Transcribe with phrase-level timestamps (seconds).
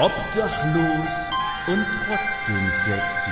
[0.00, 1.30] Obdachlos
[1.68, 3.30] und trotzdem sexy.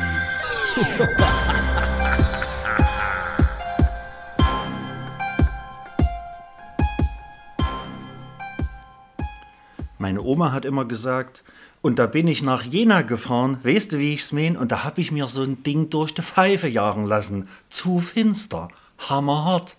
[9.98, 11.42] Meine Oma hat immer gesagt,
[11.80, 14.56] und da bin ich nach Jena gefahren, weißt du, wie ich's mein?
[14.56, 17.48] Und da hab ich mir so ein Ding durch die Pfeife jagen lassen.
[17.70, 18.68] Zu finster,
[19.08, 19.76] hammerhart.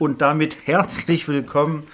[0.00, 1.84] Und damit herzlich willkommen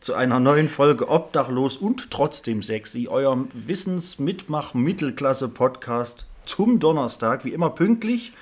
[0.00, 8.32] zu einer neuen Folge Obdachlos und trotzdem sexy, eurem Wissensmitmach-Mittelklasse-Podcast zum Donnerstag, wie immer pünktlich.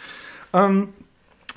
[0.53, 0.89] Ähm,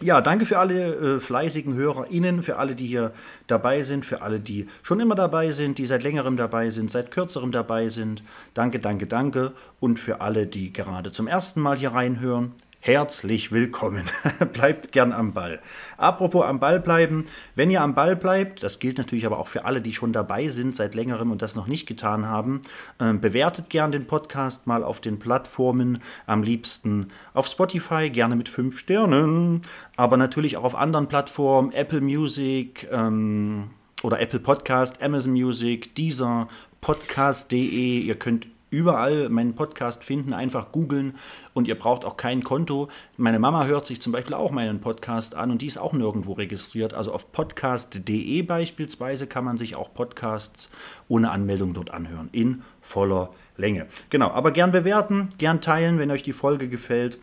[0.01, 3.11] ja, danke für alle äh, fleißigen HörerInnen, für alle, die hier
[3.47, 7.11] dabei sind, für alle, die schon immer dabei sind, die seit längerem dabei sind, seit
[7.11, 8.23] kürzerem dabei sind.
[8.53, 9.51] Danke, danke, danke.
[9.81, 12.53] Und für alle, die gerade zum ersten Mal hier reinhören.
[12.81, 14.05] Herzlich willkommen.
[14.53, 15.59] bleibt gern am Ball.
[15.97, 19.65] Apropos am Ball bleiben, wenn ihr am Ball bleibt, das gilt natürlich aber auch für
[19.65, 22.61] alle, die schon dabei sind seit längerem und das noch nicht getan haben,
[22.99, 28.47] äh, bewertet gern den Podcast mal auf den Plattformen, am liebsten auf Spotify, gerne mit
[28.47, 29.63] fünf Sternen,
[29.97, 33.71] aber natürlich auch auf anderen Plattformen, Apple Music ähm,
[34.03, 36.47] oder Apple Podcast, Amazon Music, Deezer,
[36.79, 37.99] Podcast.de.
[37.99, 41.15] Ihr könnt überall meinen Podcast finden, einfach googeln
[41.53, 42.89] und ihr braucht auch kein Konto.
[43.17, 46.33] Meine Mama hört sich zum Beispiel auch meinen Podcast an und die ist auch nirgendwo
[46.33, 46.93] registriert.
[46.93, 50.71] Also auf podcast.de beispielsweise kann man sich auch Podcasts
[51.07, 53.87] ohne Anmeldung dort anhören, in voller Länge.
[54.09, 57.19] Genau, aber gern bewerten, gern teilen, wenn euch die Folge gefällt.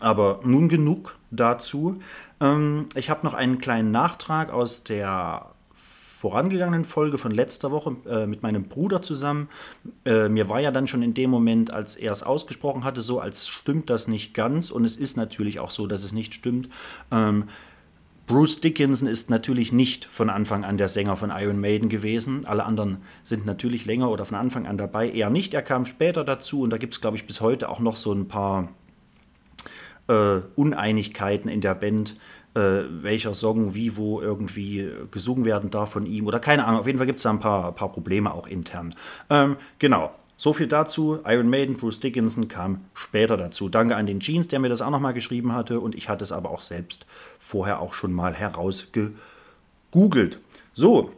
[0.00, 2.00] Aber nun genug dazu.
[2.40, 5.46] Ähm, ich habe noch einen kleinen Nachtrag aus der
[6.18, 9.48] vorangegangenen Folge von letzter Woche äh, mit meinem Bruder zusammen.
[10.04, 13.20] Äh, mir war ja dann schon in dem Moment, als er es ausgesprochen hatte, so,
[13.20, 14.72] als stimmt das nicht ganz.
[14.72, 16.70] Und es ist natürlich auch so, dass es nicht stimmt.
[17.12, 17.44] Ähm,
[18.26, 22.46] Bruce Dickinson ist natürlich nicht von Anfang an der Sänger von Iron Maiden gewesen.
[22.46, 25.08] Alle anderen sind natürlich länger oder von Anfang an dabei.
[25.08, 27.78] Er nicht, er kam später dazu und da gibt es, glaube ich, bis heute auch
[27.78, 28.70] noch so ein paar
[30.08, 32.16] äh, Uneinigkeiten in der Band,
[32.54, 36.80] äh, welcher Song wie wo irgendwie gesungen werden darf von ihm oder keine Ahnung.
[36.80, 38.94] Auf jeden Fall gibt es da ein paar, paar Probleme auch intern.
[39.30, 40.12] Ähm, genau.
[40.40, 41.18] So viel dazu.
[41.26, 43.68] Iron Maiden, Bruce Dickinson kam später dazu.
[43.68, 45.80] Danke an den Jeans, der mir das auch nochmal geschrieben hatte.
[45.80, 47.06] Und ich hatte es aber auch selbst
[47.40, 50.38] vorher auch schon mal herausgegoogelt.
[50.74, 51.10] So,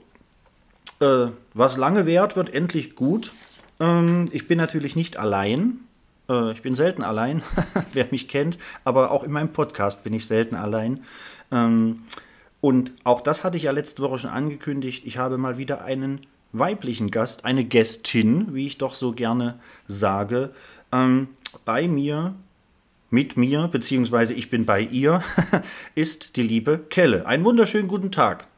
[1.00, 3.32] äh, was lange währt, wird endlich gut.
[3.78, 5.80] Ähm, ich bin natürlich nicht allein.
[6.30, 7.42] Äh, ich bin selten allein,
[7.92, 11.00] wer mich kennt, aber auch in meinem Podcast bin ich selten allein.
[11.50, 12.04] Ähm,
[12.60, 15.04] und auch das hatte ich ja letzte Woche schon angekündigt.
[15.06, 16.20] Ich habe mal wieder einen
[16.52, 20.50] weiblichen Gast, eine Gästin, wie ich doch so gerne sage,
[20.92, 21.28] ähm,
[21.64, 22.34] bei mir,
[23.08, 25.22] mit mir, beziehungsweise ich bin bei ihr,
[25.94, 27.26] ist die liebe Kelle.
[27.26, 28.49] Einen wunderschönen guten Tag.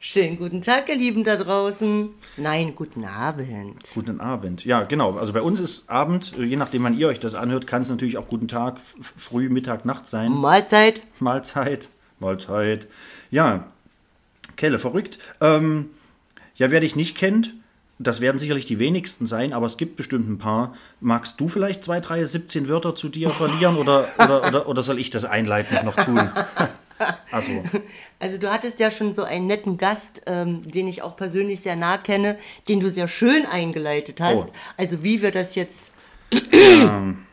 [0.00, 2.10] Schönen guten Tag, ihr Lieben da draußen.
[2.36, 3.90] Nein, guten Abend.
[3.94, 4.64] Guten Abend.
[4.64, 5.16] Ja, genau.
[5.18, 8.18] Also bei uns ist Abend, je nachdem, wann ihr euch das anhört, kann es natürlich
[8.18, 8.78] auch guten Tag,
[9.16, 10.32] früh, Mittag, Nacht sein.
[10.32, 11.02] Mahlzeit.
[11.20, 11.88] Mahlzeit.
[12.18, 12.86] Mahlzeit.
[13.30, 13.66] Ja,
[14.56, 15.18] Kelle, verrückt.
[15.40, 15.90] Ähm,
[16.54, 17.52] ja, wer dich nicht kennt,
[17.98, 20.74] das werden sicherlich die wenigsten sein, aber es gibt bestimmt ein paar.
[21.00, 24.98] Magst du vielleicht zwei, drei, 17 Wörter zu dir verlieren oder, oder, oder, oder soll
[24.98, 26.20] ich das einleitend noch tun?
[27.30, 27.64] Also.
[28.18, 31.76] also du hattest ja schon so einen netten Gast, ähm, den ich auch persönlich sehr
[31.76, 34.48] nah kenne, den du sehr schön eingeleitet hast.
[34.48, 34.52] Oh.
[34.76, 35.90] Also wie wir das jetzt...
[36.52, 37.18] Ähm.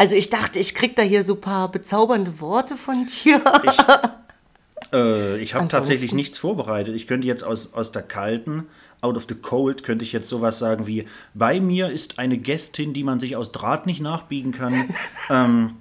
[0.00, 3.42] Also ich dachte, ich krieg da hier so ein paar bezaubernde Worte von dir.
[3.64, 3.76] Ich,
[4.94, 6.94] äh, ich habe tatsächlich nichts vorbereitet.
[6.94, 8.66] Ich könnte jetzt aus, aus der kalten,
[9.02, 11.04] out of the cold, könnte ich jetzt sowas sagen wie,
[11.34, 14.88] bei mir ist eine Gästin, die man sich aus Draht nicht nachbiegen kann.
[15.28, 15.76] ähm,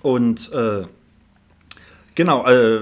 [0.00, 0.86] und äh,
[2.14, 2.80] Genau, äh,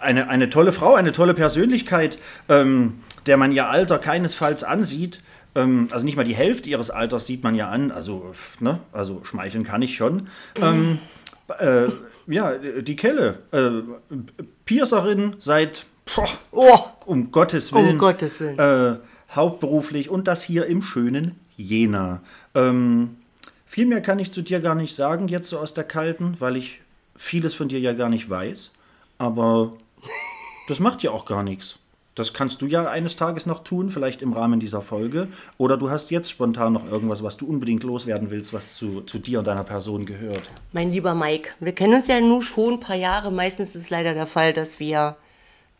[0.00, 2.18] eine, eine tolle Frau, eine tolle Persönlichkeit,
[2.48, 5.20] ähm, der man ihr Alter keinesfalls ansieht.
[5.54, 7.90] Ähm, also nicht mal die Hälfte ihres Alters sieht man ja an.
[7.90, 8.80] Also, ne?
[8.92, 10.28] also schmeicheln kann ich schon.
[10.60, 10.98] Ähm,
[11.58, 11.88] äh,
[12.26, 13.38] ja, die Kelle.
[13.52, 13.82] Äh,
[14.64, 17.90] Piercerin seit, boah, oh, um Gottes Willen.
[17.90, 18.58] Um Gottes Willen.
[18.58, 18.98] Äh,
[19.34, 22.22] hauptberuflich und das hier im schönen Jena.
[22.54, 23.16] Ähm,
[23.66, 26.56] viel mehr kann ich zu dir gar nicht sagen, jetzt so aus der Kalten, weil
[26.56, 26.81] ich
[27.22, 28.70] vieles von dir ja gar nicht weiß,
[29.18, 29.72] aber
[30.68, 31.78] das macht ja auch gar nichts.
[32.14, 35.28] Das kannst du ja eines Tages noch tun, vielleicht im Rahmen dieser Folge.
[35.56, 39.18] Oder du hast jetzt spontan noch irgendwas, was du unbedingt loswerden willst, was zu, zu
[39.18, 40.42] dir und deiner Person gehört.
[40.72, 43.32] Mein lieber Mike, wir kennen uns ja nun schon ein paar Jahre.
[43.32, 45.16] Meistens ist es leider der Fall, dass wir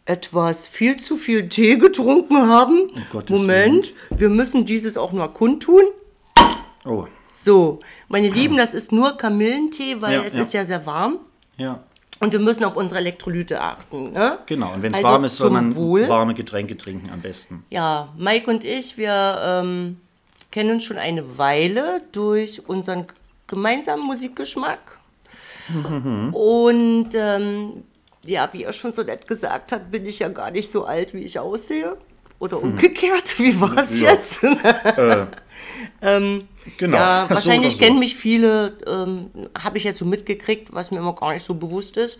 [0.07, 2.91] etwas viel zu viel Tee getrunken haben.
[3.13, 4.21] Oh Moment, Willen.
[4.21, 5.83] wir müssen dieses auch nur kundtun.
[6.87, 7.07] Oh.
[7.31, 10.43] So, meine Lieben, das ist nur Kamillentee, weil ja, es ja.
[10.43, 11.19] ist ja sehr warm.
[11.57, 11.81] Ja.
[12.21, 14.13] Und wir müssen auf unsere Elektrolyte achten.
[14.13, 14.39] Ne?
[14.47, 16.09] Genau, und wenn es also warm ist, soll man Wohl.
[16.09, 17.65] warme Getränke trinken am besten.
[17.71, 20.01] Ja, Mike und ich, wir ähm,
[20.53, 23.07] kennen uns schon eine Weile durch unseren
[23.49, 25.01] gemeinsamen Musikgeschmack.
[26.33, 27.85] Und ähm,
[28.25, 31.15] ja, wie er schon so nett gesagt hat, bin ich ja gar nicht so alt,
[31.15, 31.97] wie ich aussehe.
[32.43, 34.11] Oder umgekehrt, wie war es Ja.
[34.11, 34.43] jetzt?
[36.03, 36.43] ähm,
[36.77, 36.97] Genau.
[36.97, 37.87] Ja, So wahrscheinlich oder so.
[37.87, 39.31] kennen mich viele, ähm,
[39.63, 42.19] habe ich jetzt so mitgekriegt, was mir immer gar nicht so bewusst ist.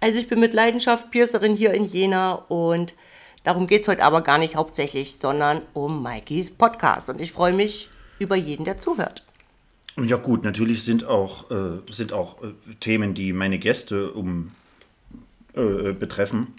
[0.00, 2.94] Also ich bin mit Leidenschaft Piercerin hier in Jena und
[3.44, 7.08] darum geht es heute aber gar nicht hauptsächlich, sondern um Mikeys Podcast.
[7.08, 9.22] Und ich freue mich über jeden, der zuhört.
[10.00, 12.48] Ja gut, natürlich sind auch, äh, sind auch äh,
[12.80, 14.50] Themen, die meine Gäste um,
[15.54, 16.54] äh, betreffen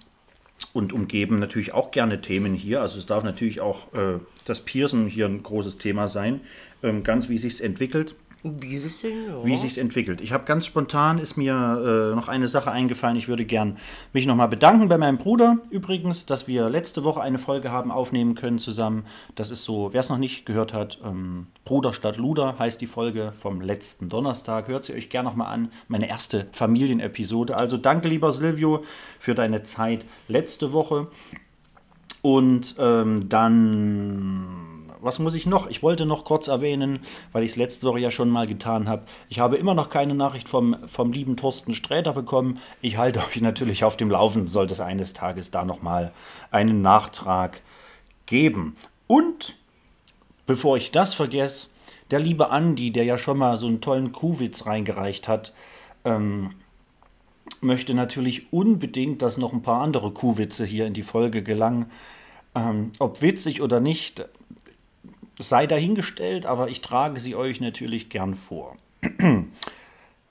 [0.73, 2.81] und umgeben, natürlich auch gerne Themen hier.
[2.81, 6.41] Also es darf natürlich auch äh, das Pearson hier ein großes Thema sein,
[6.83, 8.15] ähm, ganz wie sich's entwickelt.
[8.43, 9.27] Wie es denn?
[9.27, 9.45] Ja.
[9.45, 10.19] wie sich's entwickelt.
[10.19, 13.15] Ich habe ganz spontan ist mir äh, noch eine Sache eingefallen.
[13.15, 13.77] Ich würde gern
[14.13, 18.33] mich nochmal bedanken bei meinem Bruder übrigens, dass wir letzte Woche eine Folge haben aufnehmen
[18.33, 19.05] können zusammen.
[19.35, 22.87] Das ist so, wer es noch nicht gehört hat, ähm, Bruder statt Luder heißt die
[22.87, 24.67] Folge vom letzten Donnerstag.
[24.67, 25.71] Hört sie euch gerne nochmal an.
[25.87, 27.55] Meine erste Familienepisode.
[27.55, 28.83] Also danke lieber Silvio
[29.19, 31.07] für deine Zeit letzte Woche.
[32.21, 34.70] Und ähm, dann,
[35.01, 35.69] was muss ich noch?
[35.69, 36.99] Ich wollte noch kurz erwähnen,
[37.31, 39.03] weil ich es letzte Woche ja schon mal getan habe.
[39.29, 42.59] Ich habe immer noch keine Nachricht vom, vom lieben Thorsten Sträter bekommen.
[42.81, 46.11] Ich halte euch natürlich auf dem Laufenden, sollte es eines Tages da nochmal
[46.51, 47.61] einen Nachtrag
[48.25, 48.75] geben.
[49.07, 49.55] Und
[50.45, 51.67] bevor ich das vergesse,
[52.11, 55.53] der liebe Andi, der ja schon mal so einen tollen Kuhwitz reingereicht hat,
[56.05, 56.51] ähm,
[57.61, 61.87] möchte natürlich unbedingt, dass noch ein paar andere Kuhwitze hier in die Folge gelangen.
[62.53, 64.25] Ähm, ob witzig oder nicht,
[65.49, 68.75] sei dahingestellt, aber ich trage sie euch natürlich gern vor.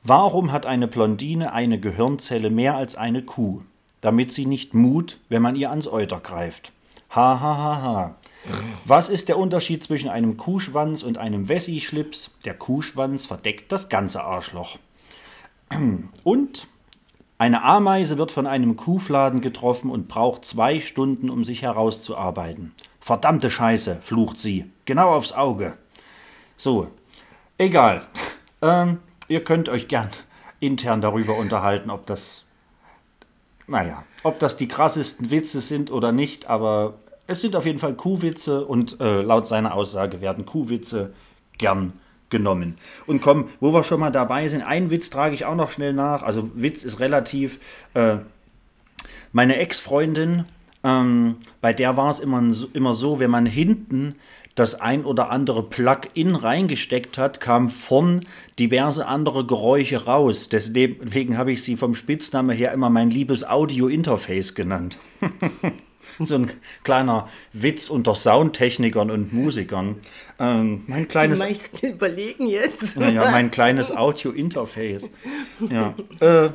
[0.02, 3.62] Warum hat eine Blondine eine Gehirnzelle mehr als eine Kuh?
[4.00, 6.72] Damit sie nicht mut, wenn man ihr ans Euter greift.
[7.10, 8.14] Ha ha ha ha.
[8.86, 12.30] Was ist der Unterschied zwischen einem Kuhschwanz und einem Wessi-Schlips?
[12.44, 14.78] Der Kuhschwanz verdeckt das ganze Arschloch.
[16.24, 16.66] Und
[17.40, 22.74] eine Ameise wird von einem Kuhfladen getroffen und braucht zwei Stunden, um sich herauszuarbeiten.
[23.10, 24.70] Verdammte Scheiße, flucht sie.
[24.84, 25.72] Genau aufs Auge.
[26.56, 26.86] So,
[27.58, 28.02] egal.
[28.62, 30.10] Ähm, ihr könnt euch gern
[30.60, 32.44] intern darüber unterhalten, ob das,
[33.66, 37.94] naja, ob das die krassesten Witze sind oder nicht, aber es sind auf jeden Fall
[37.94, 41.14] Kuhwitze und äh, laut seiner Aussage werden Kuhwitze
[41.56, 41.94] gern
[42.28, 42.76] genommen.
[43.06, 45.94] Und komm, wo wir schon mal dabei sind, einen Witz trage ich auch noch schnell
[45.94, 46.22] nach.
[46.22, 47.60] Also Witz ist relativ.
[47.94, 48.18] Äh,
[49.32, 50.44] meine Ex-Freundin,
[50.84, 54.14] ähm, bei der war es immer, so- immer so, wenn man hinten
[54.54, 58.26] das ein oder andere Plug-in reingesteckt hat, kam vorn
[58.58, 60.48] diverse andere Geräusche raus.
[60.48, 64.98] Deswegen habe ich sie vom Spitznamen her immer mein liebes Audio-Interface genannt.
[66.18, 66.50] so ein
[66.82, 69.96] kleiner Witz unter Soundtechnikern und Musikern.
[70.38, 72.96] Ähm, mein Die kleines meisten überlegen jetzt.
[72.98, 75.10] naja, mein kleines Audio-Interface.
[75.70, 75.94] Ja.
[76.20, 76.50] Äh,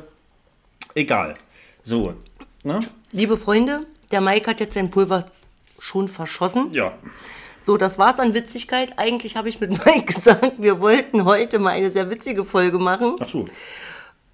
[0.94, 1.34] egal.
[1.82, 2.14] So.
[2.62, 2.80] Ne?
[3.12, 5.24] Liebe Freunde, der Mike hat jetzt sein Pulver
[5.78, 6.72] schon verschossen.
[6.72, 6.92] Ja.
[7.62, 8.98] So, das war's an Witzigkeit.
[8.98, 13.16] Eigentlich habe ich mit Mike gesagt, wir wollten heute mal eine sehr witzige Folge machen.
[13.20, 13.46] Ach so.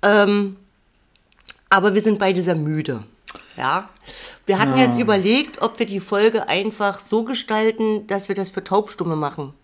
[0.02, 0.56] Ähm,
[1.70, 3.02] aber wir sind beide sehr müde.
[3.56, 3.88] Ja.
[4.46, 8.64] Wir hatten jetzt überlegt, ob wir die Folge einfach so gestalten, dass wir das für
[8.64, 9.54] Taubstumme machen.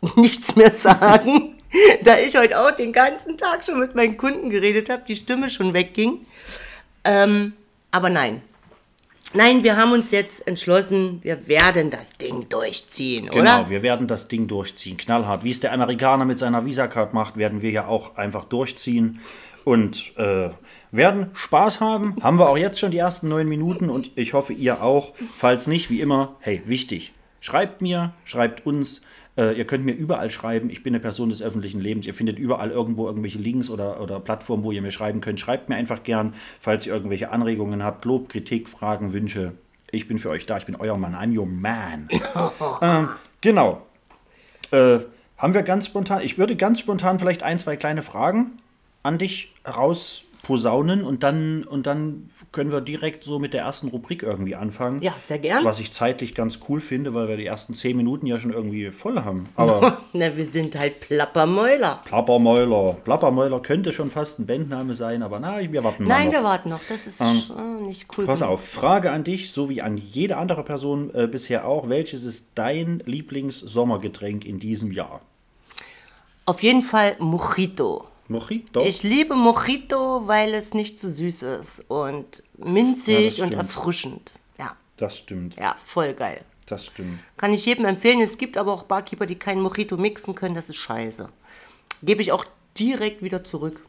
[0.16, 1.56] Nichts mehr sagen.
[2.04, 5.50] da ich heute auch den ganzen Tag schon mit meinen Kunden geredet habe, die Stimme
[5.50, 6.26] schon wegging.
[7.04, 7.52] Ähm,
[7.90, 8.42] aber nein.
[9.36, 13.70] Nein, wir haben uns jetzt entschlossen, wir werden das Ding durchziehen, Genau, oder?
[13.70, 14.96] wir werden das Ding durchziehen.
[14.96, 15.44] Knallhart.
[15.44, 19.20] Wie es der Amerikaner mit seiner Visa-Card macht, werden wir ja auch einfach durchziehen.
[19.64, 20.50] Und äh,
[20.92, 22.16] werden Spaß haben.
[22.22, 25.12] Haben wir auch jetzt schon die ersten neun Minuten und ich hoffe, ihr auch.
[25.36, 27.12] Falls nicht, wie immer, hey, wichtig.
[27.40, 29.02] Schreibt mir, schreibt uns.
[29.36, 30.70] Äh, ihr könnt mir überall schreiben.
[30.70, 32.06] Ich bin eine Person des öffentlichen Lebens.
[32.06, 35.40] Ihr findet überall irgendwo irgendwelche Links oder, oder Plattformen, wo ihr mir schreiben könnt.
[35.40, 39.52] Schreibt mir einfach gern, falls ihr irgendwelche Anregungen habt, Lob, Kritik, Fragen, Wünsche.
[39.90, 40.56] Ich bin für euch da.
[40.58, 41.14] Ich bin euer Mann.
[41.14, 42.08] I'm your man.
[42.82, 43.08] ähm,
[43.40, 43.86] genau.
[44.70, 45.00] Äh,
[45.38, 48.52] haben wir ganz spontan, ich würde ganz spontan vielleicht ein, zwei kleine Fragen
[49.02, 49.52] an dich
[50.46, 55.02] rausposaunen und dann, und dann können wir direkt so mit der ersten Rubrik irgendwie anfangen.
[55.02, 55.64] Ja, sehr gern.
[55.64, 58.90] Was ich zeitlich ganz cool finde, weil wir die ersten zehn Minuten ja schon irgendwie
[58.90, 59.48] voll haben.
[59.56, 62.00] Aber Na, wir sind halt Plappermäuler.
[62.04, 66.32] Plappermäuler, Plappermäuler könnte schon fast ein Bandname sein, aber na, wir warten mal Nein, noch.
[66.34, 66.80] wir warten noch.
[66.88, 68.26] Das ist äh, nicht cool.
[68.26, 71.88] Pass auf, Frage an dich, so wie an jede andere Person äh, bisher auch.
[71.88, 75.20] Welches ist dein Lieblings-Sommergetränk in diesem Jahr?
[76.44, 78.06] Auf jeden Fall Mojito.
[78.28, 78.82] Mojito?
[78.84, 84.32] Ich liebe Mojito, weil es nicht zu süß ist und minzig Ja, und erfrischend.
[84.58, 85.56] Ja, das stimmt.
[85.56, 86.40] ja, voll geil.
[86.66, 87.20] Das stimmt.
[87.36, 88.20] Kann ich jedem empfehlen.
[88.20, 90.56] Es gibt aber auch Barkeeper, die keinen Mojito mixen können.
[90.56, 91.28] Das ist scheiße.
[92.02, 92.44] Gebe ich auch
[92.76, 93.82] direkt wieder zurück.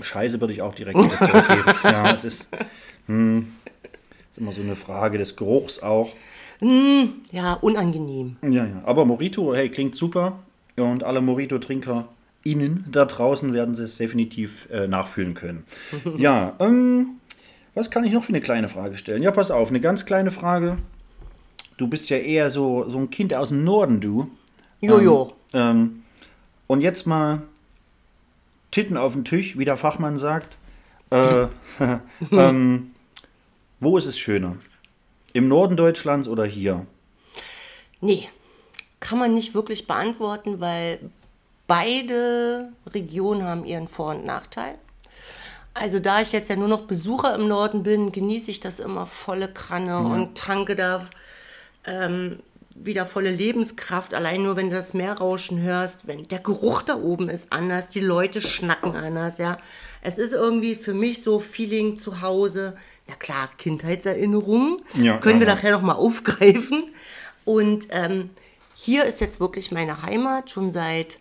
[0.00, 1.64] Scheiße würde ich auch direkt wieder zurückgeben.
[1.84, 2.46] ja, es ist,
[3.06, 3.54] hm,
[4.30, 6.12] ist immer so eine Frage des Geruchs auch.
[7.32, 8.36] Ja, unangenehm.
[8.42, 8.82] Ja, ja.
[8.84, 10.38] Aber Morito, hey, klingt super.
[10.76, 12.08] Und alle Morito-Trinker
[12.44, 15.64] innen da draußen werden es definitiv äh, nachfühlen können.
[16.18, 17.20] ja, ähm,
[17.74, 19.22] was kann ich noch für eine kleine Frage stellen?
[19.22, 20.76] Ja, pass auf, eine ganz kleine Frage.
[21.76, 24.30] Du bist ja eher so, so ein Kind aus dem Norden, du.
[24.80, 25.32] Jojo.
[25.54, 26.02] Ähm,
[26.66, 27.42] und jetzt mal
[28.70, 30.58] Titten auf den Tisch, wie der Fachmann sagt.
[31.10, 31.46] Äh,
[32.30, 32.92] ähm,
[33.80, 34.56] wo ist es schöner?
[35.32, 36.86] Im Norden Deutschlands oder hier?
[38.00, 38.28] Nee,
[39.00, 40.98] kann man nicht wirklich beantworten, weil
[41.66, 44.74] beide Regionen haben ihren Vor- und Nachteil.
[45.74, 49.06] Also da ich jetzt ja nur noch Besucher im Norden bin, genieße ich das immer
[49.06, 51.06] volle Kanne und tanke da
[51.86, 52.40] ähm,
[52.74, 54.12] wieder volle Lebenskraft.
[54.12, 58.00] Allein nur, wenn du das Meerrauschen hörst, wenn der Geruch da oben ist anders, die
[58.00, 59.58] Leute schnacken anders, ja.
[60.02, 62.76] Es ist irgendwie für mich so Feeling zu Hause.
[63.08, 65.56] Na klar, Kindheitserinnerungen Ja, können wir ja, ja.
[65.56, 66.84] nachher noch mal aufgreifen.
[67.44, 68.30] Und ähm,
[68.74, 71.18] hier ist jetzt wirklich meine Heimat schon seit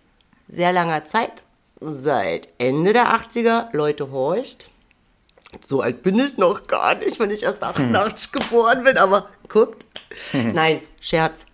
[0.52, 1.44] sehr langer Zeit.
[1.80, 3.70] Seit Ende der 80er.
[3.76, 4.70] Leute, horcht.
[5.66, 9.86] So alt bin ich noch gar nicht, wenn ich erst 88 geboren bin, aber guckt.
[10.34, 11.46] Nein, Scherz.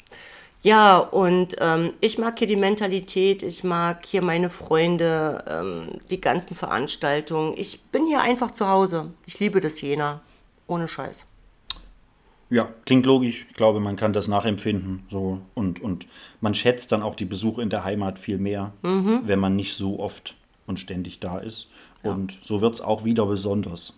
[0.62, 6.20] Ja, und ähm, ich mag hier die Mentalität, ich mag hier meine Freunde, ähm, die
[6.20, 7.54] ganzen Veranstaltungen.
[7.56, 9.12] Ich bin hier einfach zu Hause.
[9.26, 10.22] Ich liebe das Jena.
[10.68, 11.26] Ohne Scheiß.
[12.50, 13.46] Ja, klingt logisch.
[13.50, 15.04] Ich glaube, man kann das nachempfinden.
[15.12, 15.40] So.
[15.54, 16.08] Und, und
[16.40, 20.00] man schätzt dann auch die Besuche in der Heimat viel mehr, wenn man nicht so
[20.00, 20.36] oft
[20.66, 21.68] und ständig da ist.
[22.04, 23.94] Und so wird es auch wieder besonders.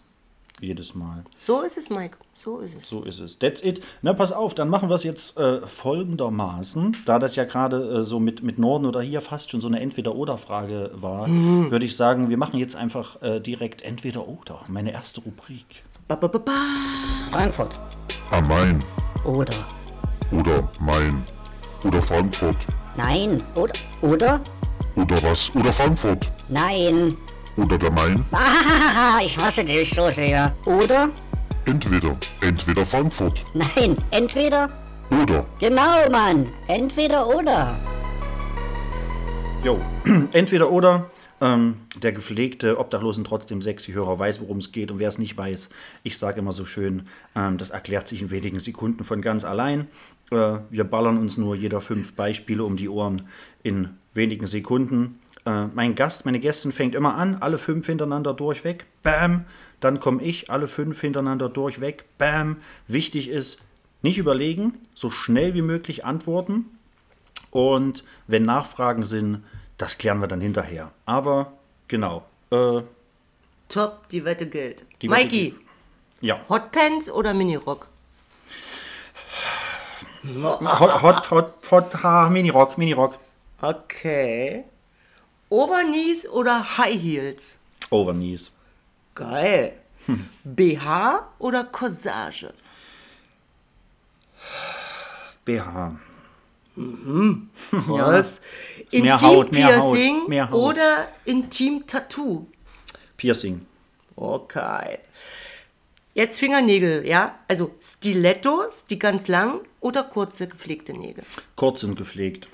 [0.62, 1.24] Jedes Mal.
[1.38, 2.18] So ist es, Mike.
[2.34, 2.90] So ist es.
[2.90, 3.40] So ist es.
[3.40, 3.82] That's it.
[4.02, 6.98] Na, pass auf, dann machen wir es jetzt äh, folgendermaßen.
[7.06, 9.80] Da das ja gerade äh, so mit, mit Norden oder hier fast schon so eine
[9.80, 14.60] Entweder-Oder-Frage war, würde ich sagen, wir machen jetzt einfach äh, direkt Entweder-Oder.
[14.70, 15.84] Meine erste Rubrik.
[16.10, 16.52] Ba, ba, ba, ba.
[17.32, 17.80] Frankfurt.
[18.32, 18.80] Am Main
[19.24, 19.54] Oder.
[20.32, 21.24] oder Main
[21.84, 22.56] oder Frankfurt
[22.96, 23.42] Nein.
[23.56, 23.74] Oder.
[24.02, 24.40] Oder?
[24.96, 27.16] oder was oder Frankfurt Nein.
[27.58, 28.24] oder der Main.
[28.32, 30.54] Ah, ich hasse dich so sehr.
[30.66, 31.10] Oder?
[31.66, 33.98] Entweder, entweder Frankfurt Nein.
[34.12, 34.70] Entweder.
[35.24, 36.48] oder Genau, Mann.
[36.68, 37.76] Entweder oder.
[39.64, 39.80] Jo,
[40.34, 41.06] entweder oder.
[41.42, 44.92] Ähm, der gepflegte Obdachlosen trotzdem sexy Hörer weiß, worum es geht.
[44.92, 45.70] Und wer es nicht weiß,
[46.04, 47.04] ich sage immer so schön,
[47.36, 49.88] ähm, das erklärt sich in wenigen Sekunden von ganz allein.
[50.32, 53.28] Äh, wir ballern uns nur jeder fünf Beispiele um die Ohren
[53.64, 55.20] in wenigen Sekunden.
[55.46, 58.86] Äh, mein Gast, meine Gästin fängt immer an, alle fünf hintereinander durchweg.
[59.04, 59.46] Bam.
[59.80, 62.06] Dann komme ich, alle fünf hintereinander durchweg.
[62.18, 62.58] Bam.
[62.88, 63.60] Wichtig ist,
[64.02, 66.66] nicht überlegen, so schnell wie möglich antworten.
[67.52, 69.44] Und wenn Nachfragen sind,
[69.80, 70.92] das klären wir dann hinterher.
[71.08, 71.54] Aber
[71.88, 72.26] genau.
[72.52, 72.82] Äh,
[73.70, 74.86] Top, die Wette gilt.
[75.02, 75.62] Die Wette Mikey, gilt.
[76.22, 76.40] ja.
[76.50, 77.88] Hotpants oder Minirock?
[80.36, 83.18] Hot, hot, hot, hot, ha, Minirock, Minirock.
[83.62, 84.66] Okay.
[85.50, 87.58] Overknees oder High Heels?
[87.90, 88.52] Overknees.
[89.16, 89.74] Geil.
[90.44, 92.54] BH oder Corsage?
[95.46, 95.96] BH.
[97.88, 98.42] Was?
[98.94, 102.48] Haut, mehr Haut, Intim-Piercing oder Intim-Tattoo?
[103.18, 103.66] Piercing.
[104.16, 105.00] Okay.
[106.14, 107.38] Jetzt Fingernägel, ja?
[107.48, 111.24] Also Stilettos, die ganz lang oder kurze gepflegte Nägel?
[111.56, 112.48] Kurz und gepflegt.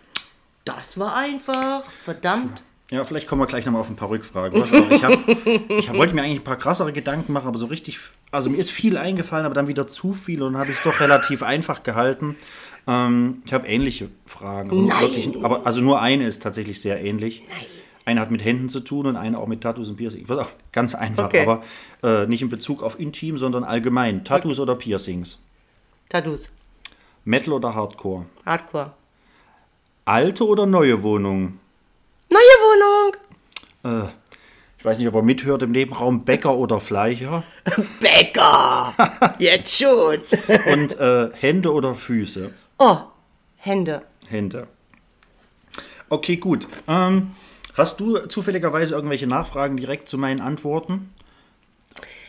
[0.66, 1.84] Das war einfach.
[1.84, 2.64] Verdammt.
[2.92, 4.62] Ja, vielleicht kommen wir gleich nochmal auf ein paar Rückfragen.
[4.62, 5.28] Was ich hab,
[5.70, 8.58] ich hab, wollte mir eigentlich ein paar krassere Gedanken machen, aber so richtig, also mir
[8.58, 11.42] ist viel eingefallen, aber dann wieder zu viel und dann habe ich es doch relativ
[11.42, 12.36] einfach gehalten.
[12.88, 14.70] Ähm, ich habe ähnliche Fragen.
[14.72, 15.02] Aber, Nein.
[15.02, 17.44] wirklich, aber also nur eine ist tatsächlich sehr ähnlich.
[18.06, 20.28] Eine hat mit Händen zu tun und eine auch mit Tattoos und Piercings.
[20.28, 21.42] Pass auf, ganz einfach, Okay.
[21.42, 21.64] aber
[22.04, 24.24] äh, nicht in Bezug auf Intim, sondern allgemein.
[24.24, 25.40] Tattoos oder Piercings?
[26.10, 26.52] Tattoos.
[27.24, 28.28] Metal oder Hardcore?
[28.46, 28.92] Hardcore.
[30.06, 31.58] Alte oder neue Wohnung?
[32.30, 34.12] Neue Wohnung.
[34.78, 36.26] Ich weiß nicht, ob er mithört im Nebenraum.
[36.26, 37.44] Bäcker oder Fleischer?
[38.00, 38.94] Bäcker.
[39.40, 40.20] Jetzt schon.
[40.72, 42.52] Und äh, Hände oder Füße?
[42.78, 42.98] Oh,
[43.56, 44.04] Hände.
[44.28, 44.68] Hände.
[46.10, 46.68] Okay, gut.
[46.88, 47.32] Ähm,
[47.76, 51.14] hast du zufälligerweise irgendwelche Nachfragen direkt zu meinen Antworten?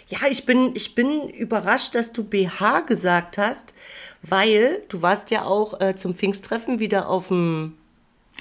[0.09, 3.75] Ja, ich bin, ich bin überrascht, dass du BH gesagt hast,
[4.23, 7.77] weil du warst ja auch äh, zum Pfingsttreffen wieder auf dem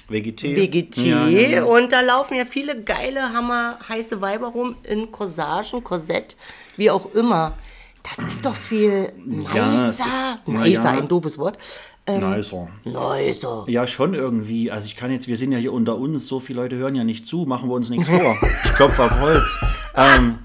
[0.08, 0.56] WGT?
[0.56, 1.64] WGT Ja, ja, ja.
[1.64, 6.36] und da laufen ja viele geile, hammer heiße Weiber rum in Corsagen, Korsett,
[6.76, 7.58] wie auch immer.
[8.08, 9.12] Das ist doch viel
[9.54, 9.90] Ja, nicer.
[9.90, 10.02] ist-
[10.46, 11.00] na nicer, ja.
[11.00, 11.58] ein doofes Wort.
[12.08, 12.68] Ähm, Nicer.
[12.84, 13.64] nicer.
[13.66, 14.70] Ja, schon irgendwie.
[14.70, 17.02] Also ich kann jetzt, wir sind ja hier unter uns, so viele Leute hören ja
[17.02, 18.36] nicht zu, machen wir uns nichts vor.
[18.64, 19.58] Ich klopfe auf Holz.
[19.96, 20.38] Ähm,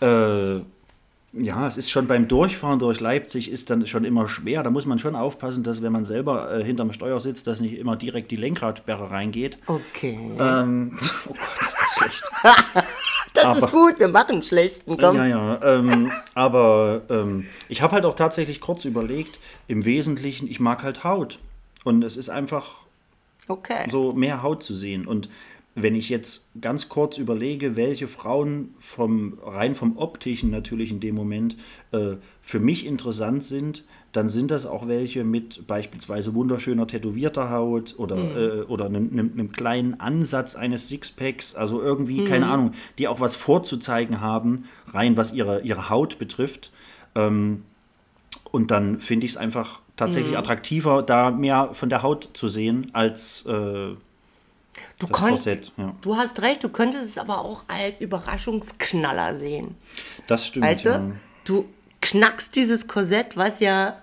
[0.00, 0.62] äh,
[1.32, 4.62] ja, es ist schon beim Durchfahren durch Leipzig ist dann schon immer schwer.
[4.62, 7.76] Da muss man schon aufpassen, dass wenn man selber äh, hinterm Steuer sitzt, dass nicht
[7.78, 9.58] immer direkt die Lenkradsperre reingeht.
[9.66, 10.18] Okay.
[10.38, 10.96] Ähm,
[11.28, 12.22] oh Gott, ist das schlecht.
[13.42, 15.16] das aber- ist gut, wir machen einen schlechten, komm.
[15.16, 15.60] Ja, ja.
[15.62, 21.04] Ähm, aber ähm, ich habe halt auch tatsächlich kurz überlegt, im Wesentlichen, ich mag halt
[21.04, 21.38] Haut.
[21.84, 22.72] Und es ist einfach
[23.48, 23.88] Okay.
[23.90, 25.06] so mehr Haut zu sehen.
[25.06, 25.28] Und
[25.74, 31.14] wenn ich jetzt ganz kurz überlege, welche Frauen vom rein vom optischen natürlich in dem
[31.14, 31.56] Moment
[31.92, 37.94] äh, für mich interessant sind, dann sind das auch welche mit beispielsweise wunderschöner tätowierter Haut
[37.98, 43.06] oder, äh, oder einem, einem, einem kleinen Ansatz eines Sixpacks, also irgendwie, keine Ahnung, die
[43.06, 46.72] auch was vorzuzeigen haben, rein was ihre, ihre Haut betrifft.
[47.14, 47.62] Ähm,
[48.50, 52.90] und dann finde ich es einfach tatsächlich attraktiver, da mehr von der Haut zu sehen,
[52.92, 53.94] als äh,
[54.98, 55.44] Du, konnt.
[55.44, 55.94] Ja.
[56.00, 59.76] du hast recht, du könntest es aber auch als Überraschungsknaller sehen.
[60.26, 60.66] Das stimmt.
[60.66, 60.98] Weißt ja.
[60.98, 61.12] du?
[61.44, 61.68] Du
[62.00, 64.02] knackst dieses Korsett, was ja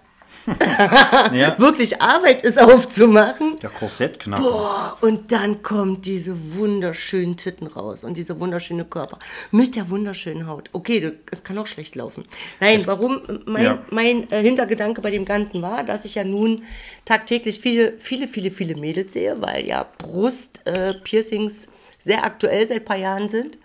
[1.34, 3.60] Ja, wirklich Arbeit ist aufzumachen.
[3.60, 4.42] der Korsettknacker.
[4.44, 9.20] Boah, und dann kommt diese wunderschönen Titten raus und dieser wunderschöne Körper
[9.52, 10.70] mit der wunderschönen Haut.
[10.74, 12.24] Okay, es kann auch schlecht laufen.
[12.60, 13.22] Nein, warum?
[13.46, 13.78] Mein, Ja.
[13.92, 16.64] mein äh, Hintergedanke bei dem Ganzen war, dass ich ja nun
[17.06, 21.68] tagtäglich viele, viele, viele, viele Mädels sehe, weil ja Brustpiercings äh,
[22.00, 23.58] sehr aktuell seit ein paar Jahren sind.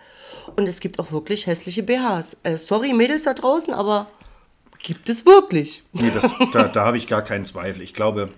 [0.55, 2.35] Und es gibt auch wirklich hässliche BHs.
[2.43, 4.07] Äh, sorry, Mädels da draußen, aber
[4.83, 5.81] gibt es wirklich.
[5.93, 7.81] Nee, das, da, da habe ich gar keinen Zweifel.
[7.81, 8.29] Ich glaube,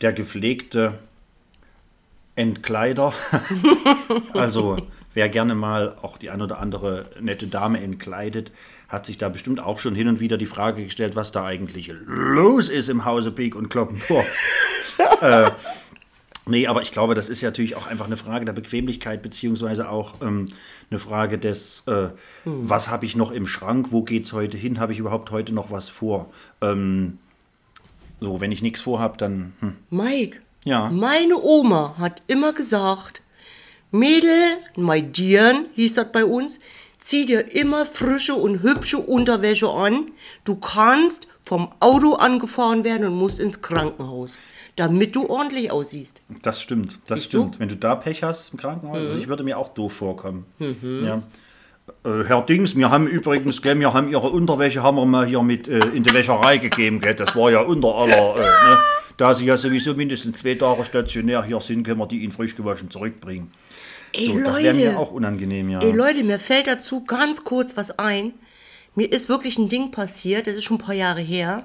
[0.00, 0.94] der gepflegte
[2.34, 3.14] Entkleider,
[4.34, 4.76] also
[5.14, 8.50] wer gerne mal auch die ein oder andere nette Dame entkleidet,
[8.88, 11.92] hat sich da bestimmt auch schon hin und wieder die Frage gestellt, was da eigentlich
[12.06, 14.26] los ist im Hause Peek und Kloppenburg.
[15.20, 15.50] äh,
[16.46, 19.88] nee, aber ich glaube, das ist ja natürlich auch einfach eine Frage der Bequemlichkeit, beziehungsweise
[19.88, 20.48] auch ähm,
[20.90, 22.08] eine Frage des, äh,
[22.44, 25.70] was habe ich noch im Schrank, wo geht's heute hin, habe ich überhaupt heute noch
[25.70, 26.32] was vor?
[26.60, 27.18] Ähm,
[28.20, 29.52] so, wenn ich nichts vorhab, dann.
[29.60, 29.76] Hm.
[29.90, 30.88] Mike, Ja.
[30.90, 33.20] meine Oma hat immer gesagt,
[33.90, 36.60] Mädel, my dear, hieß das bei uns,
[36.98, 40.10] zieh dir immer frische und hübsche Unterwäsche an.
[40.44, 44.40] Du kannst vom Auto angefahren werden und musst ins Krankenhaus,
[44.76, 46.22] damit du ordentlich aussiehst.
[46.42, 47.40] Das stimmt, das Siehst du?
[47.40, 47.60] stimmt.
[47.60, 50.46] Wenn du da Pech hast im Krankenhaus, also ich würde mir auch doof vorkommen.
[50.58, 51.22] Ja.
[52.04, 55.42] Äh, Herr Dings, wir haben übrigens, gell, wir haben Ihre Unterwäsche haben wir mal hier
[55.42, 58.78] mit äh, in die Wäscherei gegeben, gell, das war ja unter aller, äh, ne?
[59.16, 62.54] Da Sie ja sowieso mindestens zwei Tage stationär hier sind, können wir die Ihnen frisch
[62.54, 63.50] gewaschen zurückbringen.
[64.12, 65.80] Ey, So, das wäre mir auch unangenehm, ja.
[65.80, 68.34] ey, Leute, mir fällt dazu ganz kurz was ein.
[68.94, 71.64] Mir ist wirklich ein Ding passiert, das ist schon ein paar Jahre her.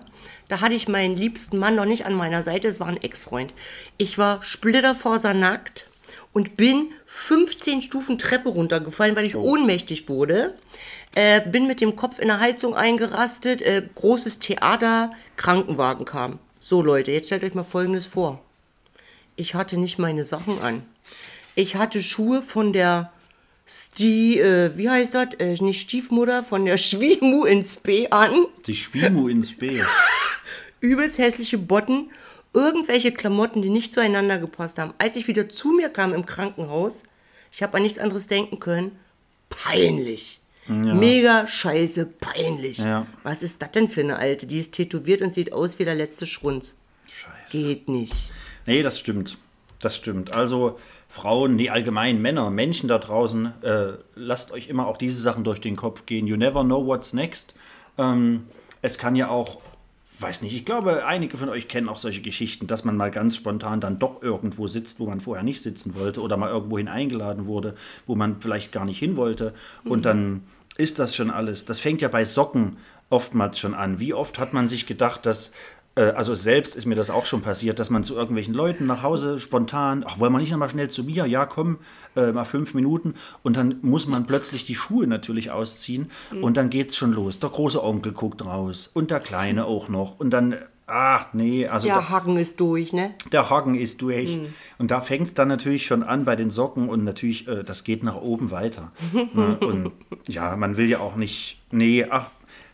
[0.51, 3.53] Da hatte ich meinen liebsten Mann noch nicht an meiner Seite, es war ein Ex-Freund.
[3.97, 5.87] Ich war splitterfasernackt
[6.33, 10.55] und bin 15 Stufen Treppe runtergefallen, weil ich ohnmächtig wurde.
[11.15, 16.37] Äh, bin mit dem Kopf in der Heizung eingerastet, äh, großes Theater, Krankenwagen kam.
[16.59, 18.43] So Leute, jetzt stellt euch mal Folgendes vor.
[19.37, 20.83] Ich hatte nicht meine Sachen an.
[21.55, 23.13] Ich hatte Schuhe von der
[23.65, 25.27] Sti, äh, wie heißt das?
[25.39, 28.47] Äh, nicht Stiefmutter, von der Schwiemu ins B an.
[28.67, 29.79] Die Schwimu ins B.
[30.81, 32.11] Übelst hässliche Botten.
[32.53, 34.93] Irgendwelche Klamotten, die nicht zueinander gepasst haben.
[34.97, 37.03] Als ich wieder zu mir kam im Krankenhaus,
[37.49, 38.99] ich habe an nichts anderes denken können.
[39.49, 40.41] Peinlich.
[40.67, 42.77] Mega scheiße peinlich.
[42.77, 43.07] Ja.
[43.23, 44.47] Was ist das denn für eine Alte?
[44.47, 46.75] Die ist tätowiert und sieht aus wie der letzte Schrunz.
[47.07, 47.51] Scheiße.
[47.51, 48.31] Geht nicht.
[48.65, 49.37] Nee, das stimmt.
[49.79, 50.33] Das stimmt.
[50.33, 55.43] Also Frauen, nee, allgemein Männer, Menschen da draußen, äh, lasst euch immer auch diese Sachen
[55.43, 56.27] durch den Kopf gehen.
[56.27, 57.53] You never know what's next.
[57.97, 58.47] Ähm,
[58.81, 59.59] es kann ja auch,
[60.21, 63.35] weiß nicht, ich glaube, einige von euch kennen auch solche Geschichten, dass man mal ganz
[63.35, 67.45] spontan dann doch irgendwo sitzt, wo man vorher nicht sitzen wollte oder mal irgendwohin eingeladen
[67.45, 69.53] wurde, wo man vielleicht gar nicht hin wollte.
[69.83, 70.43] Und dann
[70.77, 71.65] ist das schon alles.
[71.65, 72.77] Das fängt ja bei Socken
[73.09, 73.99] oftmals schon an.
[73.99, 75.51] Wie oft hat man sich gedacht, dass
[75.99, 79.39] also selbst ist mir das auch schon passiert, dass man zu irgendwelchen Leuten nach Hause
[79.39, 81.25] spontan, ach, wollen wir nicht noch mal schnell zu mir?
[81.25, 81.79] Ja, komm,
[82.15, 83.15] äh, mal fünf Minuten.
[83.43, 86.09] Und dann muss man plötzlich die Schuhe natürlich ausziehen
[86.41, 87.39] und dann geht's schon los.
[87.39, 90.17] Der große Onkel guckt raus und der Kleine auch noch.
[90.17, 90.55] Und dann,
[90.87, 93.13] ach nee, also Der da, Haken ist durch, ne?
[93.33, 94.39] der Haken ist durch.
[94.77, 97.83] Und da fängt es dann natürlich schon an bei den Socken und natürlich, äh, das
[97.83, 98.93] geht nach oben weiter.
[99.33, 99.57] ne?
[99.59, 99.91] Und
[100.29, 102.29] ja, man will ja auch nicht, nee, ach,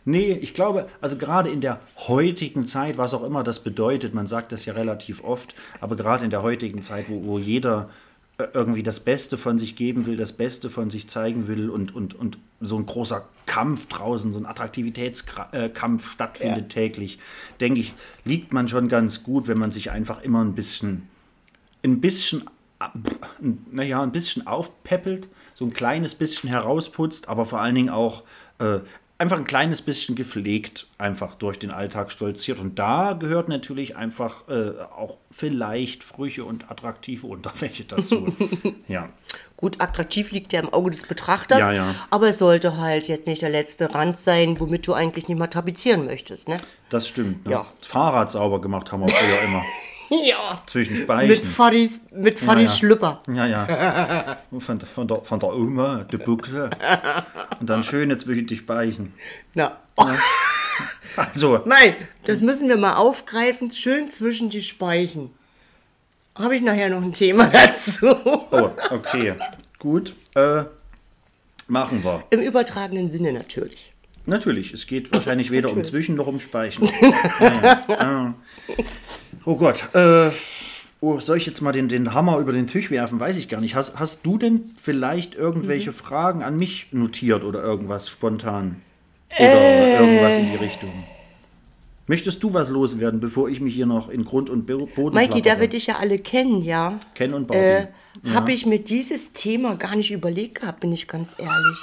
[0.08, 4.26] nee, ich glaube, also gerade in der heutigen Zeit, was auch immer das bedeutet, man
[4.26, 7.90] sagt das ja relativ oft, aber gerade in der heutigen Zeit, wo, wo jeder
[8.38, 11.94] äh, irgendwie das Beste von sich geben will, das Beste von sich zeigen will und,
[11.94, 16.82] und, und so ein großer Kampf draußen, so ein Attraktivitätskampf stattfindet Ja.
[16.82, 17.18] täglich,
[17.60, 17.92] denke ich,
[18.24, 21.08] liegt man schon ganz gut, wenn man sich einfach immer ein bisschen,
[21.84, 22.44] ein bisschen,
[23.70, 28.22] naja, ein bisschen aufpeppelt, so ein kleines bisschen herausputzt, aber vor allen Dingen auch
[28.58, 28.78] äh,
[29.18, 32.60] einfach ein kleines bisschen gepflegt einfach durch den Alltag stolziert.
[32.60, 38.32] Und da gehört natürlich einfach äh, auch vielleicht Früche und attraktive Unterwäsche dazu.
[38.88, 39.08] ja.
[39.56, 41.94] Gut, attraktiv liegt ja im Auge des Betrachters, Ja, ja.
[42.10, 45.48] aber es sollte halt jetzt nicht der letzte Rand sein, womit du eigentlich nicht mal
[45.48, 46.58] tapezieren möchtest, ne?
[46.90, 47.44] Das stimmt.
[47.44, 47.52] Ne?
[47.52, 47.66] Ja.
[47.82, 49.62] Fahrrad sauber gemacht haben wir früher immer.
[50.10, 50.62] Ja.
[50.66, 51.44] Zwischen Mit Speichen.
[51.44, 52.76] Fadis, mit Fadis ja.
[52.76, 53.22] Schlüpper.
[53.32, 54.36] Ja, ja.
[54.58, 56.70] Von, von, der, von der Oma, der Buchse.
[57.60, 59.12] Und dann schöne zwischen die Speichen.
[59.54, 59.76] Na.
[59.96, 60.06] Oh,
[61.16, 65.34] Also, nein, das müssen wir mal aufgreifen, schön zwischen die Speichen.
[66.36, 68.06] Habe ich nachher noch ein Thema dazu.
[68.24, 69.34] oh, okay.
[69.78, 70.14] Gut.
[70.34, 70.64] Äh,
[71.66, 72.22] machen wir.
[72.30, 73.92] Im übertragenen Sinne natürlich.
[74.26, 76.88] Natürlich, es geht wahrscheinlich weder um Zwischen noch um Speichen.
[77.40, 78.34] ja, ja.
[78.68, 78.82] Äh.
[79.44, 79.94] Oh Gott.
[79.94, 80.30] Äh,
[81.00, 83.18] oh, soll ich jetzt mal den, den Hammer über den Tisch werfen?
[83.20, 83.74] Weiß ich gar nicht.
[83.74, 88.82] Hast, hast du denn vielleicht irgendwelche Fragen an mich notiert oder irgendwas spontan?
[89.38, 90.92] Oder irgendwas in die Richtung?
[92.06, 95.42] Möchtest du was loswerden, bevor ich mich hier noch in Grund und Bo- Boden Maiki,
[95.42, 97.62] da wir dich ja alle kennen, ja, Ken und Barbie.
[97.62, 97.86] äh,
[98.32, 101.78] habe ich mir dieses Thema gar nicht überlegt gehabt, bin ich ganz ehrlich.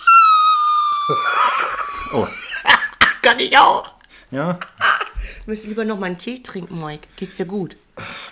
[2.14, 2.28] Oh,
[3.22, 3.94] Kann ich auch.
[4.32, 4.60] ja.
[5.42, 7.08] Ich müsste lieber noch mal einen Tee trinken, Mike.
[7.18, 7.76] Geht's dir gut?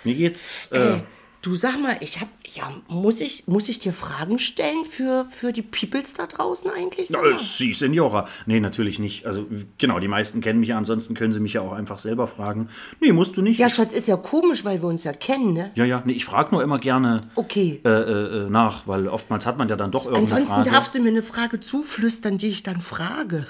[0.04, 0.68] Mir geht's.
[0.72, 1.00] Äh,
[1.42, 5.52] Du sag mal, ich hab, ja, muss ich, muss ich dir Fragen stellen für, für
[5.52, 7.10] die Peoples da draußen eigentlich?
[7.10, 8.28] Äh, Sie, Senora.
[8.46, 9.26] Nee, natürlich nicht.
[9.26, 9.46] Also,
[9.78, 10.78] genau, die meisten kennen mich ja.
[10.78, 12.68] Ansonsten können sie mich ja auch einfach selber fragen.
[13.00, 13.58] Nee, musst du nicht.
[13.58, 15.70] Ja, Schatz, ist ja komisch, weil wir uns ja kennen, ne?
[15.74, 16.02] ja, ja.
[16.04, 17.80] Nee, ich frage nur immer gerne Okay.
[17.84, 20.70] äh, äh, äh, nach, weil oftmals hat man ja dann doch irgendeine Ansonsten Frage.
[20.70, 23.46] darfst du mir eine Frage zuflüstern, die ich dann frage.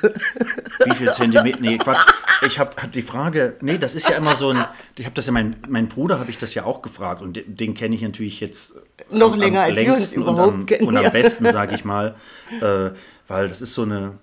[0.84, 1.58] Wie viel Zentimeter?
[1.60, 2.06] Nee, Quatsch.
[2.46, 4.64] Ich habe die Frage, nee, das ist ja immer so ein,
[4.98, 7.56] ich habe das ja, mein, mein Bruder habe ich das ja auch gefragt und den,
[7.56, 8.74] den kenne ich natürlich jetzt
[9.10, 11.10] Noch länger, als wir uns überhaupt und am, kennen, Und am ja.
[11.10, 12.14] besten, sage ich mal,
[12.60, 12.90] äh,
[13.28, 14.18] weil das ist so eine,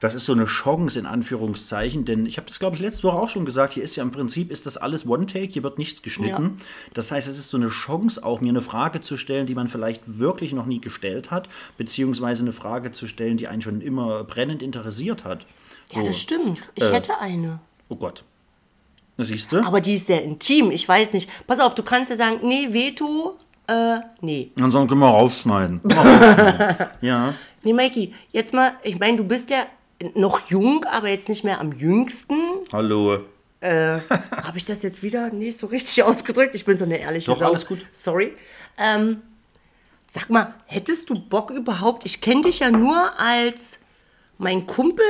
[0.00, 3.16] das ist so eine Chance in Anführungszeichen, denn ich habe das, glaube ich, letzte Woche
[3.18, 6.02] auch schon gesagt, hier ist ja im Prinzip, ist das alles One-Take, hier wird nichts
[6.02, 6.58] geschnitten.
[6.94, 9.68] Das heißt, es ist so eine Chance auch, mir eine Frage zu stellen, die man
[9.68, 11.48] vielleicht wirklich noch nie gestellt hat,
[11.78, 15.46] beziehungsweise eine Frage zu stellen, die einen schon immer brennend interessiert hat.
[15.92, 16.06] Ja, So.
[16.08, 16.70] das stimmt.
[16.74, 16.92] Ich Äh.
[16.92, 17.60] hätte eine.
[17.88, 18.24] Oh Gott.
[19.18, 19.60] Siehst du?
[19.64, 20.70] Aber die ist sehr intim.
[20.70, 21.30] Ich weiß nicht.
[21.46, 24.52] Pass auf, du kannst ja sagen, nee, Veto, äh, nee.
[24.60, 25.80] Ansonsten können wir rausschneiden.
[27.00, 27.34] Ja.
[27.62, 29.64] Nee, Mikey, jetzt mal, ich meine, du bist ja
[30.14, 32.36] noch jung, aber jetzt nicht mehr am jüngsten.
[32.72, 33.20] Hallo.
[33.62, 36.54] Habe ich das jetzt wieder nicht so richtig ausgedrückt?
[36.54, 37.46] Ich bin so eine ehrliche Doch, Sau.
[37.48, 37.84] alles gut.
[37.90, 38.32] Sorry.
[38.78, 39.22] Ähm,
[40.08, 42.04] sag mal, hättest du Bock überhaupt?
[42.06, 43.78] Ich kenne dich ja nur als
[44.38, 45.04] mein Kumpel,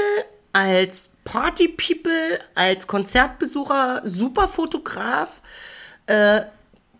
[0.52, 5.42] als Party-People, als Konzertbesucher, Superfotograf,
[6.06, 6.42] äh,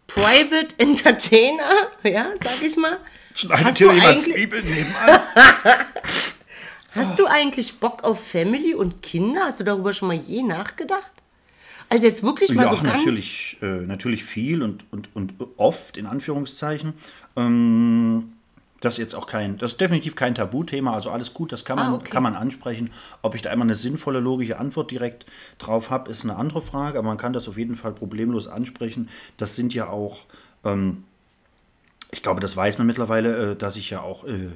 [0.07, 1.71] Private Entertainer,
[2.05, 2.99] ja, sag ich mal.
[3.51, 5.21] Hast du, eigentlich, Zwiebeln nebenan?
[6.93, 9.43] hast du eigentlich Bock auf Family und Kinder?
[9.47, 11.13] Hast du darüber schon mal je nachgedacht?
[11.89, 12.95] Also jetzt wirklich mal Ja, so ganz...
[12.95, 16.95] natürlich, äh, natürlich viel und, und, und oft, in Anführungszeichen.
[17.37, 18.33] Ähm,
[18.81, 21.77] das ist jetzt auch kein, das ist definitiv kein Tabuthema, also alles gut, das kann
[21.77, 22.11] man, Ah, okay.
[22.11, 22.91] kann man ansprechen.
[23.23, 25.25] Ob ich da immer eine sinnvolle, logische Antwort direkt
[25.59, 29.09] drauf habe, ist eine andere Frage, aber man kann das auf jeden Fall problemlos ansprechen.
[29.39, 30.21] Das sind ja auch,
[30.65, 31.05] ähm,
[32.13, 34.51] ich glaube, das weiß man mittlerweile, äh, dass ich ja auch äh,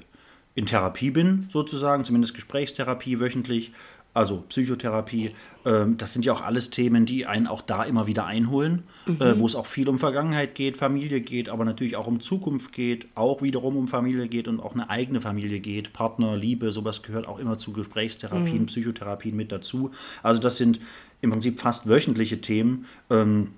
[0.55, 3.73] in Therapie bin, sozusagen, zumindest Gesprächstherapie wöchentlich,
[4.12, 5.33] also Psychotherapie.
[5.64, 9.35] Ähm, das sind ja auch alles Themen, die einen auch da immer wieder einholen, äh,
[9.37, 13.07] wo es auch viel um Vergangenheit geht, Familie geht, aber natürlich auch um Zukunft geht,
[13.14, 17.29] auch wiederum um Familie geht und auch eine eigene Familie geht, Partner, Liebe, sowas gehört
[17.29, 19.90] auch immer zu Gesprächstherapien, Psychotherapien mit dazu.
[20.23, 20.81] Also das sind
[21.20, 22.87] im Prinzip fast wöchentliche Themen.
[23.11, 23.49] Ähm,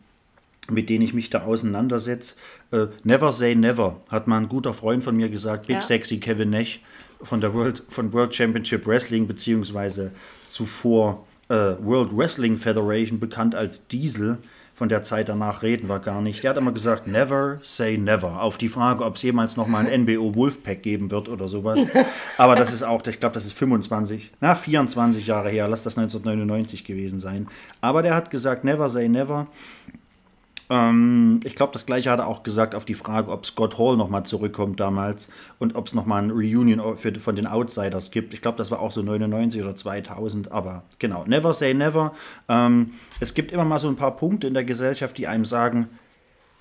[0.70, 2.36] mit denen ich mich da auseinandersetze.
[2.70, 5.82] Äh, never say never, hat mal ein guter Freund von mir gesagt, Big Ja.
[5.82, 6.80] Sexy Kevin Nash
[7.20, 10.12] von der World, von World Championship Wrestling, beziehungsweise
[10.52, 14.38] zuvor äh, World Wrestling Federation, bekannt als Diesel.
[14.74, 16.42] Von der Zeit danach reden wir gar nicht.
[16.42, 18.40] Der hat immer gesagt, never say never.
[18.42, 21.78] Auf die Frage, ob es jemals nochmal ein NBO Wolfpack geben wird oder sowas.
[22.38, 25.68] Aber das ist auch, ich glaube, das ist 25, na, 24 Jahre her.
[25.68, 27.48] Lass das 1999 gewesen sein.
[27.80, 29.46] Aber der hat gesagt, never say never.
[30.72, 33.98] Ähm, ich glaube, das gleiche hat er auch gesagt auf die Frage, ob Scott Hall
[33.98, 38.32] nochmal zurückkommt damals und ob es nochmal ein Reunion für, von den Outsiders gibt.
[38.32, 42.14] Ich glaube, das war auch so 99 oder 2000, aber genau, never say never.
[42.48, 45.90] Ähm, es gibt immer mal so ein paar Punkte in der Gesellschaft, die einem sagen,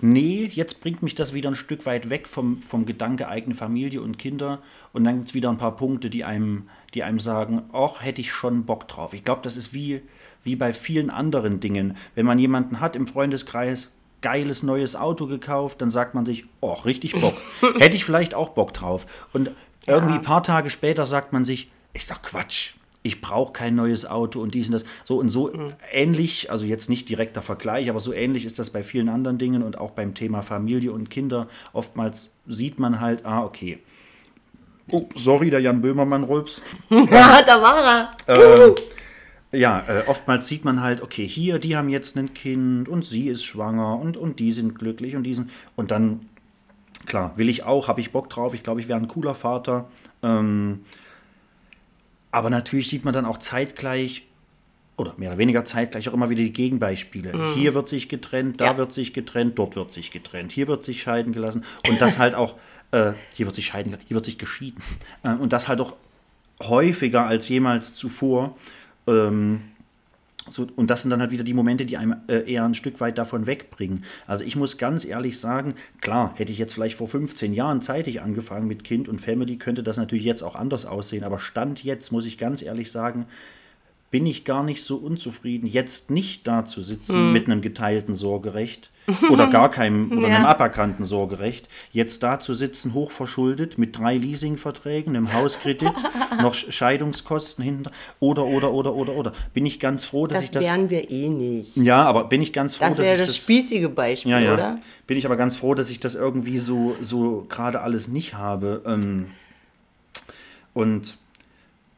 [0.02, 4.02] nee, jetzt bringt mich das wieder ein Stück weit weg vom, vom Gedanke eigene Familie
[4.02, 4.58] und Kinder.
[4.92, 8.20] Und dann gibt es wieder ein paar Punkte, die einem, die einem sagen, ach, hätte
[8.20, 9.14] ich schon Bock drauf.
[9.14, 10.02] Ich glaube, das ist wie,
[10.44, 11.96] wie bei vielen anderen Dingen.
[12.14, 13.90] Wenn man jemanden hat im Freundeskreis,
[14.22, 17.34] geiles neues Auto gekauft, dann sagt man sich, oh, richtig Bock.
[17.78, 19.06] Hätte ich vielleicht auch Bock drauf.
[19.32, 19.50] Und
[19.86, 22.72] irgendwie ein paar Tage später sagt man sich, ist doch Quatsch.
[23.04, 24.84] Ich brauche kein neues Auto und dies und das.
[25.04, 25.50] So und so
[25.90, 29.62] ähnlich, also jetzt nicht direkter Vergleich, aber so ähnlich ist das bei vielen anderen Dingen
[29.64, 31.48] und auch beim Thema Familie und Kinder.
[31.72, 33.78] Oftmals sieht man halt, ah, okay.
[34.88, 36.60] Oh, sorry, der Jan Böhmermann Rülps.
[36.90, 38.66] Ja, da war er.
[38.68, 38.74] Ähm,
[39.52, 43.28] ja, äh, oftmals sieht man halt, okay, hier, die haben jetzt ein Kind und sie
[43.28, 45.50] ist schwanger und, und die sind glücklich und diesen.
[45.76, 46.20] Und dann,
[47.06, 49.88] klar, will ich auch, habe ich Bock drauf, ich glaube, ich wäre ein cooler Vater.
[50.22, 50.80] Ähm,
[52.30, 54.26] aber natürlich sieht man dann auch zeitgleich,
[54.96, 57.54] oder mehr oder weniger zeitgleich auch immer wieder die Gegenbeispiele.
[57.54, 58.76] Hier wird sich getrennt, da Ja.
[58.78, 61.64] wird sich getrennt, dort wird sich getrennt, hier wird sich scheiden gelassen.
[61.88, 62.56] Und das halt auch,
[62.92, 64.82] äh, hier wird sich scheiden, hier wird sich geschieden.
[65.22, 65.94] Äh, und das halt auch
[66.62, 68.56] häufiger als jemals zuvor.
[69.06, 69.60] Ähm,
[70.50, 73.00] so, und das sind dann halt wieder die Momente, die einem äh, eher ein Stück
[73.00, 74.04] weit davon wegbringen.
[74.26, 78.22] Also ich muss ganz ehrlich sagen, klar, hätte ich jetzt vielleicht vor 15 Jahren zeitig
[78.22, 81.22] angefangen mit Kind und Family, könnte das natürlich jetzt auch anders aussehen.
[81.22, 83.26] Aber Stand jetzt, muss ich ganz ehrlich sagen,
[84.12, 88.90] bin ich gar nicht so unzufrieden, jetzt nicht da zu sitzen mit einem geteilten Sorgerecht
[89.30, 90.36] oder gar keinem oder Ja.
[90.36, 95.90] einem aberkannten Sorgerecht, jetzt da zu sitzen, hochverschuldet, mit drei Leasingverträgen, einem Hauskredit,
[96.42, 99.32] noch Sch- Scheidungskosten hinten oder, oder, oder, oder, oder.
[99.54, 100.70] Bin ich ganz froh, dass ich Das das.
[100.72, 101.76] wären wir eh nicht.
[101.78, 103.36] Ja, aber bin ich ganz froh, Das dass wäre ich das das.
[103.38, 104.54] spießige Beispiel, ja, ja.
[104.54, 104.78] oder?
[105.08, 108.82] Bin ich aber ganz froh, dass ich das irgendwie so, so gerade alles nicht habe.
[108.86, 109.28] Ähm,
[110.74, 111.16] und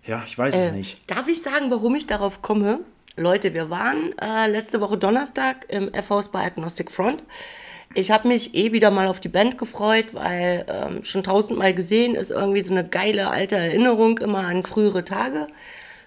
[0.06, 0.98] ja, ich weiß es Äh, nicht.
[1.06, 2.80] Darf ich sagen, warum ich darauf komme?
[3.16, 7.22] Leute, wir waren äh, letzte Woche Donnerstag im F-Haus bei Agnostic Front.
[7.94, 12.16] Ich habe mich eh wieder mal auf die Band gefreut, weil ähm, schon tausendmal gesehen
[12.16, 15.46] ist irgendwie so eine geile alte Erinnerung immer an frühere Tage.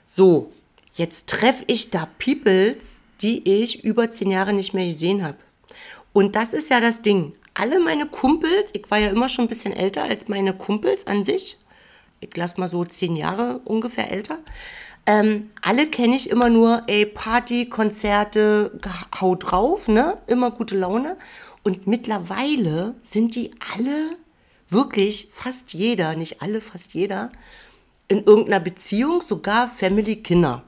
[0.05, 0.51] So,
[0.95, 5.37] jetzt treffe ich da Peoples, die ich über zehn Jahre nicht mehr gesehen habe.
[6.11, 7.33] Und das ist ja das Ding.
[7.53, 11.23] Alle meine Kumpels, ich war ja immer schon ein bisschen älter als meine Kumpels an
[11.23, 11.57] sich.
[12.19, 14.39] Ich lass mal so zehn Jahre ungefähr älter.
[15.05, 18.77] Ähm, alle kenne ich immer nur, ey, Party, Konzerte,
[19.19, 20.17] hau drauf, ne?
[20.27, 21.15] Immer gute Laune.
[21.63, 24.17] Und mittlerweile sind die alle,
[24.67, 27.31] wirklich fast jeder, nicht alle, fast jeder,
[28.09, 30.63] in irgendeiner Beziehung, sogar Family Kinder.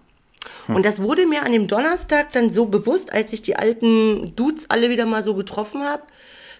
[0.67, 4.69] Und das wurde mir an dem Donnerstag dann so bewusst, als ich die alten Dudes
[4.69, 6.03] alle wieder mal so getroffen habe,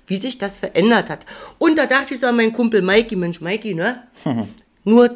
[0.06, 1.25] wie sich das verändert hat.
[1.60, 4.04] Und da dachte ich so an meinen Kumpel Mikey, Mensch, Mikey, ne?
[4.84, 5.15] Nur,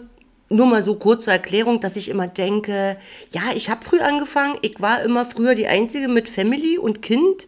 [0.50, 2.98] nur mal so kurz zur Erklärung, dass ich immer denke,
[3.32, 7.48] ja, ich habe früh angefangen, ich war immer früher die Einzige mit Family und Kind,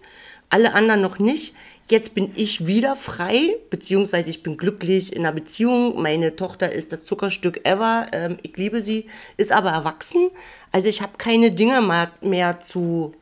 [0.49, 1.53] alle anderen noch nicht.
[1.87, 6.01] Jetzt bin ich wieder frei, beziehungsweise ich bin glücklich in einer Beziehung.
[6.01, 8.07] Meine Tochter ist das Zuckerstück ever.
[8.11, 9.05] Ähm, ich liebe sie,
[9.37, 10.29] ist aber erwachsen.
[10.71, 11.81] Also ich habe keine Dinge
[12.21, 13.13] mehr zu,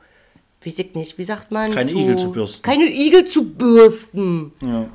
[0.65, 1.73] weiß ich nicht, wie sagt man?
[1.73, 2.61] Keine Igel zu bürsten.
[2.61, 4.53] Keine Igel zu bürsten.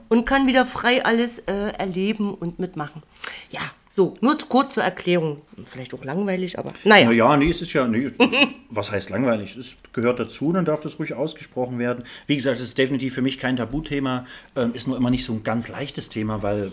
[0.08, 3.02] Und kann wieder frei alles äh, erleben und mitmachen.
[3.50, 3.60] Ja,
[3.98, 5.42] so, nur kurz zur Erklärung.
[5.66, 7.06] Vielleicht auch langweilig, aber naja.
[7.06, 8.12] Naja, nee, es ist ja, nee,
[8.70, 9.56] was heißt langweilig?
[9.56, 12.04] Es gehört dazu, dann darf das ruhig ausgesprochen werden.
[12.28, 15.32] Wie gesagt, es ist definitiv für mich kein Tabuthema, ähm, ist nur immer nicht so
[15.32, 16.70] ein ganz leichtes Thema, weil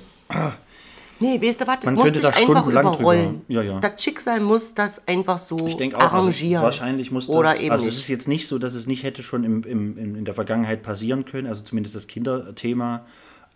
[1.19, 3.41] Nee, weißt du was, das Man muss dich da einfach stundenlang überrollen.
[3.41, 3.79] drüber- ja, ja.
[3.79, 6.61] Das Schicksal muss das einfach so ich denke auch, also arrangieren.
[6.61, 9.23] wahrscheinlich muss das, Oder eben also es ist jetzt nicht so, dass es nicht hätte
[9.23, 13.05] schon im, im, in, in der Vergangenheit passieren können, also zumindest das Kinderthema.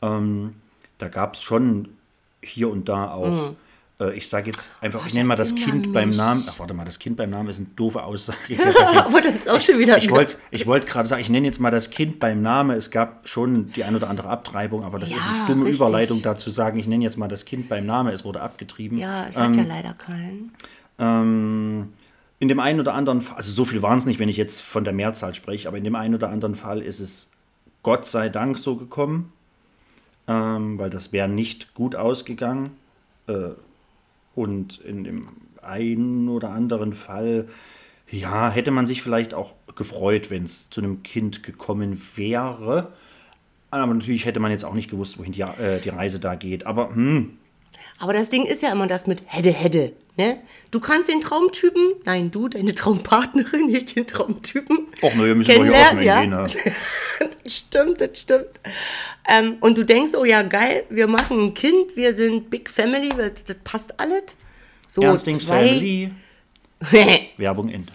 [0.01, 0.55] Ähm,
[0.97, 1.89] da gab es schon
[2.41, 3.51] hier und da auch,
[3.99, 5.03] äh, ich sage jetzt einfach, Mhm.
[5.03, 6.17] Oh, ich ich nenne mal das Kind beim mich.
[6.17, 8.37] Namen, ach warte mal, das Kind beim Namen ist eine doofe Aussage.
[9.05, 9.97] aber das ist auch schon wieder.
[9.97, 12.77] Ich wollte ich wollt gerade sagen, ich nenne jetzt mal das Kind beim Namen.
[12.77, 15.81] Es gab schon die ein oder andere Abtreibung, aber das ist Ja, eine dumme richtig.
[15.81, 18.13] Überleitung dazu sagen, ich nenne jetzt mal das Kind beim Namen.
[18.13, 18.97] Es wurde abgetrieben.
[18.97, 20.51] ja, es hat ja leider keinen.
[20.97, 21.93] Ähm,
[22.39, 24.61] in dem einen oder anderen Fall, also so viel waren es nicht, wenn ich jetzt
[24.61, 27.31] von der Mehrzahl spreche, aber in dem einen oder anderen Fall ist es
[27.83, 29.31] Gott sei Dank so gekommen,
[30.29, 32.77] ähm, weil das wäre nicht gut ausgegangen.
[33.27, 33.49] Äh,
[34.35, 35.27] und in dem
[35.61, 37.49] einen oder anderen Fall,
[38.09, 42.93] ja, hätte man sich vielleicht auch gefreut, wenn es zu einem Kind gekommen wäre.
[43.71, 46.65] Aber natürlich hätte man jetzt auch nicht gewusst, wohin die, äh, die Reise da geht.
[46.65, 47.38] Aber hm,
[47.99, 49.91] Aber das Ding ist ja immer das mit Hedde, Hedde.
[50.15, 50.37] Ne?
[50.71, 54.87] Du kannst den Traumtypen, nein, du, deine Traumpartnerin, nicht den Traumtypen.
[55.01, 56.75] Och, na, wir müssen doch hier offen kennenlernen, hingehen.
[57.19, 57.27] Ja.
[57.43, 58.47] das stimmt, das stimmt.
[59.29, 63.09] Ähm, und du denkst, oh ja, geil, wir machen ein Kind, wir sind Big Family,
[63.15, 64.35] das, das passt alles.
[64.87, 65.67] So, Ernstings zwei.
[65.67, 66.11] Family.
[67.37, 67.93] Werbung Ende.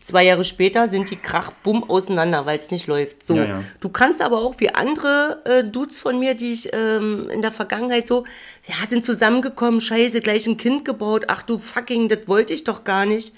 [0.00, 3.22] Zwei Jahre später sind die krach bumm auseinander, weil es nicht läuft.
[3.22, 3.36] So.
[3.36, 3.64] Ja, ja.
[3.80, 7.52] Du kannst aber auch wie andere äh, Dudes von mir, die ich ähm, in der
[7.52, 8.24] Vergangenheit so,
[8.66, 12.84] ja, sind zusammengekommen, scheiße, gleich ein Kind gebaut, ach du fucking, das wollte ich doch
[12.84, 13.34] gar nicht.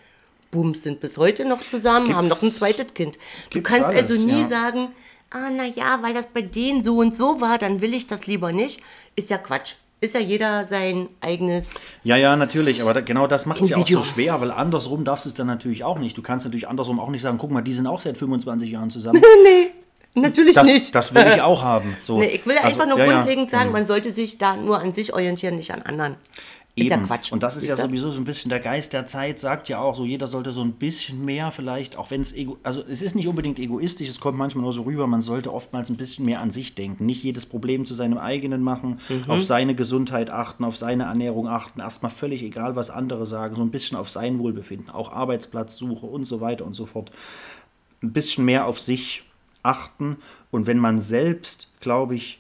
[0.52, 3.16] Bumm, sind bis heute noch zusammen, haben noch ein zweites Kind.
[3.50, 4.46] Du gibt's kannst alles, also nie ja.
[4.46, 4.88] sagen,
[5.30, 8.26] ah, na ja, weil das bei denen so und so war, dann will ich das
[8.26, 8.80] lieber nicht.
[9.16, 9.74] Ist ja Quatsch.
[10.02, 11.86] Ist ja jeder sein eigenes.
[12.02, 15.04] Ja, ja, natürlich, aber da, genau das macht es ja auch so schwer, weil andersrum
[15.04, 16.18] darfst du es dann natürlich auch nicht.
[16.18, 18.90] Du kannst natürlich andersrum auch nicht sagen, guck mal, die sind auch seit 25 Jahren
[18.90, 19.22] zusammen.
[19.44, 20.92] nee, natürlich Das, nicht.
[20.92, 21.96] das will ich auch haben.
[22.02, 22.18] So.
[22.18, 23.12] Nee, ich will Also, einfach nur ja, ja.
[23.12, 26.16] grundlegend sagen, man sollte sich da nur an sich orientieren, nicht an anderen.
[26.74, 27.04] Ist ja Eben.
[27.06, 27.30] Quatsch.
[27.32, 27.88] Und das ist ja Siehste?
[27.88, 30.62] sowieso so ein bisschen der Geist der Zeit, sagt ja auch so, jeder sollte so
[30.62, 34.20] ein bisschen mehr vielleicht, auch wenn es ego, also es ist nicht unbedingt egoistisch, es
[34.20, 37.22] kommt manchmal nur so rüber, man sollte oftmals ein bisschen mehr an sich denken, nicht
[37.22, 39.24] jedes Problem zu seinem eigenen machen, Mhm.
[39.30, 43.60] auf seine Gesundheit achten, auf seine Ernährung achten, erstmal völlig egal, was andere sagen, so
[43.62, 47.12] ein bisschen auf sein Wohlbefinden, auch Arbeitsplatzsuche und so weiter und so fort.
[48.02, 49.24] Ein bisschen mehr auf sich
[49.62, 50.16] achten
[50.50, 52.38] und wenn man selbst, glaube ich,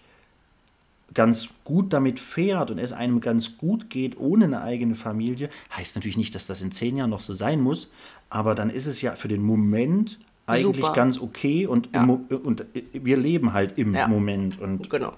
[1.14, 5.94] ganz gut damit fährt und es einem ganz gut geht ohne eine eigene Familie, heißt
[5.94, 7.90] natürlich nicht, dass das in zehn Jahren noch so sein muss,
[8.30, 10.94] aber dann ist es ja für den Moment eigentlich Super.
[10.94, 14.08] ganz okay und, im Mo- und wir leben halt im Ja.
[14.08, 15.12] Moment und Genau.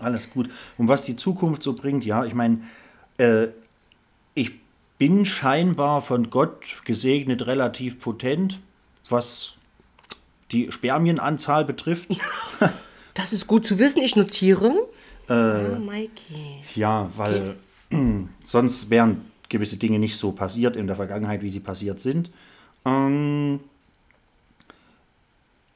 [0.00, 0.50] alles gut.
[0.76, 2.60] Und was die Zukunft so bringt, ja, ich meine,
[3.18, 3.48] äh,
[4.34, 4.52] ich
[4.98, 8.58] bin scheinbar von Gott gesegnet relativ potent,
[9.08, 9.54] was
[10.50, 12.08] die Spermienanzahl betrifft.
[13.14, 14.72] Das ist gut zu wissen, ich notiere.
[15.28, 16.62] Äh, ah, Mikey.
[16.74, 17.56] Ja, weil
[18.44, 22.30] sonst wären gewisse Dinge nicht so passiert in der Vergangenheit, wie sie passiert sind.
[22.84, 23.60] Ähm,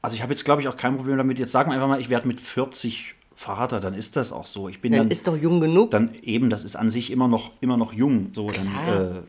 [0.01, 1.39] also ich habe jetzt, glaube ich, auch kein Problem damit.
[1.39, 4.69] Jetzt sagen wir einfach mal, ich werde mit 40 Vater, dann ist das auch so.
[4.69, 5.91] Ich bin Dann dann, ist doch jung genug.
[5.91, 8.29] dann eben, das ist an sich immer noch, immer noch jung.
[8.33, 9.15] So, dann, Klar.
[9.17, 9.21] äh,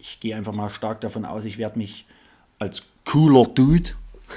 [0.00, 2.06] ich gehe einfach mal stark davon aus, ich werde mich
[2.58, 3.90] als cooler Dude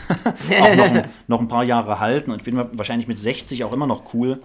[0.62, 3.88] auch noch ein, noch ein paar Jahre halten und bin wahrscheinlich mit 60 auch immer
[3.88, 4.40] noch cool.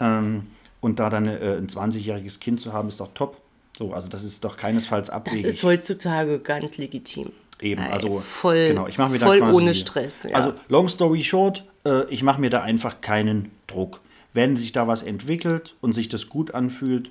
[0.00, 0.48] Ähm,
[0.80, 3.40] und da dann äh, ein 20-jähriges Kind zu haben, ist doch top.
[3.78, 5.44] So, also das ist doch keinesfalls das abwegig.
[5.44, 7.32] ist heutzutage ganz legitim.
[7.60, 10.24] Eben, Ey, also voll, genau, ich mache mir da voll quasi, ohne Stress.
[10.24, 10.34] Ja.
[10.36, 14.00] Also long story short, äh, ich mache mir da einfach keinen Druck.
[14.32, 17.10] Wenn sich da was entwickelt und sich das gut anfühlt,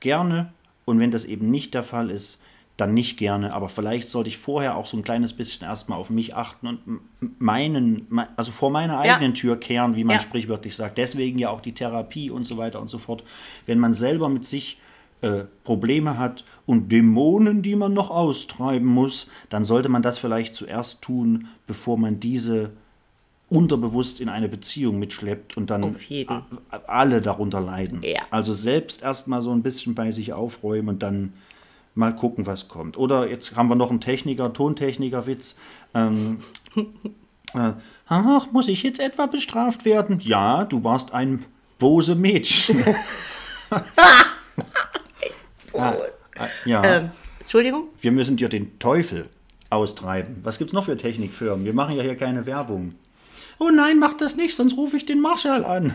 [0.00, 0.52] gerne.
[0.84, 2.38] Und wenn das eben nicht der Fall ist,
[2.76, 3.52] dann nicht gerne.
[3.54, 6.80] Aber vielleicht sollte ich vorher auch so ein kleines bisschen erstmal auf mich achten und
[7.38, 9.14] meinen, me- also vor meiner Ja.
[9.14, 10.22] eigenen Tür kehren, wie man Ja.
[10.22, 10.98] sprichwörtlich sagt.
[10.98, 13.22] Deswegen ja auch die Therapie und so weiter und so fort.
[13.66, 14.78] Wenn man selber mit sich
[15.22, 20.54] äh, Probleme hat und Dämonen, die man noch austreiben muss, dann sollte man das vielleicht
[20.54, 22.72] zuerst tun, bevor man diese
[23.48, 25.94] unterbewusst in eine Beziehung mitschleppt und dann
[26.86, 28.00] alle darunter leiden.
[28.02, 28.20] Ja.
[28.30, 31.32] Also selbst erstmal so ein bisschen bei sich aufräumen und dann
[31.94, 32.96] mal gucken, was kommt.
[32.96, 35.56] Oder jetzt haben wir noch einen Techniker, Tontechniker-Witz.
[35.94, 36.40] Ähm,
[37.54, 37.72] äh,
[38.08, 40.20] ach, muss ich jetzt etwa bestraft werden?
[40.20, 41.44] Ja, du warst ein
[41.78, 42.84] bose Mädchen.
[43.70, 43.82] ah,
[45.74, 45.94] ah,
[46.64, 47.88] ja, ähm, Entschuldigung?
[48.00, 49.28] wir müssen dir den Teufel
[49.70, 50.36] austreiben.
[50.42, 51.64] Was gibt's noch für Technikfirmen?
[51.64, 52.94] Wir machen ja hier keine Werbung.
[53.58, 55.94] Oh nein, mach das nicht, sonst rufe ich den Marschall an.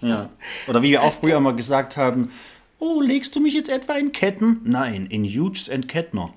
[0.00, 0.28] ja.
[0.68, 2.30] Oder wie wir auch früher mal gesagt haben,
[2.80, 4.60] oh, legst du mich jetzt etwa in Ketten?
[4.64, 6.34] Nein, in Hughes and Kettner.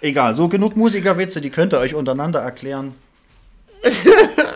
[0.00, 2.94] Egal, so genug Musikerwitze, die könnt ihr euch untereinander erklären.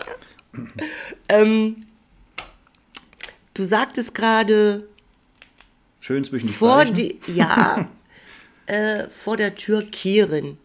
[3.53, 4.87] Du sagtest gerade
[5.99, 7.89] Schön zwischen die vor die, ja,
[8.65, 10.57] äh, vor der Tür kehren.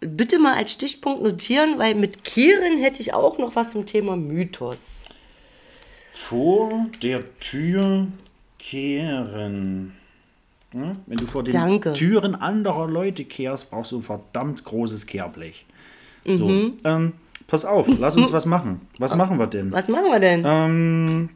[0.00, 4.16] Bitte mal als Stichpunkt notieren, weil mit kehren hätte ich auch noch was zum Thema
[4.16, 5.04] Mythos.
[6.12, 8.08] Vor der Tür
[8.58, 9.94] kehren.
[10.74, 10.96] Hm?
[11.06, 11.92] Wenn du vor den Danke.
[11.92, 15.66] Türen anderer Leute kehrst, brauchst du ein verdammt großes Kehrblech.
[16.26, 17.12] So, ähm,
[17.46, 18.80] pass auf, lass uns was machen.
[18.98, 19.70] Was machen wir denn?
[19.70, 20.42] Was machen wir denn?
[20.44, 21.28] Ähm,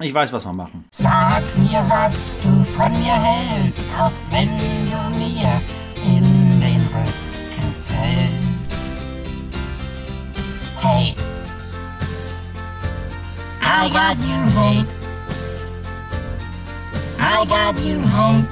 [0.00, 0.84] ich weiß, was wir machen.
[0.90, 5.60] Sag mir, was du von mir hältst, auch wenn du mir
[6.04, 8.88] in den Rücken fällst.
[10.80, 11.14] Hey,
[13.62, 14.97] I got you hate.
[17.40, 18.48] I got you hate.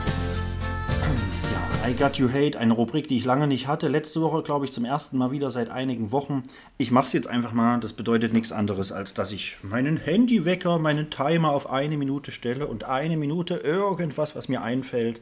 [1.51, 3.89] Ja, I Got You Hate, eine Rubrik, die ich lange nicht hatte.
[3.89, 6.45] Letzte Woche, glaube ich, zum ersten Mal wieder seit einigen Wochen.
[6.79, 7.81] Ich mache es jetzt einfach mal.
[7.81, 12.69] Das bedeutet nichts anderes, als dass ich meinen Handywecker, meinen Timer auf eine Minute stelle
[12.69, 15.21] und eine Minute irgendwas, was mir einfällt,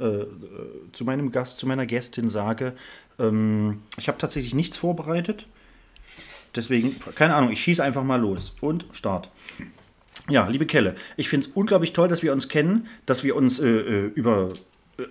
[0.00, 0.26] äh, äh,
[0.92, 2.72] zu meinem Gast, zu meiner Gästin sage.
[3.20, 5.46] Ähm, ich habe tatsächlich nichts vorbereitet.
[6.56, 8.56] Deswegen, keine Ahnung, ich schieße einfach mal los.
[8.60, 9.30] Und Start.
[10.30, 13.58] Ja, liebe Kelle, ich finde es unglaublich toll, dass wir uns kennen, dass wir uns
[13.60, 14.48] äh, äh, über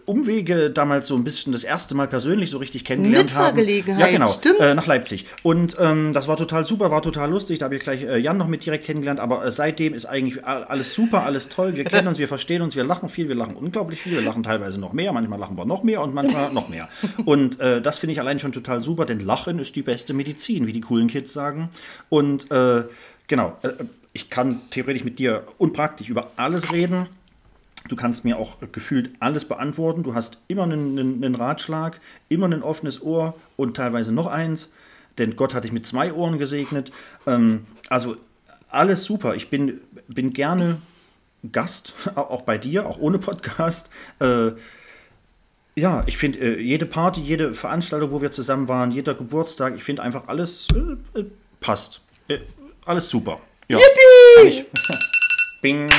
[0.05, 3.57] Umwege damals so ein bisschen das erste Mal persönlich so richtig kennengelernt haben.
[3.57, 4.29] Mitfahrgelegenheit, Ja, genau.
[4.29, 4.61] stimmt's?
[4.61, 5.25] Äh, nach Leipzig.
[5.43, 7.59] Und ähm, das war total super, war total lustig.
[7.59, 9.19] Da habe ich gleich äh, Jan noch mit direkt kennengelernt.
[9.19, 11.75] Aber äh, seitdem ist eigentlich alles super, alles toll.
[11.75, 14.13] Wir kennen uns, wir verstehen uns, wir lachen viel, wir lachen unglaublich viel.
[14.13, 16.87] Wir lachen teilweise noch mehr, manchmal lachen wir noch mehr und manchmal noch mehr.
[17.25, 20.65] Und äh, das finde ich allein schon total super, denn Lachen ist die beste Medizin,
[20.65, 21.69] wie die coolen Kids sagen.
[22.07, 22.83] Und äh,
[23.27, 23.69] genau, äh,
[24.13, 27.07] ich kann theoretisch mit dir unpraktisch über alles reden.
[27.89, 30.03] Du kannst mir auch gefühlt alles beantworten.
[30.03, 31.99] Du hast immer einen, einen, einen Ratschlag,
[32.29, 34.71] immer ein offenes Ohr und teilweise noch eins.
[35.17, 36.91] Denn Gott hat dich mit zwei Ohren gesegnet.
[37.27, 38.15] Ähm, also
[38.69, 39.35] alles super.
[39.35, 40.77] Ich bin, bin gerne
[41.51, 43.89] Gast, auch bei dir, auch ohne Podcast.
[44.19, 44.51] Äh,
[45.75, 49.83] ja, ich finde äh, jede Party, jede Veranstaltung, wo wir zusammen waren, jeder Geburtstag, ich
[49.83, 51.25] finde einfach alles äh, äh,
[51.59, 52.01] passt.
[52.27, 52.39] Äh,
[52.85, 53.41] alles super.
[53.67, 53.77] Ja.
[53.77, 54.65] Yippie!
[55.61, 55.89] Bing.
[55.89, 55.93] Gut.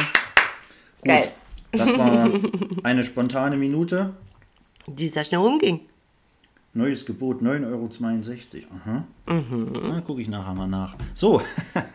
[1.04, 1.32] Geil.
[1.72, 2.30] Das war
[2.82, 4.14] eine spontane Minute.
[4.86, 5.80] Die sehr schnell rumging.
[6.76, 8.64] Neues Gebot 9,62 Euro.
[8.76, 9.04] Aha.
[9.88, 10.96] Na, gucke ich nachher mal nach.
[11.14, 11.40] So,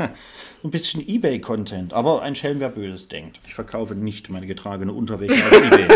[0.64, 3.42] ein bisschen Ebay-Content, aber ein Schelm, wer Böses denkt.
[3.46, 5.88] Ich verkaufe nicht meine getragene Unterwäsche auf Ebay.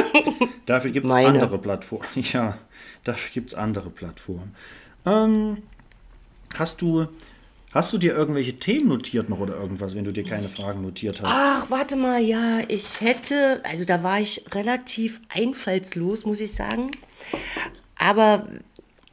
[0.66, 2.06] dafür gibt es andere Plattformen.
[2.34, 2.58] Ja,
[3.06, 4.54] dafür gibt es andere Plattformen.
[5.06, 5.58] Ähm,
[6.58, 7.08] hast du.
[7.74, 11.24] Hast du dir irgendwelche Themen notiert noch oder irgendwas, wenn du dir keine Fragen notiert
[11.24, 11.32] hast?
[11.34, 16.92] Ach, warte mal, ja, ich hätte, also da war ich relativ einfallslos, muss ich sagen.
[17.98, 18.48] Aber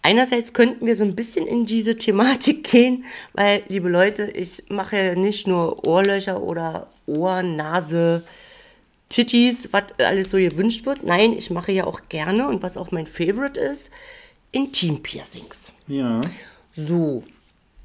[0.03, 4.97] einerseits könnten wir so ein bisschen in diese Thematik gehen, weil, liebe Leute, ich mache
[4.97, 8.25] ja nicht nur Ohrlöcher oder Ohr, Nase,
[9.09, 11.03] Titties, was alles so gewünscht wird.
[11.03, 13.91] Nein, ich mache ja auch gerne und was auch mein Favorite ist,
[14.53, 15.73] Intim-Piercings.
[15.89, 16.21] Ja.
[16.75, 17.25] So,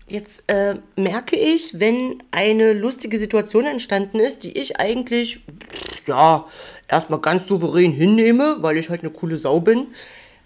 [0.08, 5.42] jetzt äh, merke ich, wenn eine lustige Situation entstanden ist, die ich eigentlich,
[6.06, 6.46] ja,
[6.88, 9.88] erstmal ganz souverän hinnehme, weil ich halt eine coole Sau bin,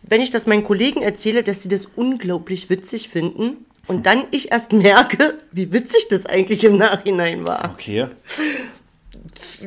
[0.03, 4.51] wenn ich das meinen Kollegen erzähle, dass sie das unglaublich witzig finden und dann ich
[4.51, 7.71] erst merke, wie witzig das eigentlich im Nachhinein war.
[7.73, 8.07] Okay.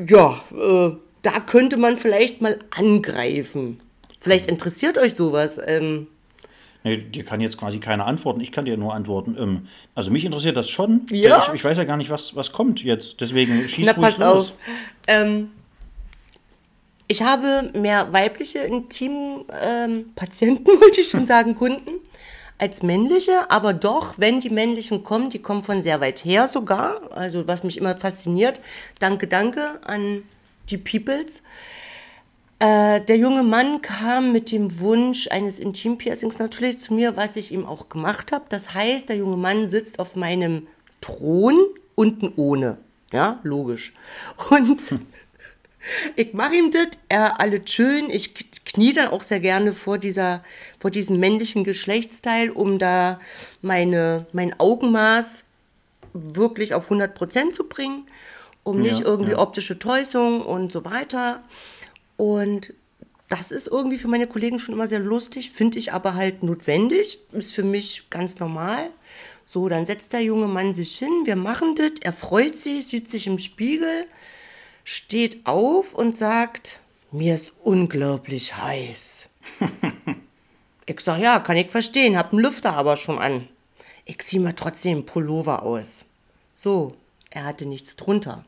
[0.09, 3.81] Ja, äh, da könnte man vielleicht mal angreifen.
[4.21, 5.61] Vielleicht interessiert euch sowas.
[5.65, 6.07] Ähm,
[6.85, 8.41] Nee, dir kann jetzt quasi keiner antworten.
[8.41, 9.37] Ich kann dir nur antworten.
[9.39, 11.07] Ähm, also mich interessiert das schon.
[11.11, 11.45] Ja?
[11.49, 13.21] Ich, ich weiß ja gar nicht, was, was kommt jetzt.
[13.21, 14.29] Deswegen schieß Na, passt los.
[14.29, 14.53] auf.
[15.07, 15.51] Ähm,
[17.07, 22.01] ich habe mehr weibliche Intim-Patienten, wollte ich schon sagen, Kunden,
[22.59, 23.51] als männliche.
[23.51, 27.01] Aber doch, wenn die männlichen kommen, die kommen von sehr weit her sogar.
[27.13, 28.59] Also was mich immer fasziniert.
[28.99, 30.25] Danke, danke an
[30.71, 31.43] die Peoples.
[32.63, 37.51] Äh, der junge Mann kam mit dem Wunsch eines Intimpiercings natürlich zu mir, was ich
[37.51, 38.45] ihm auch gemacht habe.
[38.51, 40.69] Das heißt, der junge Mann sitzt auf meinem
[41.01, 41.59] Thron,
[41.97, 42.79] unten ohne.
[43.13, 43.93] Ja, logisch.
[44.51, 44.85] Und
[46.17, 48.09] ich mache ihm das, er alles schön.
[48.09, 48.33] Ich
[48.65, 50.45] knie dann auch sehr gerne vor, dieser,
[50.79, 53.19] vor diesem männlichen Geschlechtsteil, um da
[53.61, 55.43] meine, mein Augenmaß
[56.13, 58.07] wirklich auf 100% zu bringen,
[58.63, 59.39] um nicht Ja, irgendwie ja.
[59.39, 61.43] optische Täuschung und so weiter.
[62.17, 62.75] Und
[63.33, 67.19] das ist irgendwie für meine Kollegen schon immer sehr lustig, finde ich aber halt notwendig,
[67.33, 68.91] ist für mich ganz normal.
[69.47, 73.09] So, dann setzt der junge Mann sich hin, wir machen das, er freut sich, sieht
[73.09, 74.07] sich im Spiegel,
[74.85, 79.31] steht auf und sagt, mir ist unglaublich heiß.
[80.87, 83.49] ich sag, ja, kann ich verstehen, hab einen Lüfter aber schon an.
[84.05, 86.05] Ich zieh mir trotzdem einen Pullover aus.
[86.55, 86.97] So,
[87.31, 88.45] er hatte nichts drunter.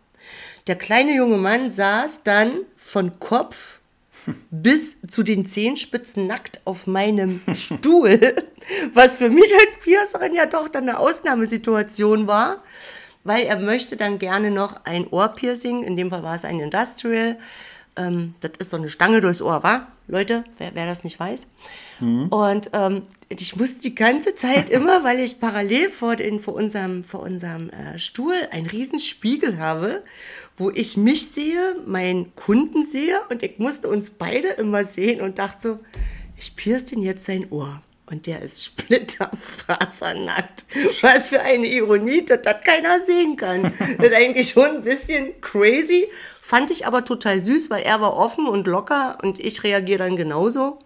[0.67, 3.81] Der kleine junge Mann saß dann von Kopf
[4.51, 8.35] bis zu den Zehenspitzen nackt auf meinem Stuhl,
[8.95, 12.63] was für mich als Piercerin ja doch dann eine Ausnahmesituation war,
[13.25, 17.37] weil er möchte dann gerne noch ein Ohrpiercing, in dem Fall war es ein Industrial,
[17.97, 19.89] ähm, das ist so eine Stange durchs Ohr, war?
[20.07, 21.47] Leute, wer, wer das nicht weiß.
[22.31, 27.05] Und ähm, ich musste die ganze Zeit immer, weil ich parallel vor, den, vor unserem,
[27.05, 30.03] vor unserem äh, Stuhl einen riesen Spiegel habe,
[30.57, 35.39] wo ich mich sehe, meinen Kunden sehe und ich musste uns beide immer sehen und
[35.39, 35.79] dachte so,
[36.39, 37.83] ich pierce den jetzt sein Ohr.
[38.07, 40.67] Und der ist splitterfasernackt.
[41.01, 43.73] Was für eine Ironie, dass das keiner sehen kann.
[43.97, 46.09] Das ist eigentlich schon ein bisschen crazy.
[46.43, 50.17] Fand ich aber total süß, weil er war offen und locker und ich reagiere dann
[50.17, 50.81] genauso.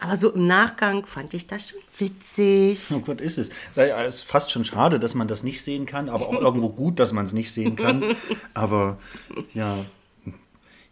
[0.00, 2.86] Aber so im Nachgang fand ich das schon witzig.
[2.92, 3.50] Oh Gott, ist es.
[3.74, 6.98] Es ist fast schon schade, dass man das nicht sehen kann, aber auch irgendwo gut,
[6.98, 8.04] dass man es nicht sehen kann.
[8.54, 8.98] Aber
[9.54, 9.84] ja,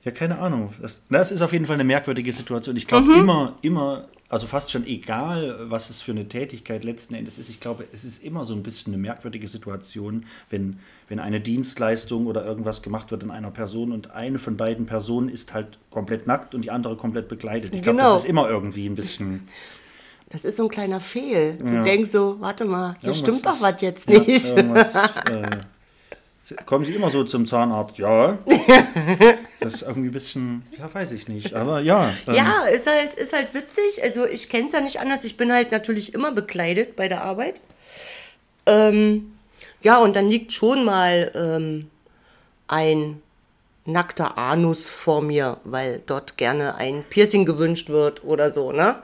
[0.05, 0.73] ja, keine Ahnung.
[0.81, 2.77] Das, das ist auf jeden Fall eine merkwürdige Situation.
[2.77, 7.37] Ich glaube, immer, immer also fast schon egal, was es für eine Tätigkeit letzten Endes
[7.37, 7.51] ist.
[7.51, 10.79] Ich glaube, es ist immer so ein bisschen eine merkwürdige Situation, wenn,
[11.09, 15.29] wenn eine Dienstleistung oder irgendwas gemacht wird an einer Person und eine von beiden Personen
[15.29, 17.75] ist halt komplett nackt und die andere komplett bekleidet.
[17.75, 18.13] Ich glaube, Genau.
[18.15, 19.49] das ist immer irgendwie ein bisschen.
[20.31, 21.57] Das ist so ein kleiner Fehl.
[21.57, 21.83] Du Ja.
[21.83, 24.49] denkst so, warte mal, hier stimmt doch was jetzt ja, nicht.
[24.57, 25.51] äh,
[26.67, 27.99] kommen Sie immer so zum Zahnarzt?
[27.99, 28.39] Ja.
[29.61, 31.53] Das ist irgendwie ein bisschen, ja, weiß ich nicht.
[31.53, 32.09] Aber ja.
[32.27, 34.03] ähm, Ja, ist halt, ist halt witzig.
[34.03, 35.23] Also ich kenne es ja nicht anders.
[35.25, 37.61] Ich bin halt natürlich immer bekleidet bei der Arbeit.
[38.65, 39.33] Ähm,
[39.83, 41.91] ja, und dann liegt schon mal ähm,
[42.69, 43.21] ein
[43.85, 48.97] nackter Anus vor mir, weil dort gerne ein Piercing gewünscht wird oder so, ne?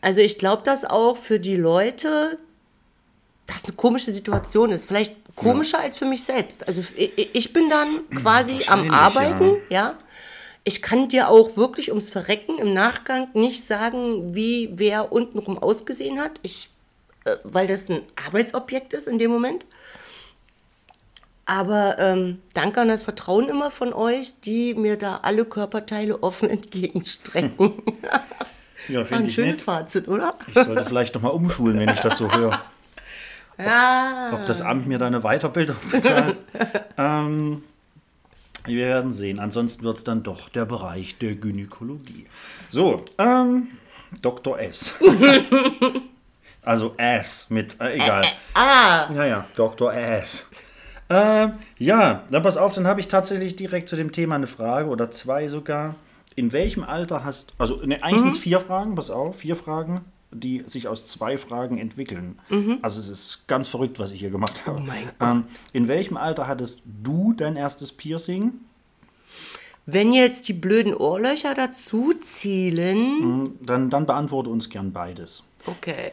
[0.00, 2.38] Also ich glaube, dass auch für die Leute
[3.46, 4.84] das eine komische Situation ist.
[4.84, 6.66] Vielleicht komischer als für mich selbst.
[6.66, 9.94] Also ich, bin dann quasi am Arbeiten, ja.
[10.64, 16.20] Ich kann dir auch wirklich ums Verrecken im Nachgang nicht sagen, wie wer untenrum ausgesehen
[16.20, 16.32] hat.
[16.42, 16.68] Ich,
[17.24, 19.64] äh, weil das ein Arbeitsobjekt ist in dem Moment.
[21.46, 26.50] Aber ähm, danke an das Vertrauen immer von euch, die mir da alle Körperteile offen
[26.50, 27.72] entgegenstrecken.
[28.88, 29.64] ja War ein schönes nett.
[29.64, 30.34] Fazit, oder?
[30.48, 32.60] Ich sollte vielleicht nochmal umschulen, wenn ich das so höre.
[33.58, 34.30] Ja.
[34.32, 36.36] Ob das Amt mir da eine Weiterbildung bezahlt.
[36.98, 37.62] ähm,
[38.64, 39.40] wir werden sehen.
[39.40, 42.26] Ansonsten wird es dann doch der Bereich der Gynäkologie.
[42.70, 43.68] So, ähm,
[44.22, 44.58] Dr.
[44.60, 44.92] S.
[46.62, 48.24] also S mit, äh, egal.
[48.54, 49.92] Ah, Ja, ja, Dr.
[49.92, 50.46] S.
[51.08, 51.48] Äh,
[51.78, 55.10] ja, dann pass auf, dann habe ich tatsächlich direkt zu dem Thema eine Frage oder
[55.10, 55.94] zwei sogar.
[56.36, 60.04] In welchem Alter hast, also ne, eigentlich sind es vier Fragen, pass auf, vier Fragen,
[60.30, 62.38] die sich aus zwei Fragen entwickeln.
[62.82, 64.78] Also es ist ganz verrückt, was ich hier gemacht habe.
[64.78, 68.52] Oh mein Ähm, in welchem Alter hattest du dein erstes Piercing?
[69.90, 75.44] wenn jetzt die blöden Ohrlöcher dazu zählen, Dann, dann beantworte uns gern beides.
[75.64, 76.12] okay.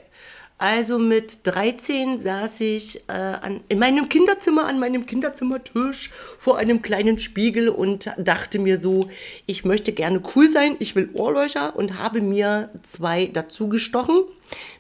[0.58, 6.82] Also mit 13 saß ich äh, an, in meinem Kinderzimmer an meinem Kinderzimmertisch vor einem
[6.82, 9.10] kleinen Spiegel und dachte mir so,
[9.48, 14.24] ich möchte gerne cool sein, ich will Ohrlöcher und habe mir zwei dazu gestochen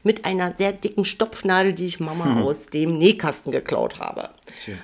[0.01, 4.29] mit einer sehr dicken Stopfnadel, die ich Mama aus dem Nähkasten geklaut habe.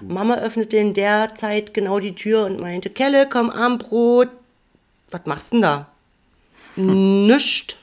[0.02, 4.28] Mama öffnete in der Zeit genau die Tür und meinte, Kelle, komm, Armbrot.
[5.10, 5.88] Was machst du denn da?
[6.76, 7.78] Nischt.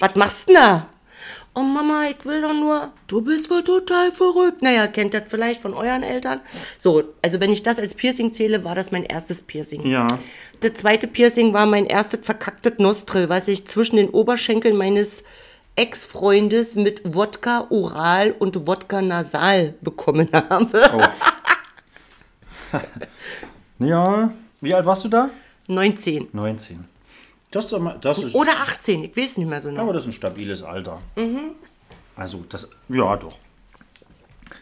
[0.00, 0.88] Was machst du denn da?
[1.58, 4.62] Oh Mama, ich will doch nur, du bist wohl total verrückt.
[4.62, 6.40] Naja, kennt das vielleicht von euren Eltern.
[6.78, 9.84] So, also wenn ich das als Piercing zähle, war das mein erstes Piercing.
[9.84, 10.06] Ja.
[10.60, 15.24] Das zweite Piercing war mein erstes verkacktes Nostril, was ich zwischen den Oberschenkeln meines
[15.74, 20.80] Ex-Freundes mit Wodka oral und Wodka nasal bekommen habe.
[23.80, 25.30] Ja, wie alt warst du da?
[25.68, 26.30] 19.
[26.32, 26.84] 19.
[27.50, 29.84] Das ist, das ist Oder 18, ich weiß nicht mehr so genau.
[29.84, 31.00] aber das ist ein stabiles Alter.
[32.16, 33.36] Also, das, ja, doch.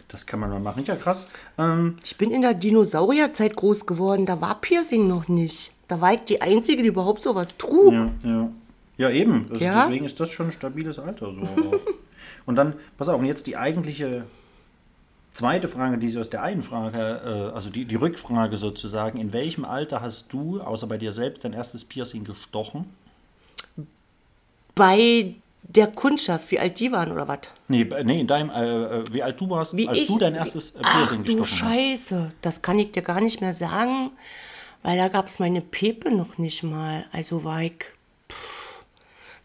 [0.09, 0.84] Das kann man mal machen.
[0.87, 1.26] Ja, krass.
[1.59, 5.72] Ähm, Ich bin in der Dinosaurierzeit groß geworden, da war Piercing noch nicht.
[5.89, 7.93] Da war ich die Einzige, die überhaupt sowas trug.
[7.93, 8.51] ja, ja.
[8.99, 9.49] Ja, eben.
[9.51, 9.84] Also Ja?
[9.84, 11.34] Deswegen ist das schon ein stabiles Alter.
[11.34, 11.43] So.
[12.47, 14.24] und dann, pass auf, und jetzt die eigentliche
[15.37, 19.32] zweite Frage, die sich aus der einen Frage, äh, also die, die Rückfrage sozusagen, in
[19.32, 22.87] welchem Alter hast du, außer bei dir selbst, dein erstes Piercing gestochen?
[24.74, 27.41] Bei der Kundschaft, wie alt die waren oder was?
[27.68, 30.07] Nee, nee, in deinem, äh, äh, wie alt du warst, Wie als ich?
[30.07, 31.76] du dein erstes äh, Ach Piercing du gestochen hast.
[31.76, 34.11] Scheiße, das kann ich dir gar nicht mehr sagen,
[34.82, 37.05] weil da gab es meine Pepe noch nicht mal.
[37.12, 37.84] Also war ich.
[38.30, 38.84] Pff,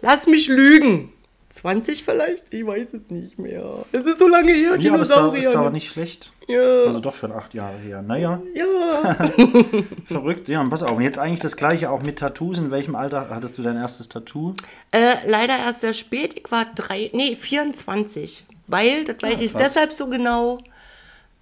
[0.02, 1.12] lass mich lügen.
[1.52, 2.54] 20 vielleicht?
[2.54, 3.86] Ich weiß es nicht mehr.
[3.92, 5.50] Es ist so lange her, Ja, ist da, Dinosaurier.
[5.50, 6.32] ist da aber nicht schlecht.
[6.48, 6.84] Ja.
[6.86, 8.02] Also doch schon acht Jahre her.
[8.02, 9.16] Naja, ja.
[10.06, 10.48] verrückt.
[10.48, 10.98] Ja, und pass auf.
[10.98, 12.58] Und jetzt eigentlich das gleiche auch mit Tattoos.
[12.60, 14.54] In welchem Alter hattest du dein erstes Tattoo?
[14.92, 16.40] Äh, leider erst sehr spät.
[16.40, 18.46] Ich war drei, nee, 24.
[18.68, 19.64] Weil, das weiß ich krass.
[19.64, 20.60] deshalb so genau,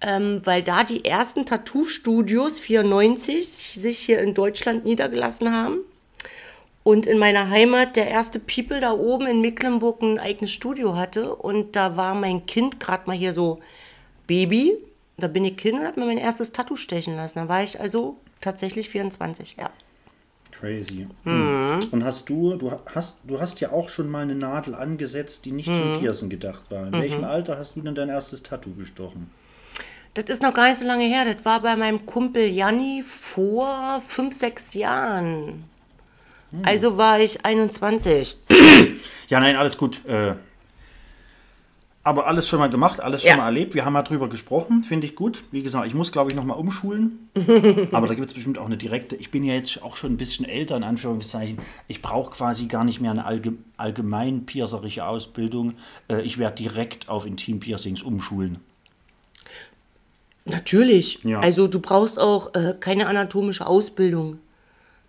[0.00, 5.78] ähm, weil da die ersten Tattoo-Studios 94 sich hier in Deutschland niedergelassen haben.
[6.90, 11.36] Und in meiner Heimat der erste People da oben in Mecklenburg ein eigenes Studio hatte.
[11.36, 13.60] Und da war mein Kind gerade mal hier so
[14.26, 14.76] Baby.
[15.16, 17.38] Da bin ich hin und habe mir mein erstes Tattoo stechen lassen.
[17.38, 19.70] Da war ich also tatsächlich 24, ja.
[20.50, 21.06] Crazy.
[21.22, 21.78] Mhm.
[21.92, 25.52] Und hast du, du hast, du hast ja auch schon mal eine Nadel angesetzt, die
[25.52, 25.74] nicht Mhm.
[25.74, 26.88] zum Piercen gedacht war.
[26.88, 29.30] In welchem Alter hast du denn dein erstes Tattoo gestochen?
[30.14, 31.24] Das ist noch gar nicht so lange her.
[31.24, 35.69] Das war bei meinem Kumpel Janni vor fünf, sechs Jahren.
[36.62, 38.36] Also war ich 21.
[39.28, 40.04] Ja, nein, alles gut.
[40.06, 40.34] Äh,
[42.02, 43.32] aber alles schon mal gemacht, alles Ja.
[43.32, 43.74] schon mal erlebt.
[43.74, 45.44] Wir haben mal drüber gesprochen, finde ich gut.
[45.52, 47.28] Wie gesagt, ich muss, glaube ich, noch mal umschulen.
[47.92, 49.16] aber da gibt es bestimmt auch eine direkte.
[49.16, 51.58] Ich bin ja jetzt auch schon ein bisschen älter, in Anführungszeichen.
[51.88, 55.74] Ich brauche quasi gar nicht mehr eine allge allgemein piercerische Ausbildung.
[56.08, 58.58] Äh, ich werde direkt auf Intim-Piercings umschulen.
[60.46, 61.18] Natürlich.
[61.22, 61.40] Ja.
[61.40, 64.38] Also du brauchst auch äh, keine anatomische Ausbildung.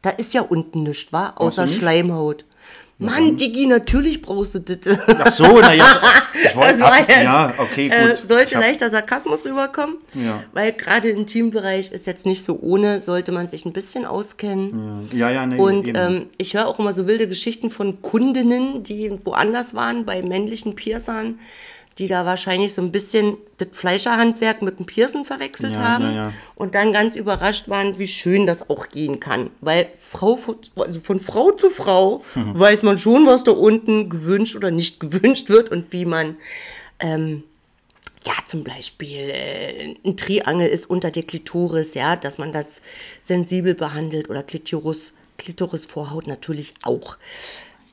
[0.01, 1.33] Da ist ja unten nichts, wa?
[1.35, 1.77] Außer nicht?
[1.77, 2.45] Schleimhaut.
[2.97, 4.77] Mann, Digi, natürlich brauchst du das.
[5.07, 5.85] Ach so, naja.
[6.43, 7.97] Ich wollte Das war ab- jetzt, Ja, okay, gut.
[7.97, 9.97] Äh, Ich sollte hab- leichter Sarkasmus rüberkommen.
[10.13, 10.43] Ja.
[10.53, 15.09] Weil gerade im Teambereich ist jetzt nicht so ohne, sollte man sich ein bisschen auskennen.
[15.13, 19.11] Ja, ja, nee, Und ähm, ich höre auch immer so wilde Geschichten von Kundinnen, die
[19.25, 21.37] woanders waren, bei männlichen Piercern,
[21.97, 26.11] die da wahrscheinlich so ein bisschen das Fleischerhandwerk mit dem Piercen verwechselt Ja, haben ja,
[26.13, 26.33] ja.
[26.55, 29.49] und dann ganz überrascht waren, wie schön das auch gehen kann.
[29.61, 32.57] Weil Frau, von- also von Frau zu Frau Mhm.
[32.59, 36.37] weiß man schon, was da unten gewünscht oder nicht gewünscht wird und wie man
[36.99, 37.43] ähm,
[38.25, 42.81] ja, zum Beispiel äh, ein Triangel ist unter der Klitoris, ja, dass man das
[43.21, 47.17] sensibel behandelt oder Klitoris, Klitorisvorhaut natürlich auch.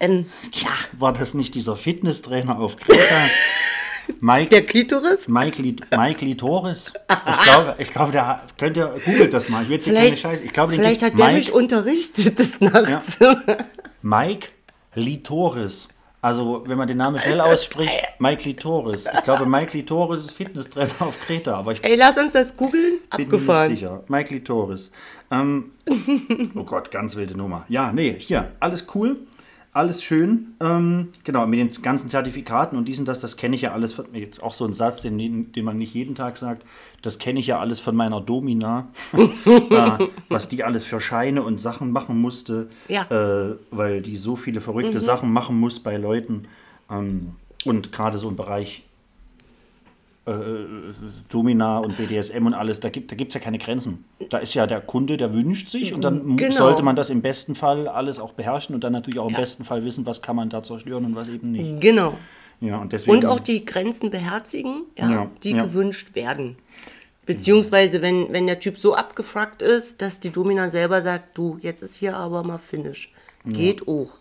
[0.01, 0.69] Ähm, ja,
[0.99, 3.01] War das nicht dieser Fitnesstrainer auf Kreta?
[4.21, 5.29] Mike, der Klitoris?
[5.29, 6.93] Mike, Lit Mike Litoris.
[7.11, 9.63] Ich glaube, ich glaube, der hat- könnt ihr googelt das mal.
[9.65, 10.43] Ich will keine Scheiße.
[10.45, 13.19] Ich glaube, vielleicht hat der Mike, mich unterrichtet des Nachts.
[14.03, 14.49] Mike
[14.95, 15.89] Litoris.
[16.21, 19.07] Also, wenn man den Namen schnell ausspricht, Mike Litoris.
[19.15, 22.99] Ich glaube, Mike Litoris ist Fitnesstrainer auf Kreta, aber ich Ey, lass uns das googeln.
[23.17, 23.71] bin mir Abgefahren.
[23.71, 24.03] sicher.
[24.09, 24.91] Mike Litoris.
[25.31, 25.73] Ähm,
[26.57, 27.67] oh Gott, ganz wilde Nummer.
[27.69, 29.19] Ja, nee, hier, alles cool.
[29.79, 30.57] Alles schön.
[30.59, 33.93] Ähm, genau, mit den ganzen Zertifikaten und dies und das, das kenne ich ja alles.
[33.93, 36.65] Von, jetzt auch so ein Satz, den, den man nicht jeden Tag sagt.
[37.01, 38.89] Das kenne ich ja alles von meiner Domina.
[39.47, 42.71] äh, was die alles für Scheine und Sachen machen musste.
[42.89, 43.03] Ja.
[43.03, 46.49] Äh, weil die so viele verrückte Sachen machen muss bei Leuten.
[46.91, 48.83] Ähm, und gerade so im Bereich
[51.29, 54.05] Domina und BDSM und alles, da gibt es da gibt's ja keine Grenzen.
[54.31, 56.57] Da ist ja der Kunde, der wünscht sich und dann Genau.
[56.57, 59.41] sollte man das im besten Fall alles auch beherrschen und dann natürlich auch im Ja.
[59.41, 61.81] besten Fall wissen, was kann man da zerstören und was eben nicht.
[61.81, 62.15] Genau.
[62.61, 63.19] Ja, und deswegen.
[63.19, 65.63] Und auch die Grenzen beherzigen, ja, Ja, die ja.
[65.63, 66.57] gewünscht werden.
[67.27, 71.83] Beziehungsweise, wenn, wenn der Typ so abgefragt ist, dass die Domina selber sagt, du, jetzt
[71.83, 73.13] ist hier aber mal Finish.
[73.45, 74.15] Geht auch.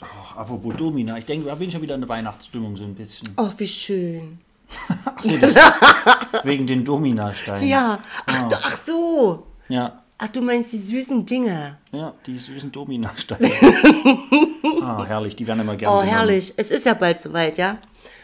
[0.00, 2.94] Ach, apropos Domina, ich denke, da bin ich schon wieder in der Weihnachtsstimmung so ein
[2.94, 3.28] bisschen.
[3.36, 4.38] Oh, wie schön.
[5.04, 5.54] Ach so, das,
[6.44, 7.66] wegen den Domina-Steinen.
[7.68, 7.98] Ja.
[8.26, 8.48] Ach, Ah.
[8.48, 9.46] du, ach so.
[9.68, 11.78] Ja, Ach, du meinst die süßen Dinge.
[11.92, 13.50] ja, die süßen Domina-Steine.
[14.82, 16.16] ah, herrlich, die werden immer gerne Oh, genommen.
[16.16, 16.52] herrlich.
[16.56, 17.78] Es ist ja bald soweit, ja?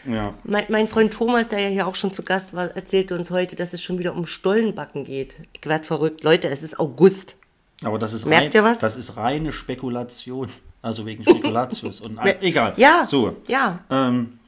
[0.05, 0.33] Ja.
[0.43, 3.55] Mein, mein Freund Thomas, der ja hier auch schon zu Gast war, erzählte uns heute,
[3.55, 5.35] dass es schon wieder um Stollenbacken geht.
[5.53, 6.23] Ich werd verrückt.
[6.23, 7.37] Leute, es ist August.
[7.83, 8.79] Aber das ist Merkt rein, ihr was?
[8.79, 10.49] Das ist reine Spekulation.
[10.81, 12.01] Also wegen Spekulatius.
[12.01, 12.73] und egal.
[12.77, 13.05] Ja.
[13.05, 13.37] So.
[13.47, 13.79] Ja.
[13.89, 14.39] Ähm,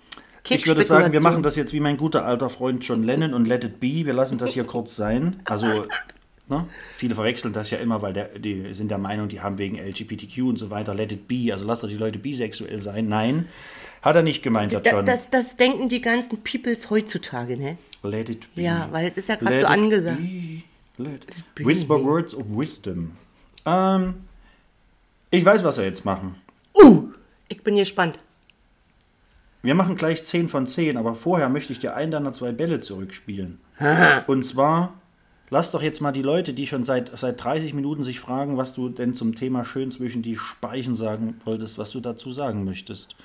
[0.49, 3.45] ich würde sagen, wir machen das jetzt wie mein guter alter Freund John Lennon und
[3.45, 4.05] Let It Be.
[4.05, 5.41] Wir lassen das hier kurz sein.
[5.45, 5.85] Also,
[6.49, 6.67] ne?
[6.95, 10.37] viele verwechseln das ja immer, weil der, die sind der Meinung, die haben wegen LGBTQ
[10.43, 11.49] und so weiter Let It Be.
[11.51, 13.07] Also lasst doch die Leute bisexuell sein.
[13.09, 13.47] Nein,
[14.01, 15.05] hat er nicht gemeint, Da, John.
[15.05, 17.77] das, das denken die ganzen Peoples heutzutage, ne?
[18.03, 18.61] Let It Be.
[18.61, 20.19] Ja, weil das ist ja gerade so angesagt.
[20.97, 21.65] let it be.
[21.65, 23.11] Whisper Words of Wisdom.
[23.65, 24.15] Ähm,
[25.29, 26.35] ich weiß, was wir jetzt machen.
[26.73, 27.09] Uh,
[27.49, 28.17] ich bin gespannt.
[29.67, 32.79] Wir machen gleich 10 von 10, aber vorher möchte ich dir einen deiner zwei Bälle
[32.79, 33.59] zurückspielen.
[34.27, 34.93] Und zwar,
[35.49, 38.71] lass doch jetzt mal die Leute, die schon seit, seit 30 Minuten sich fragen, was
[38.71, 43.17] du denn zum Thema schön zwischen die Speichen sagen wolltest, was du dazu sagen möchtest.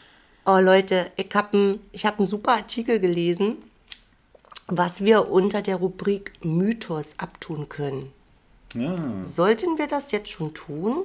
[0.45, 3.59] Oh Leute, ich habe einen hab super Artikel gelesen,
[4.67, 8.11] was wir unter der Rubrik Mythos abtun können.
[8.75, 8.97] Ja.
[9.23, 11.05] Sollten wir das jetzt schon tun?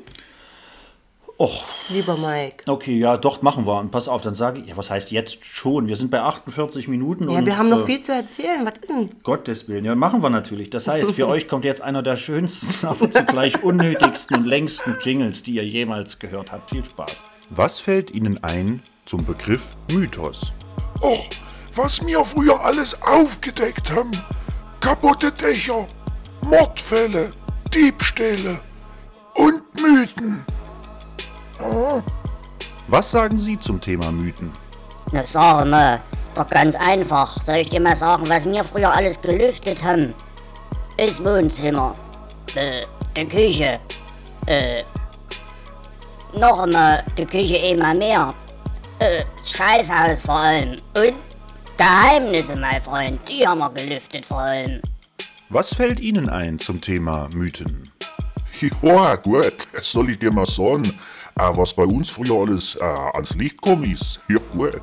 [1.39, 2.63] Och, Lieber Mike.
[2.65, 3.79] okay, ja, doch, machen wir.
[3.79, 5.87] Und pass auf, dann sage ich, ja, was heißt jetzt schon?
[5.87, 7.29] Wir sind bei 48 Minuten.
[7.29, 8.65] Ja, und, wir haben noch äh, viel zu erzählen.
[8.65, 9.09] Was ist denn?
[9.21, 10.71] Gottes Willen, ja, machen wir natürlich.
[10.71, 15.43] Das heißt, für euch kommt jetzt einer der schönsten, aber zugleich unnötigsten und längsten Jingles,
[15.43, 16.71] die ihr jemals gehört habt.
[16.71, 17.23] Viel Spaß.
[17.51, 19.61] Was fällt Ihnen ein zum Begriff
[19.91, 20.53] Mythos?
[21.03, 21.29] Och,
[21.75, 24.11] was wir früher alles aufgedeckt haben.
[24.79, 25.87] Kaputte Dächer,
[26.41, 27.29] Mordfälle,
[27.71, 28.59] Diebstähle
[29.35, 30.43] und Mythen.
[31.59, 32.01] Oh,
[32.87, 34.51] Was sagen Sie zum Thema Mythen?
[35.11, 35.99] Na sag mal,
[36.29, 37.41] ist doch ganz einfach.
[37.41, 40.13] Soll ich dir mal sagen, was wir früher alles gelüftet haben?
[40.97, 41.95] Das Wohnzimmer,
[42.55, 42.85] äh,
[43.15, 43.79] die Küche,
[44.45, 44.83] äh,
[46.33, 48.33] noch einmal die Küche immer mehr,
[48.99, 51.13] äh, das Scheißhaus vor allem und
[51.77, 54.81] Geheimnisse, mein Freund, die haben wir gelüftet vor allem.
[55.49, 57.91] Was fällt Ihnen ein zum Thema Mythen?
[58.81, 60.91] ja, gut, das soll ich dir mal sagen.
[61.37, 64.19] Äh, was bei uns früher alles äh, ans Licht gekommen ist.
[64.27, 64.81] Ja, gut.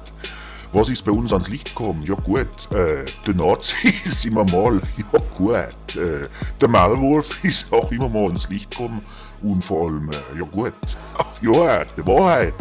[0.73, 2.03] Was ist bei uns ans Licht gekommen?
[2.03, 6.29] Ja gut, äh, der Nazi ist immer mal, ja gut, äh,
[6.61, 9.01] der Maulwurf ist auch immer mal ans Licht gekommen
[9.41, 10.75] und vor allem, äh, ja gut,
[11.17, 12.55] ach ja, die Wahrheit,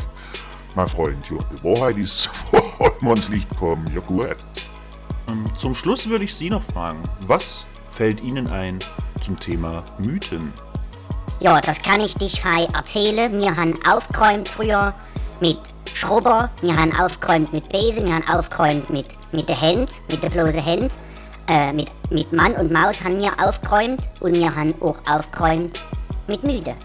[0.76, 4.38] mein Freund, ja, die Wahrheit ist vor allem ans Licht gekommen, ja gut.
[5.28, 8.78] Ähm, zum Schluss würde ich Sie noch fragen, was fällt Ihnen ein
[9.22, 10.54] zum Thema Mythen?
[11.44, 13.38] Ja, das kann ich dich frei erzählen.
[13.38, 14.94] Wir haben aufgeräumt früher
[15.41, 15.60] mit
[15.94, 20.30] Schrubber, wir haben aufgeräumt mit Besen, wir haben aufgeräumt mit, mit der Hand, mit der
[20.30, 20.94] bloßen Hand.
[21.50, 25.78] Äh, mit, mit Mann und Maus haben wir aufgeräumt und wir haben auch aufgeräumt
[26.28, 26.78] mit Müde.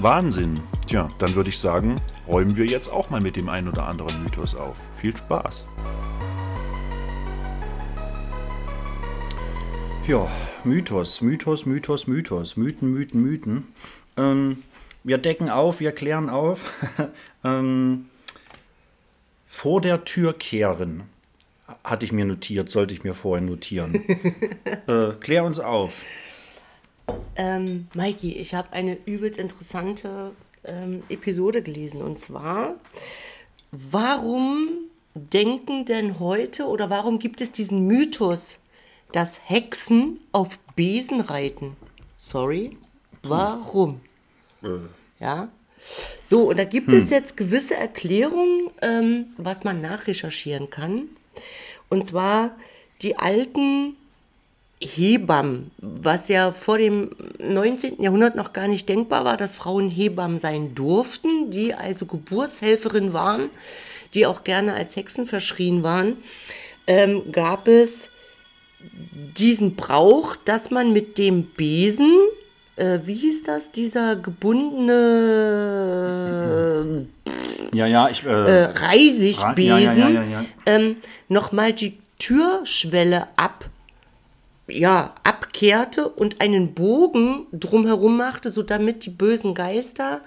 [0.00, 0.60] Wahnsinn.
[0.86, 1.96] Tja, dann würde ich sagen,
[2.28, 4.76] räumen wir jetzt auch mal mit dem ein oder anderen Mythos auf.
[4.98, 5.64] Viel Spaß.
[10.06, 10.28] Ja,
[10.64, 13.72] Mythos, Mythos, Mythos, Mythos, Mythen, Mythen, Mythen.
[14.16, 14.62] Ähm,
[15.04, 16.60] wir decken auf, wir klären auf.
[17.44, 18.08] ähm,
[19.46, 21.04] vor der Tür kehren,
[21.84, 24.02] hatte ich mir notiert, sollte ich mir vorher notieren.
[24.86, 25.92] äh, klär uns auf.
[27.36, 30.32] Ähm, Maiki, ich habe eine übelst interessante
[30.64, 32.02] ähm, Episode gelesen.
[32.02, 32.76] Und zwar,
[33.70, 34.68] warum
[35.14, 38.58] denken denn heute oder warum gibt es diesen Mythos,
[39.12, 41.76] dass Hexen auf Besen reiten?
[42.16, 42.76] Sorry,
[43.22, 44.00] warum?
[45.20, 45.48] Ja.
[46.24, 51.08] So, und da gibt es jetzt gewisse Erklärungen, ähm, was man nachrecherchieren kann.
[51.88, 52.52] Und zwar
[53.02, 53.96] die alten
[54.80, 58.02] Hebammen, was ja vor dem 19.
[58.02, 63.50] Jahrhundert noch gar nicht denkbar war, dass Frauen Hebammen sein durften, die also Geburtshelferinnen waren,
[64.14, 66.16] die auch gerne als Hexen verschrien waren,
[66.86, 68.08] ähm, gab es
[69.36, 72.12] diesen Brauch, dass man mit dem Besen,
[72.76, 74.96] äh, wie hieß das, dieser gebundene
[77.74, 78.24] Ja, ja, ich.
[78.24, 80.96] äh, Äh, Reisigbesen Ja, ja, ja, ähm,
[81.28, 83.68] nochmal die Türschwelle ab,
[84.68, 90.20] ja, abkehrte und einen Bogen drumherum machte, so damit die bösen Geister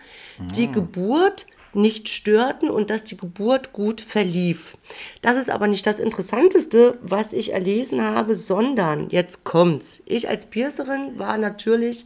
[0.56, 4.78] die Geburt nicht störten und dass die Geburt gut verlief.
[5.21, 10.01] Das ist aber nicht das Interessanteste, was ich erlesen habe, sondern jetzt kommt's.
[10.05, 12.05] Ich als Piercerin war natürlich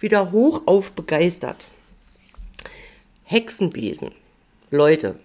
[0.00, 1.64] wieder hochauf begeistert.
[3.24, 4.12] Hexenbesen.
[4.70, 5.18] Leute,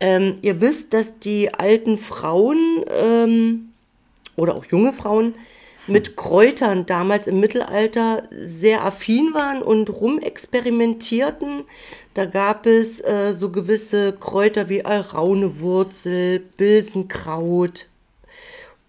[0.00, 3.72] ähm, ihr wisst, dass die alten Frauen ähm,
[4.36, 5.34] oder auch junge Frauen
[5.86, 11.64] mit Kräutern damals im Mittelalter sehr affin waren und rumexperimentierten.
[12.14, 17.86] Da gab es äh, so gewisse Kräuter wie Alraunewurzel, Bilsenkraut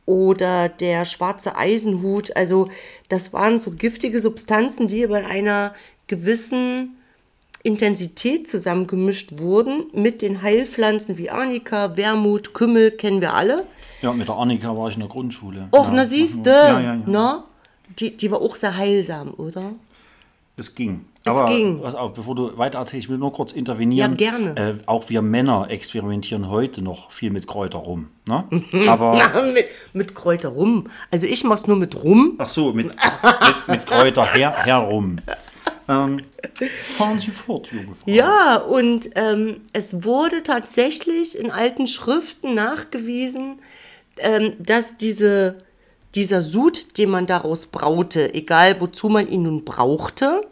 [0.05, 2.35] oder der schwarze Eisenhut.
[2.35, 2.69] Also
[3.09, 5.75] das waren so giftige Substanzen, die bei einer
[6.07, 6.97] gewissen
[7.63, 13.65] Intensität zusammengemischt wurden mit den Heilpflanzen wie Arnika, Wermut, Kümmel, kennen wir alle.
[14.01, 15.67] Ja, mit der Annika war ich in der Grundschule.
[15.71, 17.01] Och, ja, na siehste, Ja, ja, ja.
[17.05, 17.43] na?
[17.99, 19.71] Die, die war auch sehr heilsam, oder?
[20.57, 21.05] Es ging.
[21.23, 21.81] Es Aber ging.
[21.81, 24.17] pass auf, bevor du weiter erzählst, ich will nur kurz intervenieren.
[24.17, 24.55] Ja, gerne.
[24.55, 28.07] Äh, auch wir Männer experimentieren heute noch viel mit Kräuter rum.
[28.27, 28.43] Ne?
[28.87, 29.13] Aber,
[29.53, 30.87] mit, mit Kräuter rum.
[31.11, 32.33] Also ich mach's nur mit rum.
[32.39, 32.95] ach so, mit, mit,
[33.67, 35.17] mit Kräuter her, herum.
[35.89, 36.21] Ähm,
[36.97, 38.11] fahren Sie fort, junge Frau.
[38.11, 43.59] Ja, und ähm, es wurde tatsächlich in alten Schriften nachgewiesen,
[44.19, 45.57] ähm, dass diese,
[46.15, 50.47] dieser Sud, den man daraus braute, egal wozu man ihn nun brauchte,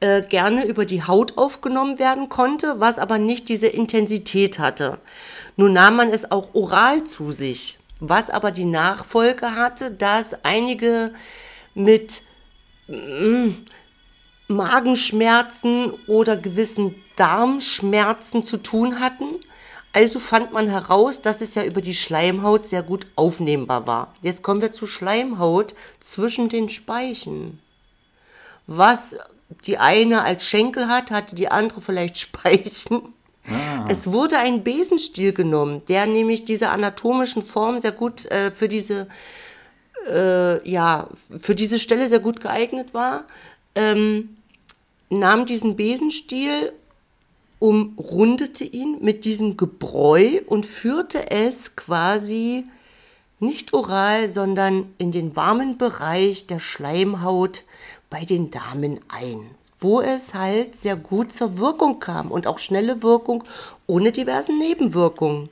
[0.00, 4.98] äh, gerne über die Haut aufgenommen werden konnte, was aber nicht diese Intensität hatte.
[5.56, 11.12] Nun nahm man es auch oral zu sich, was aber die Nachfolge hatte, dass einige
[11.74, 12.22] mit
[14.48, 19.36] Magenschmerzen oder gewissen Darmschmerzen zu tun hatten.
[19.94, 24.12] Also fand man heraus, dass es ja über die Schleimhaut sehr gut aufnehmbar war.
[24.22, 27.60] Jetzt kommen wir zu Schleimhaut zwischen den Speichen.
[28.66, 29.16] Was
[29.66, 33.14] die eine als Schenkel hat, hatte die andere vielleicht Speichen.
[33.88, 39.06] Es wurde ein Besenstiel genommen, der nämlich diese anatomischen Formen sehr gut äh, für diese
[40.10, 43.24] äh, ja, für diese Stelle sehr gut geeignet war,
[43.76, 44.38] ähm,
[45.08, 46.72] nahm diesen Besenstiel,
[47.58, 52.66] umrundete ihn mit diesem Gebräu und führte es quasi
[53.40, 57.64] nicht oral, sondern in den warmen Bereich der Schleimhaut
[58.10, 63.02] bei den Damen ein, wo es halt sehr gut zur Wirkung kam und auch schnelle
[63.02, 63.44] Wirkung
[63.86, 65.50] ohne diversen Nebenwirkungen.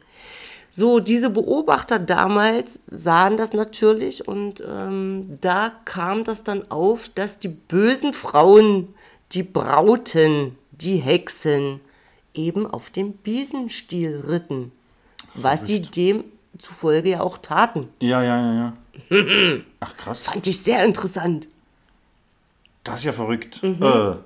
[0.71, 7.39] So, diese Beobachter damals sahen das natürlich und ähm, da kam das dann auf, dass
[7.39, 8.95] die bösen Frauen,
[9.33, 11.81] die Brauten, die Hexen
[12.35, 14.73] eben auf dem Besenstiel ritten.
[15.35, 17.89] was sie demzufolge ja auch taten.
[18.01, 18.73] Ja, ja, ja, ja.
[19.81, 20.25] Ach krass.
[20.25, 21.49] Fand ich sehr interessant.
[22.85, 23.63] Das ist ja verrückt.
[23.63, 24.17] Äh,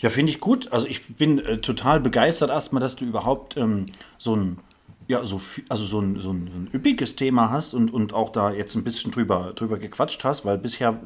[0.00, 0.72] ja, finde ich gut.
[0.72, 3.86] Also ich bin äh, total begeistert erstmal, dass du überhaupt ähm,
[4.18, 4.58] so ein
[5.06, 8.12] ja, so, viel- also so ein, so, ein, so ein üppiges Thema hast und, und
[8.12, 11.00] auch da jetzt ein bisschen drüber, drüber gequatscht hast, weil bisher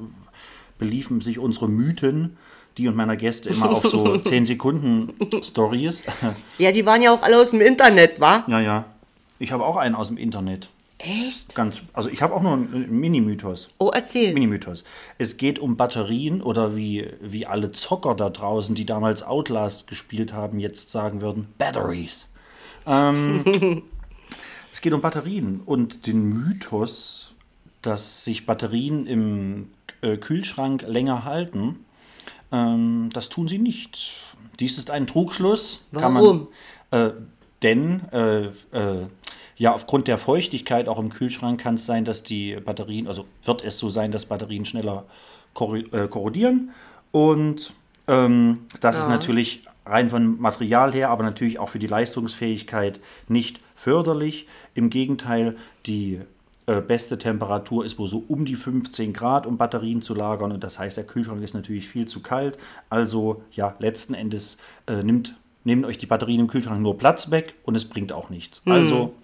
[0.78, 2.36] beliefen sich unsere Mythen,
[2.78, 6.04] die und meiner Gäste immer auf so 10 Sekunden Stories.
[6.58, 8.44] Ja, die waren ja auch alle aus dem Internet, wa?
[8.46, 8.84] ja, ja.
[9.38, 10.68] Ich habe auch einen aus dem Internet.
[10.98, 11.56] Echt?
[11.56, 13.70] Ganz, also ich habe auch nur einen Mini-Mythos.
[13.78, 14.32] Oh, erzähl.
[14.32, 14.84] Mini-Mythos.
[15.18, 20.32] Es geht um Batterien oder wie, wie alle Zocker da draußen, die damals Outlast gespielt
[20.32, 22.28] haben, jetzt sagen würden, Batteries.
[22.86, 23.44] Ähm,
[24.72, 27.34] es geht um Batterien und den Mythos,
[27.82, 29.70] dass sich Batterien im
[30.02, 31.84] äh, Kühlschrank länger halten.
[32.52, 33.98] Ähm, das tun sie nicht.
[34.60, 35.84] Dies ist ein Trugschluss.
[35.90, 36.14] Warum?
[36.14, 36.48] Kann
[36.90, 37.12] man, äh,
[37.62, 39.06] denn äh, äh,
[39.56, 43.64] ja, aufgrund der Feuchtigkeit auch im Kühlschrank kann es sein, dass die Batterien, also wird
[43.64, 45.04] es so sein, dass Batterien schneller
[45.54, 46.70] äh, korrodieren.
[47.12, 47.72] Und
[48.08, 53.60] ähm, das ist natürlich rein von Material her, aber natürlich auch für die Leistungsfähigkeit nicht
[53.74, 54.46] förderlich.
[54.74, 56.20] Im Gegenteil, die
[56.66, 60.52] äh, beste Temperatur ist wohl so um die 15 Grad, um Batterien zu lagern.
[60.52, 62.58] Und das heißt, der Kühlschrank ist natürlich viel zu kalt.
[62.90, 67.54] Also ja, letzten Endes äh, nimmt, nehmen euch die Batterien im Kühlschrank nur Platz weg
[67.64, 68.62] und es bringt auch nichts.
[68.64, 69.14] Also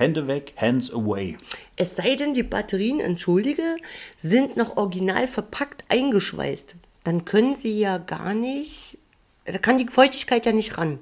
[0.00, 1.36] Hände weg, hands away.
[1.76, 3.76] Es sei denn, die Batterien, entschuldige,
[4.16, 6.76] sind noch original verpackt eingeschweißt.
[7.04, 8.96] Dann können sie ja gar nicht,
[9.44, 11.00] da kann die Feuchtigkeit ja nicht ran.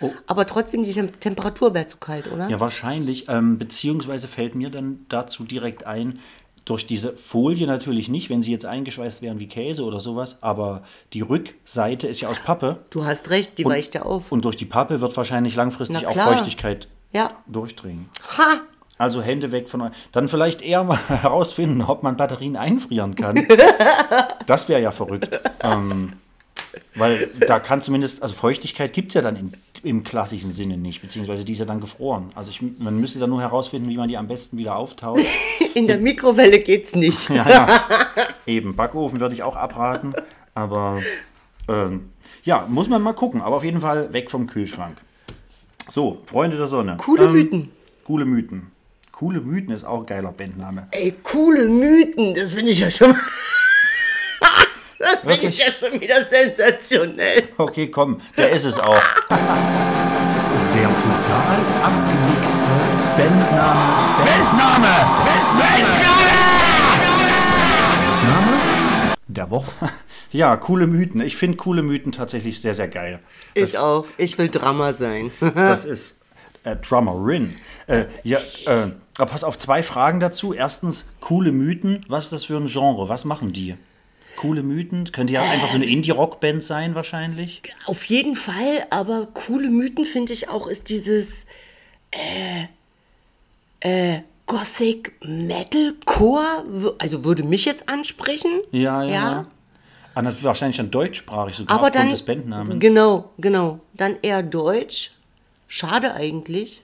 [0.00, 0.10] Oh.
[0.26, 2.48] Aber trotzdem, die Tem Temperatur wäre zu kalt, oder?
[2.48, 3.28] Ja, wahrscheinlich.
[3.28, 6.18] Ähm, beziehungsweise fällt mir dann dazu direkt ein,
[6.64, 10.82] durch diese Folie natürlich nicht, wenn sie jetzt eingeschweißt wären wie Käse oder sowas, aber
[11.12, 12.78] die Rückseite ist ja aus Pappe.
[12.90, 14.32] Du hast recht, die Und- weicht ja auf.
[14.32, 16.16] Und durch die Pappe wird wahrscheinlich langfristig auch.
[16.16, 17.32] Feuchtigkeit Ja.
[17.46, 18.08] durchdringen.
[18.38, 18.60] Ha!
[18.96, 19.92] Also Hände weg von euch.
[20.12, 23.46] Dann vielleicht eher mal herausfinden, ob man Batterien einfrieren kann.
[24.46, 25.38] das wäre ja verrückt.
[25.62, 26.12] Ähm,
[26.94, 29.52] weil da kann zumindest, also Feuchtigkeit gibt es ja dann in,
[29.82, 32.30] im klassischen Sinne nicht, beziehungsweise die ist ja dann gefroren.
[32.34, 35.20] Also ich, man müsste dann nur herausfinden, wie man die am besten wieder auftaut.
[35.74, 37.28] In der Mikrowelle geht's nicht.
[37.28, 37.66] ja, ja.
[38.46, 40.14] Eben, Backofen würde ich auch abraten,
[40.54, 41.02] aber
[41.68, 42.10] ähm,
[42.44, 43.40] ja, muss man mal gucken.
[43.42, 44.96] Aber auf jeden Fall weg vom Kühlschrank.
[45.90, 46.96] So, Freunde der Sonne.
[46.98, 47.70] Coole Mythen.
[48.04, 48.70] Coole Mythen.
[49.12, 50.88] Coole Mythen ist auch ein geiler Bandname.
[50.90, 53.20] Ey, coole Mythen, das finde ich ja schon mal.
[54.98, 55.60] Das finde Wirklich?
[55.60, 57.48] ich ja schon wieder sensationell.
[57.58, 59.02] Okay, komm, der ist es auch.
[59.28, 62.70] Der total abgewichste
[63.16, 64.24] Bandname.
[64.24, 64.94] Bandname!
[65.24, 66.44] Bandname
[69.34, 69.70] der Woche.
[70.30, 71.20] Ja, coole Mythen.
[71.20, 73.20] Ich finde coole Mythen tatsächlich sehr, sehr geil.
[73.54, 74.04] Ich auch.
[74.16, 75.30] Ich will Drama sein.
[75.54, 76.18] Das ist
[76.64, 77.54] äh, Drummerin.
[77.86, 80.52] Äh, ja, äh, aber pass auf, zwei Fragen dazu.
[80.52, 82.04] Erstens, coole Mythen.
[82.08, 83.08] Was ist das für ein Genre?
[83.08, 83.76] Was machen die?
[84.36, 85.10] Coole Mythen?
[85.12, 87.62] Könnte ja einfach so eine Indie-Rock-Band sein, wahrscheinlich.
[87.86, 91.46] Auf jeden Fall, aber coole Mythen finde ich auch, ist dieses
[93.80, 98.50] äh, äh, Gothic Metalcore, w- also würde mich jetzt ansprechen.
[98.72, 99.12] Ja, ja.
[99.12, 99.46] Ja.
[100.14, 102.78] Ah, das ist wahrscheinlich dann deutschsprachig sogar Aber dann, des Bandnamens.
[102.80, 105.10] genau, genau, dann eher Deutsch.
[105.66, 106.82] Schade eigentlich.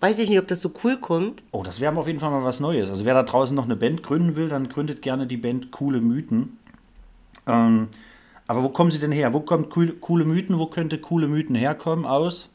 [0.00, 1.42] Weiß ich nicht, ob das so cool kommt.
[1.50, 2.90] Oh, das wäre auf jeden Fall mal was Neues.
[2.90, 6.00] Also wer da draußen noch eine Band gründen will, dann gründet gerne die Band Coole
[6.00, 6.58] Mythen.
[7.46, 7.88] Ähm,
[8.46, 9.32] aber wo kommen sie denn her?
[9.32, 10.58] Wo kommt cool, Coole Mythen?
[10.58, 12.04] Wo könnte Coole Mythen herkommen?
[12.04, 12.48] Aus?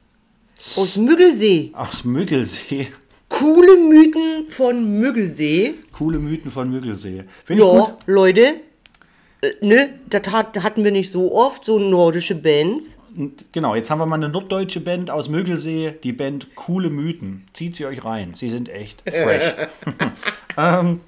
[0.76, 1.72] Aus Müggelsee.
[1.74, 2.88] Aus Müggelsee.
[3.30, 5.76] Coole Mythen von Müggelsee.
[5.92, 7.24] Coole Mythen von Müggelsee.
[7.46, 7.98] Finde ich Ja.
[8.06, 8.56] Leute,
[9.42, 12.98] äh, ne, das hat, hatten wir nicht so oft, so nordische Bands.
[13.16, 17.46] Und Genau, jetzt haben wir mal eine norddeutsche Band aus Müggelsee, die Band Coole Mythen.
[17.54, 18.34] Zieht sie euch rein.
[18.36, 19.54] Sie sind echt fresh.
[20.58, 21.00] ähm,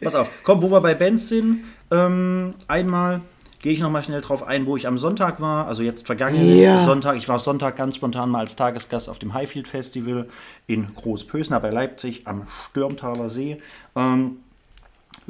[0.00, 3.20] pass auf, komm, wo wir bei Bands sind, ähm, einmal
[3.62, 5.66] gehe ich nochmal schnell drauf ein, wo ich am Sonntag war.
[5.66, 6.84] Also jetzt vergangenen Ja.
[6.84, 7.16] Sonntag.
[7.16, 10.28] Ich war Sonntag ganz spontan mal als Tagesgast auf dem Highfield Festival
[10.66, 13.60] in Großpösner bei Leipzig am Stürmtaler See.
[13.94, 14.38] Ähm,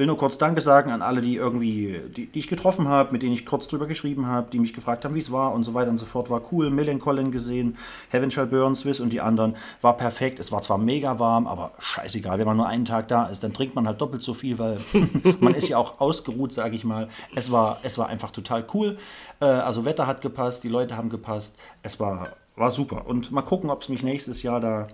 [0.01, 3.22] will nur kurz Danke sagen an alle, die irgendwie, die, die ich getroffen habe, mit
[3.22, 5.74] denen ich kurz drüber geschrieben habe, die mich gefragt haben, wie es war und so
[5.74, 6.31] weiter und so fort.
[6.31, 6.70] War cool.
[6.70, 7.76] Millen Collin gesehen,
[8.09, 9.57] Heaven Shall Burn, Swiss und die anderen.
[9.83, 10.41] War perfekt.
[10.41, 12.39] Es war zwar mega warm, aber scheißegal.
[12.39, 14.81] Wenn man nur einen Tag da ist, dann trinkt man halt doppelt so viel, weil
[15.41, 17.09] man ist ja auch ausgeruht, sage ich mal.
[17.35, 18.97] Es war, es war einfach total cool.
[19.41, 21.59] Äh, also Wetter hat gepasst, die Leute haben gepasst.
[21.83, 23.07] Es war, war super.
[23.07, 24.89] Und mal gucken, ob es mich nächstes Jahr da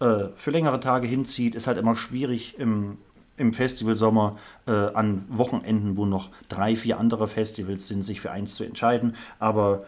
[0.00, 1.54] äh, für längere Tage hinzieht.
[1.54, 2.98] Ist halt immer schwierig im
[3.38, 4.36] im Festivalsommer
[4.66, 9.16] äh, an Wochenenden, wo noch drei, vier andere Festivals sind, sich für eins zu entscheiden.
[9.38, 9.84] Aber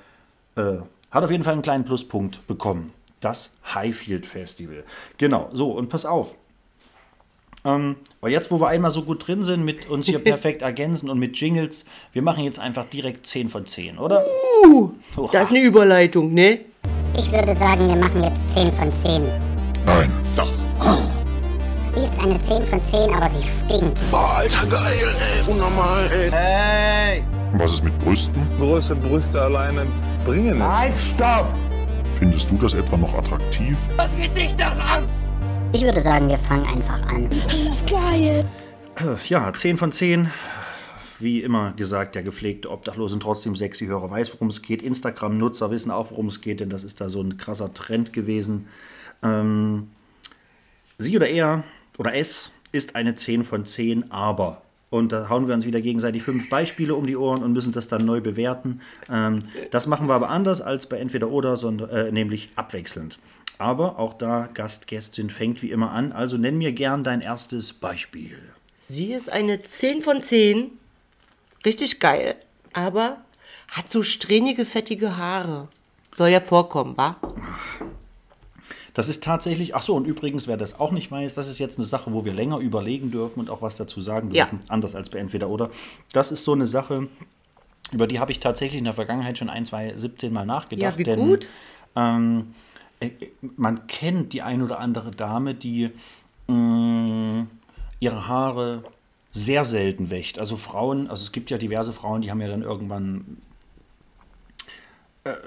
[0.57, 0.77] äh,
[1.11, 2.93] hat auf jeden Fall einen kleinen Pluspunkt bekommen.
[3.21, 4.83] das Highfield Festival.
[5.19, 6.35] Genau, so, und pass auf.
[7.65, 11.11] Ähm, aber jetzt, wo wir einmal so gut drin sind, mit uns hier perfekt ergänzen
[11.11, 14.23] und mit Jingles, wir machen jetzt einfach direkt 10 von 10, oder?
[14.65, 14.93] Uh,
[15.33, 16.61] das ist eine Überleitung, ne?
[17.17, 19.23] Ich würde sagen, wir machen jetzt 10 von 10.
[19.85, 20.11] Nein.
[20.37, 21.10] Doch.
[21.93, 24.01] Sie ist eine 10 von 10, aber sie stinkt.
[24.13, 25.53] Boah, Alter, geil, ey.
[25.53, 27.25] Unnormal, ey.
[27.55, 28.47] Was ist mit Brüsten?
[28.59, 29.89] Große Brüste alleine
[30.25, 30.67] bringen es.
[30.69, 31.53] Halt, stopp!
[32.15, 33.77] Findest du das etwa noch attraktiv?
[35.73, 37.29] Ich würde sagen, wir fangen einfach an.
[39.29, 40.31] Ja, 10 von 10.
[41.19, 44.83] Wie immer gesagt, der gepflegte Obdachlosen trotzdem sexy Hörer weiß, worum es geht.
[44.83, 48.69] Instagram-Nutzer wissen auch, worum es geht, denn das ist da so ein krasser Trend gewesen.
[49.25, 49.91] Ähm,
[50.99, 51.65] sie oder er
[52.01, 54.63] oder es ist eine 10 von 10, aber.
[54.89, 57.89] Und da hauen wir uns wieder gegenseitig fünf Beispiele um die Ohren und müssen das
[57.89, 58.81] dann neu bewerten.
[59.11, 59.41] Ähm,
[59.71, 63.19] das machen wir aber anders als bei Entweder oder, sondern, äh, nämlich abwechselnd.
[63.59, 66.13] Aber auch da Gast, Gästin fängt wie immer an.
[66.13, 68.39] Also nenn mir gern dein erstes Beispiel.
[68.81, 70.71] Sie ist eine 10 von 10.
[71.67, 72.35] Richtig geil.
[72.73, 73.19] Aber
[73.69, 75.69] hat so strähnige, fettige Haare.
[76.13, 77.17] Soll ja vorkommen, wa?
[78.95, 81.79] Das ist tatsächlich, ach so, und übrigens, wer das auch nicht weiß, das ist jetzt
[81.79, 84.45] eine Sache, wo wir länger überlegen dürfen und auch was dazu sagen Ja.
[84.47, 85.71] dürfen, anders als bei Entweder oder.
[86.13, 87.09] Das ist so eine Sache,
[87.93, 90.93] über die habe ich tatsächlich in der Vergangenheit schon ein, zwei, 17 Mal nachgedacht.
[90.93, 91.49] Ja, wie denn, gut.
[91.97, 92.55] Ähm,
[93.01, 93.11] äh,
[93.57, 95.91] man kennt die ein oder andere Dame, die
[96.49, 97.47] mh,
[98.01, 98.85] ihre Haare
[99.33, 100.39] sehr selten wäscht.
[100.39, 103.39] Also Frauen, also es gibt ja diverse Frauen, die haben ja dann irgendwann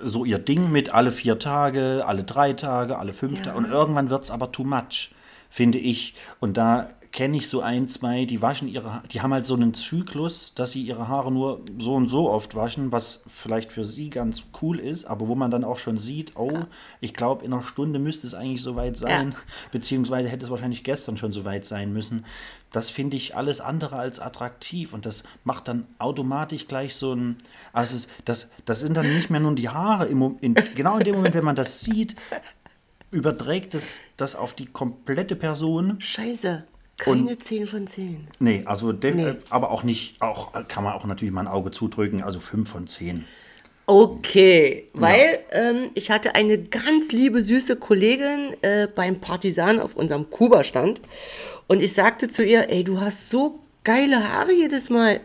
[0.04, 3.58] so ihr Ding mit alle vier Tage, alle drei Tage, alle fünf Tage.
[3.58, 5.12] Und irgendwann wird es aber too much,
[5.50, 6.14] finde ich.
[6.40, 9.54] Und da kenne ich so ein, zwei, die waschen ihre Ha- die haben halt so
[9.54, 13.86] einen Zyklus, dass sie ihre Haare nur so und so oft waschen, was vielleicht für
[13.86, 16.66] sie ganz cool ist, aber wo man dann auch schon sieht, oh,
[17.02, 19.36] ich glaube, in einer Stunde müsste es eigentlich soweit sein,
[19.72, 22.26] beziehungsweise hätte es wahrscheinlich gestern schon soweit sein müssen.
[22.72, 27.38] Das finde ich alles andere als attraktiv und das macht dann automatisch gleich so ein,
[27.74, 31.04] also es, das, das sind dann nicht mehr nur die Haare, im, in, genau in
[31.04, 32.16] dem Moment, wenn man das sieht,
[33.12, 35.98] überträgt es das auf die komplette Person.
[36.00, 36.64] Scheiße.
[37.04, 38.28] Keine 10 von 10.
[38.40, 39.24] Nee, also de- Nee.
[39.30, 42.70] äh, aber auch nicht, auch kann man auch natürlich mal ein Auge zudrücken, also 5
[42.70, 43.26] von 10.
[43.86, 50.30] Okay, weil ähm, ich hatte eine ganz liebe, süße Kollegin äh, beim Partisan auf unserem
[50.30, 51.02] Kuba-Stand
[51.68, 55.20] und ich sagte zu ihr, ey, du hast so geile Haare jedes Mal.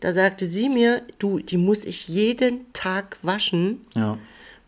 [0.00, 4.18] Da sagte sie mir, du, die muss ich jeden Tag waschen, Ja.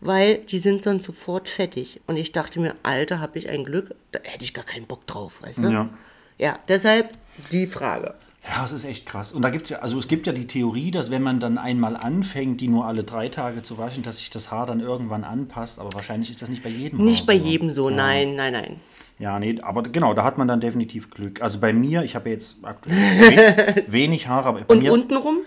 [0.01, 1.99] weil die sind sonst sofort fettig.
[2.07, 5.05] Und ich dachte mir, Alter, hab ich ein Glück, da hätte ich gar keinen Bock
[5.07, 5.69] drauf, weißt du?
[5.69, 5.89] Ja.
[6.37, 7.11] Ja, deshalb
[7.51, 8.13] die Frage.
[8.47, 9.31] Ja, das ist echt krass.
[9.31, 11.57] Und da gibt es ja, also es gibt ja die Theorie, dass wenn man dann
[11.57, 15.23] einmal anfängt, die nur alle drei Tage zu waschen, dass sich das Haar dann irgendwann
[15.23, 15.79] anpasst.
[15.79, 17.45] Aber wahrscheinlich ist das nicht bei jedem Nicht Haar bei so.
[17.47, 17.95] jedem so, Ja.
[17.95, 18.79] nein, nein, nein.
[19.17, 21.41] Ja, nee, aber genau, da hat man dann definitiv Glück.
[21.41, 25.37] Also bei mir, ich habe jetzt aktuell we wenig Haare, aber bei Und mir untenrum?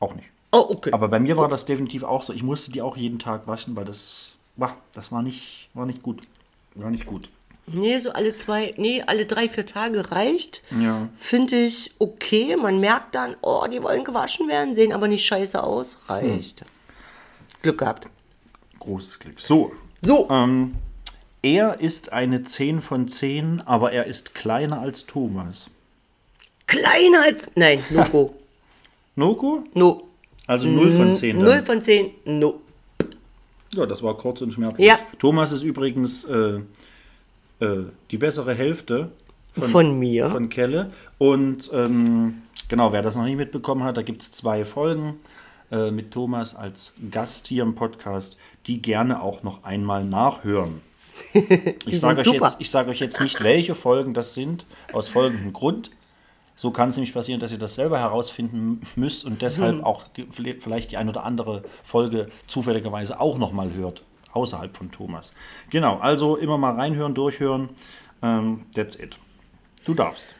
[0.00, 0.28] auch nicht.
[0.50, 0.90] Oh, okay.
[0.92, 2.32] Aber bei mir war das definitiv auch so.
[2.32, 6.02] Ich musste die auch jeden Tag waschen, weil das, wah, das war nicht, war nicht
[6.02, 6.22] gut.
[6.74, 7.28] War nicht gut.
[7.72, 10.62] Nee, so alle zwei, nee, alle drei, vier Tage reicht.
[10.80, 11.08] Ja.
[11.16, 12.56] Finde ich okay.
[12.56, 15.96] Man merkt dann, oh, die wollen gewaschen werden, sehen aber nicht scheiße aus.
[16.08, 16.64] Reicht.
[17.62, 18.08] Glück gehabt.
[18.80, 19.40] Großes Glück.
[19.40, 20.74] So, So, ähm,
[21.42, 25.68] er ist eine 10 von 10, aber er ist kleiner als Thomas.
[26.66, 27.50] kleiner als.
[27.54, 28.34] Nein, no go.
[29.16, 29.64] Noko?
[29.74, 30.04] No.
[30.46, 31.36] Also 0 von 10.
[31.36, 31.44] dann.
[31.44, 32.60] 0 von 10, no.
[33.72, 34.86] Ja, das war kurz und schmerzlos.
[34.86, 34.98] Ja.
[35.18, 36.60] Thomas ist übrigens äh,
[37.60, 37.66] äh,
[38.10, 39.10] die bessere Hälfte
[39.58, 40.28] Von mir.
[40.30, 40.90] von Kelle.
[41.18, 45.16] Und ähm, genau, wer das noch nicht mitbekommen hat, da gibt es zwei Folgen
[45.70, 48.36] äh, mit Thomas als Gast hier im Podcast,
[48.66, 50.80] die gerne auch noch einmal nachhören.
[51.86, 55.52] Ich sage euch, jetzt- ich sage euch jetzt nicht, welche Folgen das sind, aus folgendem
[55.52, 55.90] Grund.
[56.54, 59.38] So kann es nämlich passieren, dass ihr das selber herausfinden müsst und Mhm.
[59.38, 60.26] deshalb auch die,
[60.60, 64.02] vielleicht die ein oder andere Folge zufälligerweise auch nochmal hört,
[64.32, 65.34] außerhalb von Thomas.
[65.70, 67.70] Genau, also immer mal reinhören, durchhören.
[68.22, 69.18] Ähm, that's it.
[69.84, 70.34] Du darfst.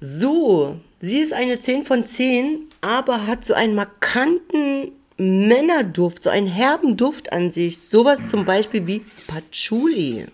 [0.00, 6.46] So, sie ist eine 10 von 10, aber hat so einen markanten Männerduft, so einen
[6.46, 7.80] herben Duft an sich.
[7.80, 10.26] Sowas zum Beispiel wie Patchouli.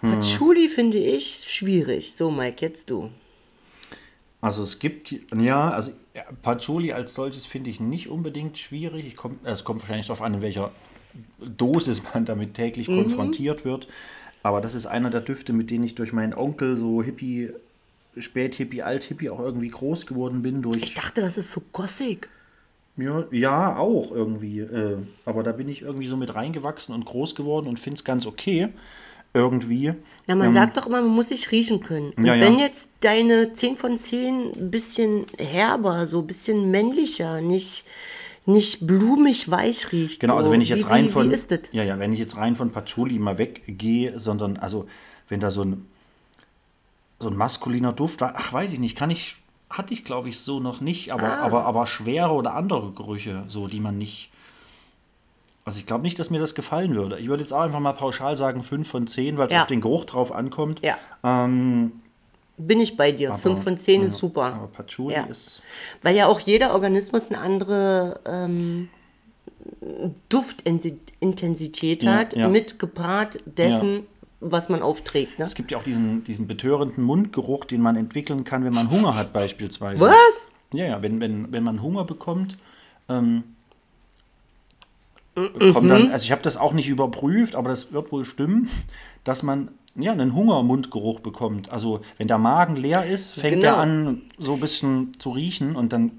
[0.00, 2.14] Patchouli finde ich schwierig.
[2.14, 3.10] So, Mike, jetzt du.
[4.40, 9.06] Also es gibt, ja, also ja, Patchouli als solches finde ich nicht unbedingt schwierig.
[9.06, 10.70] Ich komm, es kommt wahrscheinlich darauf an, in welcher
[11.38, 13.88] Dosis man damit täglich konfrontiert wird.
[14.42, 17.50] Aber das ist einer der Düfte, mit denen ich durch meinen Onkel so Hippie,
[18.16, 20.62] Späthippie, Althippie auch irgendwie groß geworden bin.
[20.62, 22.28] Durch, Ich dachte, das ist so gossig.
[22.96, 24.60] Ja, ja, auch irgendwie.
[24.60, 28.04] Äh, aber da bin ich irgendwie so mit reingewachsen und groß geworden und finde es
[28.04, 28.68] ganz okay.
[29.34, 29.92] Irgendwie.
[30.28, 32.12] Na, man sagt doch immer, man muss sich riechen können.
[32.16, 32.44] Und Ja, ja.
[32.46, 37.84] wenn jetzt deine 10 von 10 ein bisschen herber, so ein bisschen männlicher, nicht,
[38.46, 40.20] nicht blumig weich riecht.
[40.20, 40.38] Genau, so.
[40.38, 41.60] also wenn ich jetzt wie, rein von Wie ist das?
[41.72, 44.86] ja ja, wenn ich jetzt rein von Patchouli mal weggehe, sondern also
[45.28, 45.84] wenn da so ein
[47.20, 49.36] so ein maskuliner Duft war, ach weiß ich nicht, kann ich
[49.70, 51.40] hatte ich glaube ich so noch nicht, aber Ah.
[51.42, 54.30] aber aber schwere oder andere Gerüche, so die man nicht
[55.64, 57.18] also ich glaube nicht, dass mir das gefallen würde.
[57.18, 59.62] Ich würde jetzt auch einfach mal pauschal sagen 5 von 10, weil es Ja.
[59.62, 60.80] auf den Geruch drauf ankommt.
[60.84, 60.96] Ja.
[61.22, 61.92] Ähm,
[62.56, 63.34] Bin ich bei dir.
[63.34, 64.54] 5 von 10 ist ja, super.
[64.54, 65.24] Aber Patchouli Ja.
[65.24, 65.62] ist
[66.02, 68.88] Weil ja auch jeder Organismus eine andere ähm,
[70.28, 74.06] Duftintensität hat, mit gepaart dessen,
[74.40, 75.38] was man aufträgt.
[75.38, 75.44] Ne?
[75.46, 79.14] es gibt ja auch diesen, diesen betörenden Mundgeruch, den man entwickeln kann, wenn man Hunger
[79.16, 80.00] hat beispielsweise.
[80.00, 80.48] Was?
[80.72, 82.58] Ja, ja, wenn, wenn, wenn man Hunger bekommt,
[83.08, 83.44] ähm,
[85.36, 85.72] Mhm.
[85.72, 88.68] kommt dann, also ich habe das auch nicht überprüft, aber das wird wohl stimmen,
[89.24, 91.70] dass man ja einen Hungermundgeruch bekommt.
[91.70, 93.74] Also wenn der Magen leer ist, fängt Genau.
[93.74, 96.10] er an, so ein bisschen zu riechen und dann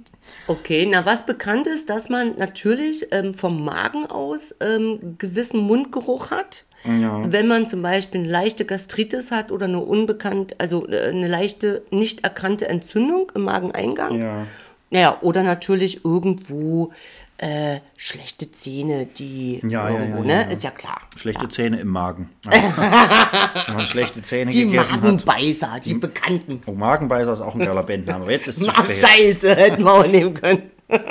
[0.47, 6.32] Okay, na was bekannt ist, dass man natürlich ähm, vom Magen aus ähm, gewissen Mundgeruch
[6.32, 6.66] hat.
[6.84, 11.82] Wenn man zum Beispiel eine leichte Gastritis hat oder eine unbekannt, also äh, eine leichte,
[11.89, 14.20] nicht erkannte Entzündung im Mageneingang.
[14.20, 14.45] ja.
[14.91, 16.91] Naja, oder natürlich irgendwo
[17.38, 20.34] äh, schlechte Zähne, die Ja, irgendwo, ja, ne?
[20.34, 20.48] ja, ja.
[20.50, 21.02] Ist ja klar.
[21.18, 22.30] schlechte Zähne im Magen.
[22.44, 25.02] wenn man schlechte Zähne Die gegessen hat.
[25.02, 26.62] Magenbeißer, die Bekannten.
[26.66, 29.84] Oh, Magenbeißer ist auch ein geiler Bandname, aber jetzt ist es zu Ach, scheiße, hätten
[29.84, 30.64] wir auch nehmen können.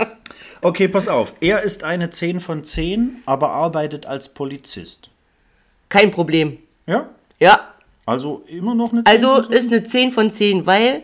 [0.62, 1.34] Okay, pass auf.
[1.40, 5.10] Er ist eine 10 von 10, aber arbeitet als Polizist.
[5.90, 6.56] Kein Problem.
[6.86, 7.10] Ja?
[7.38, 7.74] Ja,
[8.06, 9.52] Also immer noch eine 10 Also von 10?
[9.52, 11.02] ist eine 10 von 10, weil,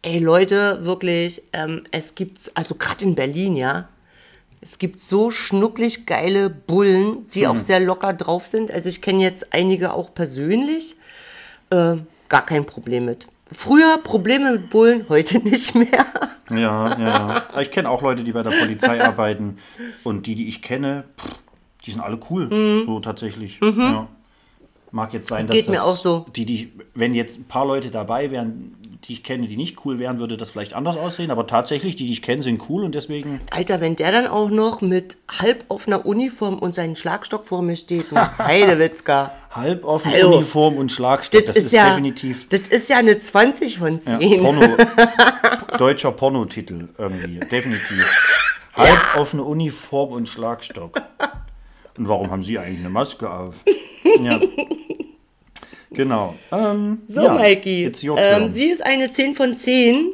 [0.00, 3.86] ey Leute, wirklich, ähm, es gibt, also gerade in Berlin, ja,
[4.60, 7.52] es gibt so schnucklig geile Bullen, die Hm.
[7.56, 8.70] auch sehr locker drauf sind.
[8.70, 10.96] Also ich kenne jetzt einige auch persönlich.
[11.70, 11.96] Äh,
[12.28, 13.26] gar kein Problem mit.
[13.52, 16.06] Früher Probleme mit Bullen, heute nicht mehr.
[16.50, 17.42] Ja, ja.
[17.60, 19.58] Ich kenne auch Leute, die bei der Polizei arbeiten.
[20.04, 21.30] Und die, die ich kenne, pff,
[21.86, 22.84] die sind alle cool.
[22.86, 23.58] So tatsächlich.
[23.62, 24.08] Ja.
[24.92, 25.58] Mag jetzt sein, dass Mhm.
[25.60, 26.26] Geht mir das, auch so.
[26.34, 29.98] Die, die, wenn jetzt ein paar Leute dabei wären, die ich kenne, die nicht cool
[29.98, 31.30] wären, würde das vielleicht anders aussehen.
[31.30, 33.40] Aber tatsächlich, die, die ich kenne, sind cool und deswegen.
[33.50, 37.76] Alter, wenn der dann auch noch mit halb offener Uniform und seinen Schlagstock vor mir
[37.76, 38.30] steht, ne?
[38.38, 39.32] Heidewitzka.
[39.50, 40.36] Halboffen, Hallo.
[40.36, 41.46] Uniform und Schlagstock.
[41.46, 44.42] Das, Das, ist, ja, definitiv das ist ja eine 20 von ja, 10.
[44.42, 44.76] Porno,
[45.78, 47.40] deutscher Pornotitel irgendwie.
[47.40, 48.46] Definitiv.
[48.74, 51.02] Halboffene Uniform und Schlagstock.
[51.98, 53.54] Und warum haben Sie eigentlich eine Maske auf?
[54.22, 54.40] Ja.
[55.92, 56.36] Genau.
[56.52, 60.10] Ähm, So, ja, Maiki, ähm, sie ist eine 10 von 10,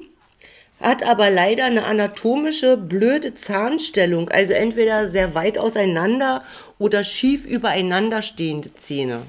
[0.80, 4.28] hat aber leider eine anatomische, blöde Zahnstellung.
[4.30, 6.42] Also entweder sehr weit auseinander
[6.78, 9.22] oder schief übereinander stehende Zähne.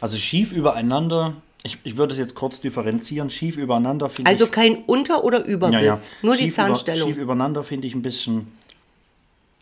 [0.00, 1.34] also schief übereinander.
[1.62, 3.28] Ich, ich würde es jetzt kurz differenzieren.
[3.30, 4.50] Schief übereinander finde Also ich.
[4.50, 5.96] kein Unter- oder Überbiss, Ja, ja.
[6.22, 7.08] nur die Schief Zahnstellung.
[7.08, 8.50] Über, schief übereinander finde ich ein bisschen,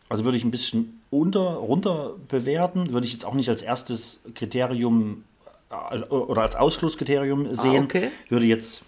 [0.09, 2.93] also würde ich ein bisschen unter, runter bewerten.
[2.93, 5.25] Würde ich jetzt auch nicht als erstes Kriterium
[5.71, 7.83] äh, oder als Ausschlusskriterium sehen.
[7.83, 8.11] Ah, okay.
[8.29, 8.83] Würde jetzt,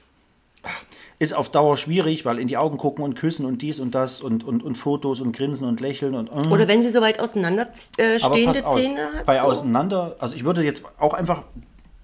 [1.19, 4.21] ist auf Dauer schwierig, weil in die Augen gucken und küssen und dies und das
[4.21, 6.29] und, und, und Fotos und grinsen und lächeln und.
[6.29, 6.49] äh.
[6.49, 7.69] oder wenn sie so weit auseinander
[7.99, 9.27] äh, stehende Zähne hat.
[9.27, 9.43] Bei so.
[9.43, 11.43] auseinander, also ich würde jetzt auch einfach,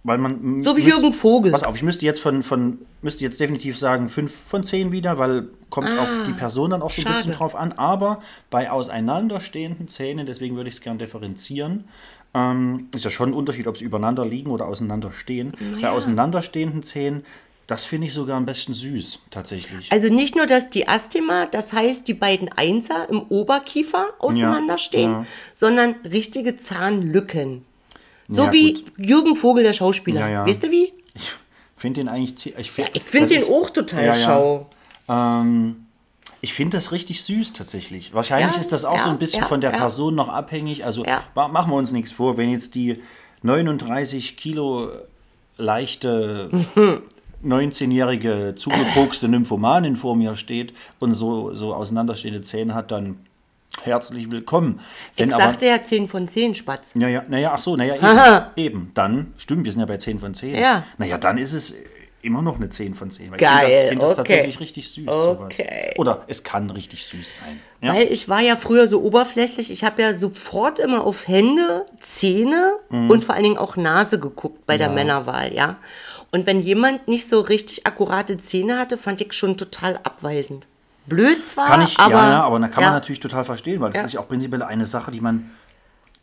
[0.07, 0.63] weil man.
[0.63, 1.53] So wie müsst- Jürgen Vogel.
[1.53, 5.19] Pass auf, ich müsste jetzt von, von müsste jetzt definitiv sagen 5 von 10 wieder,
[5.19, 7.73] weil kommt auf die Person dann auch so ein bisschen Ah, drauf an.
[7.73, 11.85] Aber bei auseinanderstehenden Zähnen, deswegen würde ich es gern differenzieren,
[12.35, 15.53] ähm, ist ja schon ein Unterschied, ob sie übereinander liegen oder auseinander stehen.
[15.83, 17.25] Bei auseinanderstehenden Zähnen,
[17.67, 19.91] das finde ich sogar am besten süß, tatsächlich.
[19.91, 25.27] Also nicht nur das Diastema, das heißt die beiden Einser im Oberkiefer auseinanderstehen, ja.
[25.53, 27.65] sondern richtige Zahnlücken.
[28.29, 28.85] So Ja, wie gut.
[28.99, 30.21] Jürgen Vogel, der Schauspieler.
[30.21, 30.47] Ja, ja.
[30.47, 30.93] Weißt du wie?
[31.15, 31.31] Ich
[31.77, 32.57] finde den eigentlich.
[32.59, 34.25] Ich, find- Ich finde den ist- auch total Ja, ja.
[34.25, 34.67] schau.
[35.09, 35.87] Ähm,
[36.41, 38.13] ich finde das richtig süß tatsächlich.
[38.15, 39.77] Wahrscheinlich Ja, ist das auch so ja, ein bisschen ja, von der ja.
[39.79, 40.85] Person noch abhängig.
[40.85, 41.23] Also Ja.
[41.35, 43.01] ma- machen wir uns nichts vor, wenn jetzt die
[43.43, 44.91] 39 Kilo
[45.57, 46.51] leichte
[47.45, 53.19] 19-jährige zugekokste Nymphomanin vor mir steht und so, so auseinanderstehende Zähne hat, dann
[53.83, 54.81] herzlich willkommen.
[55.17, 56.93] Wenn Ich aber, sagte ja 10 von 10, Spatz.
[56.95, 58.53] ja, ja, naja, ach so, naja, Aha.
[58.57, 58.91] eben, eben.
[58.95, 60.55] Dann, stimmt, wir sind ja bei 10 von 10.
[60.55, 60.85] Ja.
[60.99, 61.75] Naja, dann ist es
[62.23, 63.31] immer noch eine 10 von 10.
[63.31, 64.17] Weil Geil, ich finde das, find das okay.
[64.17, 65.05] tatsächlich richtig süß.
[65.05, 65.39] sowas.
[65.45, 65.95] Okay.
[65.99, 67.61] Oder es kann richtig süß sein.
[67.81, 67.95] Ja?
[67.95, 72.73] Weil ich war ja früher so oberflächlich, ich habe ja sofort immer auf Hände, Zähne
[72.91, 73.11] Mhm.
[73.11, 75.77] und vor allen Dingen auch Nase geguckt bei der Männerwahl, ja.
[76.33, 80.67] Und wenn jemand nicht so richtig akkurate Zähne hatte, fand ich schon total abweisend.
[81.07, 82.91] Blöd zwar, Kann ich, aber, ja, ja, aber da kann ja.
[82.91, 84.07] man natürlich total verstehen, weil das Ja.
[84.07, 85.51] ist ja auch prinzipiell eine Sache, die man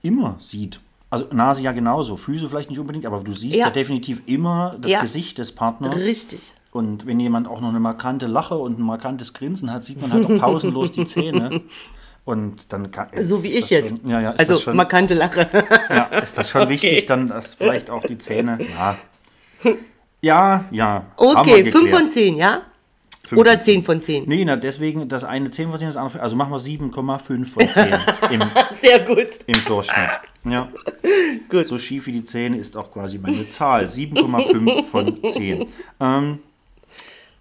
[0.01, 0.79] immer sieht.
[1.09, 5.01] Also Nase ja genauso, Füße vielleicht nicht unbedingt, aber du siehst ja, definitiv immer das.
[5.01, 5.95] Gesicht des Partners.
[5.95, 6.55] Richtig.
[6.71, 10.11] Und wenn jemand auch noch eine markante Lache und ein markantes Grinsen hat, sieht man
[10.11, 11.61] halt auch pausenlos die Zähne.
[12.25, 13.89] Und dann kann, So ist wie ich jetzt.
[13.89, 15.45] Schon, ja, ja, also schon, markante Lache.
[15.89, 18.59] ja, ist das schon wichtig, dann dass vielleicht auch die Zähne.
[18.71, 18.95] Ja,
[20.21, 20.63] ja.
[20.71, 21.99] ja Okay, 5 geklärt.
[21.99, 22.61] von 10, ja?
[23.31, 24.25] Oder von 10 von 10.
[24.27, 26.19] Nee, na, deswegen das eine 10 von 10, das andere.
[26.21, 27.85] Also machen wir 7,5 von 10
[28.31, 28.41] im,
[28.81, 29.27] Sehr gut.
[29.47, 30.09] im Durchschnitt.
[30.45, 30.69] Ja.
[31.49, 31.67] Gut.
[31.67, 33.85] So schief wie die Zähne ist auch quasi meine Zahl.
[33.85, 35.61] 7,5 von 10.
[36.01, 36.39] Ähm,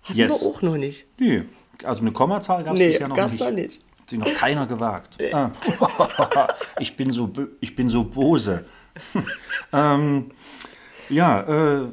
[0.04, 0.40] Hatten Yes.
[0.42, 1.04] wir auch noch nicht.
[1.18, 1.42] nee,
[1.84, 3.40] also eine Kommazahl gab es Nee, bisher noch gab's nicht.
[3.40, 3.80] noch nicht.
[4.00, 5.16] Hat sich noch keiner gewagt.
[5.32, 5.50] Ah.
[6.78, 7.30] ich, bin so,
[7.60, 8.64] ich bin so bose.
[9.72, 10.30] ähm,
[11.08, 11.86] ja, äh,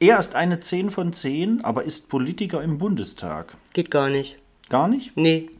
[0.00, 3.56] er ist eine 10 von 10, aber ist Politiker im Bundestag.
[3.72, 4.36] Geht gar nicht.
[4.68, 5.16] Gar nicht?
[5.16, 5.50] Nee.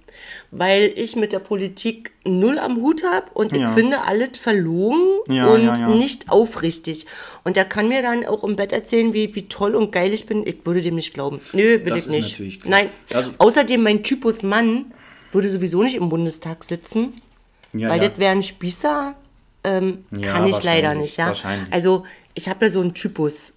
[0.50, 3.68] Weil ich mit der Politik null am Hut habe und ich Ja.
[3.72, 4.98] finde alles verlogen
[5.28, 5.88] Ja, und ja, ja.
[5.88, 7.06] nicht aufrichtig.
[7.44, 10.26] Und er kann mir dann auch im Bett erzählen, wie, wie toll und geil ich
[10.26, 10.46] bin.
[10.46, 11.40] Ich würde dem nicht glauben.
[11.52, 12.30] Nö, will Das ich ist nicht.
[12.32, 12.70] natürlich klar.
[12.70, 12.90] Nein.
[13.12, 14.86] Also- Außerdem, mein Typus Mann
[15.32, 17.12] würde sowieso nicht im Bundestag sitzen,
[17.72, 18.08] Ja, weil ja.
[18.08, 19.14] das wäre ein Spießer.
[19.62, 21.26] Ähm, Ja, kann ich leider nicht, ja.
[21.28, 21.72] wahrscheinlich.
[21.72, 22.04] Also,
[22.34, 23.52] ich habe ja so einen Typus.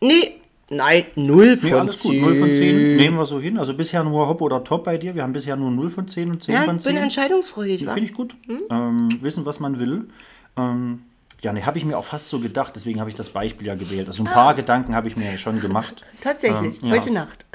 [0.00, 2.12] Nee, nein, null von Nee, alles gut.
[2.12, 2.20] 10.
[2.20, 3.58] 0 von 10 nehmen wir so hin.
[3.58, 5.14] Also bisher nur Hop oder Top bei dir.
[5.14, 6.94] Wir haben bisher nur 0 von 10 und 10 Ja, von ich 10.
[6.94, 7.78] bin entscheidungsfreudig?
[7.84, 8.36] Finde ich gut.
[8.70, 10.08] Ähm, wissen, was man will.
[10.56, 11.02] Ähm,
[11.40, 12.72] ja, ne, habe ich mir auch fast so gedacht.
[12.76, 14.08] Deswegen habe ich das Beispiel ja gewählt.
[14.08, 16.02] Also ein paar Gedanken habe ich mir schon gemacht.
[16.20, 16.94] Tatsächlich, Ähm, ja.
[16.96, 17.46] heute Nacht.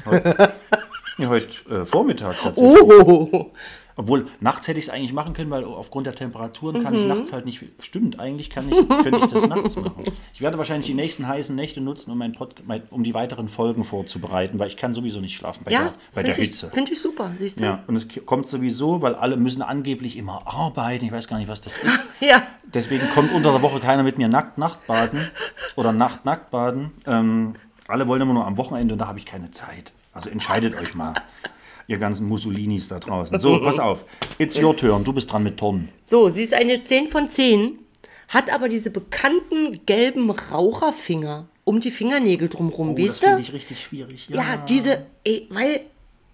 [1.17, 2.73] Ja, heute äh, Vormittag tatsächlich.
[2.89, 3.51] Oh,
[3.95, 6.99] Obwohl, nachts hätte ich es eigentlich machen können, weil aufgrund der Temperaturen kann Mhm.
[6.99, 7.63] ich nachts halt nicht.
[7.79, 10.05] Stimmt, eigentlich kann ich, könnte ich das nachts machen.
[10.33, 13.47] Ich werde wahrscheinlich die nächsten heißen Nächte nutzen, um, mein Pod, mein, um die weiteren
[13.47, 16.49] Folgen vorzubereiten, weil ich kann sowieso nicht schlafen bei ja, der, bei der finde ich,
[16.51, 16.71] Hitze.
[16.71, 17.65] find ich super, siehst du?
[17.65, 21.05] Ja, und es kommt sowieso, weil alle müssen angeblich immer arbeiten.
[21.05, 21.99] Ich weiß gar nicht, was das ist.
[22.19, 22.41] Ja.
[22.73, 25.19] Deswegen kommt unter der Woche keiner mit mir nackt Nachtbaden
[25.75, 26.91] oder Nacht nackt baden.
[27.05, 27.55] Ähm,
[27.87, 29.91] alle wollen immer nur am Wochenende und da habe ich keine Zeit.
[30.13, 31.13] Also entscheidet euch mal,
[31.87, 33.39] ihr ganzen Mussolinis da draußen.
[33.39, 34.05] So, pass auf.
[34.37, 35.03] It's your turn.
[35.03, 35.89] Du bist dran mit Tom.
[36.05, 37.77] So, sie ist eine 10 von 10,
[38.29, 43.41] hat aber diese bekannten gelben Raucherfinger um die Fingernägel drumrum, Oh, das weißt finde du?
[43.41, 44.27] ich richtig schwierig.
[44.29, 45.81] Ja, diese, ey, weil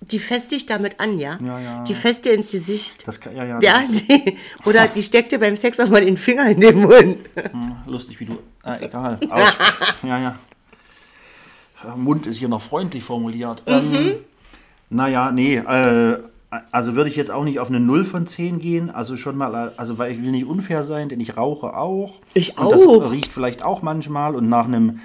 [0.02, 1.38] die feste ich damit an, ja?
[1.44, 1.84] Ja, ja.
[1.84, 3.06] Die feste ins Gesicht.
[3.08, 6.04] Das kann, ja, ja, ja, das die, oder die steckt dir beim Sex auch mal
[6.04, 7.18] den Finger in den Mund.
[7.86, 8.40] lustig, wie du.
[8.66, 9.20] Äh, egal.
[9.30, 9.48] Aus,
[10.04, 10.40] ja, ja.
[11.84, 13.62] Der Mund ist hier noch freundlich formuliert.
[13.68, 14.16] Ähm,
[14.90, 16.20] naja, nee, äh,
[16.72, 18.90] also würde ich jetzt auch nicht auf eine 0 von 10 gehen.
[18.90, 22.16] Also schon mal, also weil ich will nicht unfair sein, denn ich rauche auch.
[22.34, 23.12] Ich Und das auch.
[23.12, 24.36] riecht vielleicht auch manchmal.
[24.36, 25.00] Und nach einem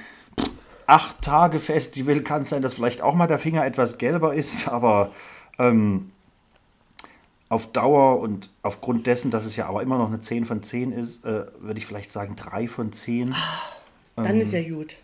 [0.86, 5.10] 8-Tage-Festival kann es sein, dass vielleicht auch mal der Finger etwas gelber ist, aber
[5.58, 6.10] ähm,
[7.48, 10.92] auf Dauer und aufgrund dessen, dass es ja aber immer noch eine 10 von 10
[10.92, 13.34] ist, äh, würde ich vielleicht sagen 3 von 10.
[14.16, 14.96] Dann ist ja gut.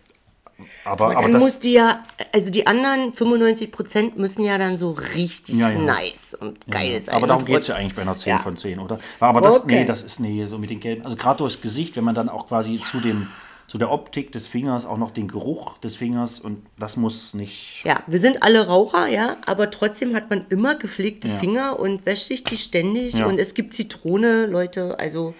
[0.85, 4.77] Aber, Aber aber dann das, muss die ja, also die anderen 95% müssen ja dann
[4.77, 5.79] so richtig Ja, ja.
[5.79, 7.15] nice und geil sein.
[7.15, 8.39] aber darum geht es ja eigentlich bei einer 10 Ja.
[8.39, 8.99] von 10, oder?
[9.19, 9.81] Aber das, Okay.
[9.81, 12.29] nee, das ist, nee, so mit den gelben, also gerade durchs Gesicht, wenn man dann
[12.29, 13.27] auch quasi zu dem,
[13.67, 17.81] zu der Optik des Fingers auch noch den Geruch des Fingers und das muss nicht,
[17.85, 21.29] Ja, wir sind alle Raucher, ja, aber trotzdem hat man immer gepflegte.
[21.39, 25.33] Finger und wäscht sich die ständig und es gibt Zitrone, Leute, also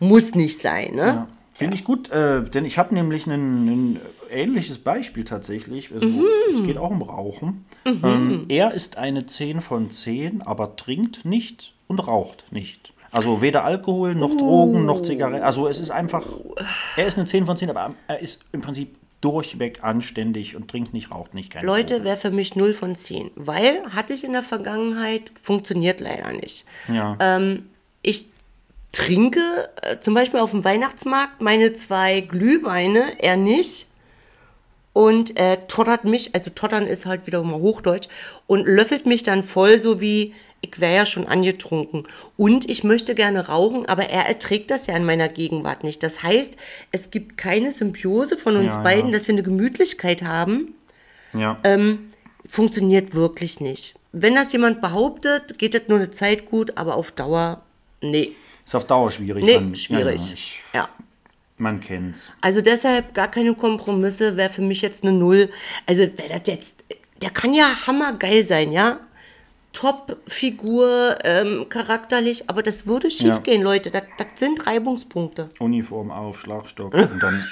[0.00, 1.26] muss nicht sein, ne?
[1.54, 1.58] Ja.
[1.58, 4.00] Finde ich gut, äh, denn ich habe nämlich ein,
[4.30, 5.92] ähnliches Beispiel tatsächlich.
[5.92, 6.24] Also, Mhm.
[6.50, 7.64] Es geht auch um Rauchen.
[7.84, 12.92] Ähm, er ist eine 10 von 10, aber trinkt nicht und raucht nicht.
[13.12, 15.44] Also weder Alkohol noch Drogen noch Zigaretten.
[15.44, 16.26] Also es ist einfach,
[16.96, 20.92] er ist eine 10 von 10, aber er ist im Prinzip durchweg anständig und trinkt
[20.92, 21.50] nicht, raucht nicht.
[21.50, 26.00] Keine Leute, wäre für mich 0 von 10, weil hatte ich in der Vergangenheit, funktioniert
[26.00, 26.64] leider nicht.
[26.92, 27.16] Ja.
[27.20, 27.66] Ähm,
[28.02, 28.26] ich
[28.94, 29.40] trinke
[29.82, 33.86] äh, zum Beispiel auf dem Weihnachtsmarkt meine zwei Glühweine, er nicht.
[34.92, 38.08] Und äh, tottert mich, also tottern ist halt wieder mal Hochdeutsch,
[38.46, 42.06] und löffelt mich dann voll, so wie ich wäre ja schon angetrunken.
[42.36, 46.02] Und ich möchte gerne rauchen, aber er erträgt das ja in meiner Gegenwart nicht.
[46.02, 46.56] Das heißt,
[46.92, 49.12] es gibt keine Symbiose von uns Ja, beiden, ja.
[49.12, 50.74] dass wir eine Gemütlichkeit haben
[51.34, 51.58] ja.
[51.64, 52.10] ähm,
[52.46, 53.96] funktioniert wirklich nicht.
[54.12, 57.62] Wenn das jemand behauptet, geht das nur eine Zeit gut, aber auf Dauer,
[58.00, 58.32] nee.
[58.66, 59.44] Ist auf Dauer schwierig.
[59.44, 60.28] Nee, Man- schwierig.
[60.28, 60.88] Ja, ich, Ja.
[61.58, 62.32] man kennt's.
[62.40, 65.50] Also deshalb gar keine Kompromisse, wäre für mich jetzt eine Null.
[65.86, 66.84] Also wäre das jetzt,
[67.22, 68.98] der kann ja hammergeil sein, ja?
[69.72, 73.38] Top-Figur, ähm, charakterlich, aber das würde schief Ja.
[73.38, 73.90] gehen, Leute.
[73.90, 75.48] Das, das sind Reibungspunkte.
[75.58, 77.44] Uniform auf, Schlagstock und dann.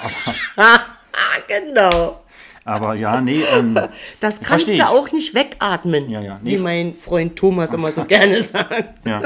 [0.55, 0.79] Aber,
[1.47, 2.19] genau.
[2.65, 3.43] Aber ja, nee.
[3.53, 3.77] Ähm,
[4.21, 6.39] Das kannst du auch nicht wegatmen, Ja, ja.
[6.41, 9.05] Nee, wie mein Freund Thomas immer so gerne sagt.
[9.07, 9.21] Ja.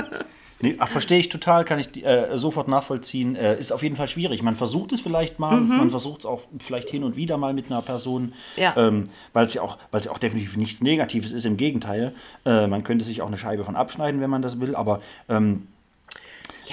[0.60, 3.36] Nee, ach, verstehe ich total, kann ich äh, sofort nachvollziehen.
[3.36, 4.42] Äh, ist auf jeden Fall schwierig.
[4.42, 7.68] Man versucht es vielleicht mal, man versucht es auch vielleicht hin und wieder mal mit
[7.68, 8.32] einer Person, Mhm.
[8.56, 8.74] Ja.
[8.76, 11.46] ähm, weil es ja auch, weil es ja auch definitiv nichts Negatives ist.
[11.46, 12.16] Im Gegenteil,
[12.46, 14.76] äh, man könnte sich auch eine Scheibe von abschneiden, wenn man das will.
[14.76, 15.68] Aber ähm,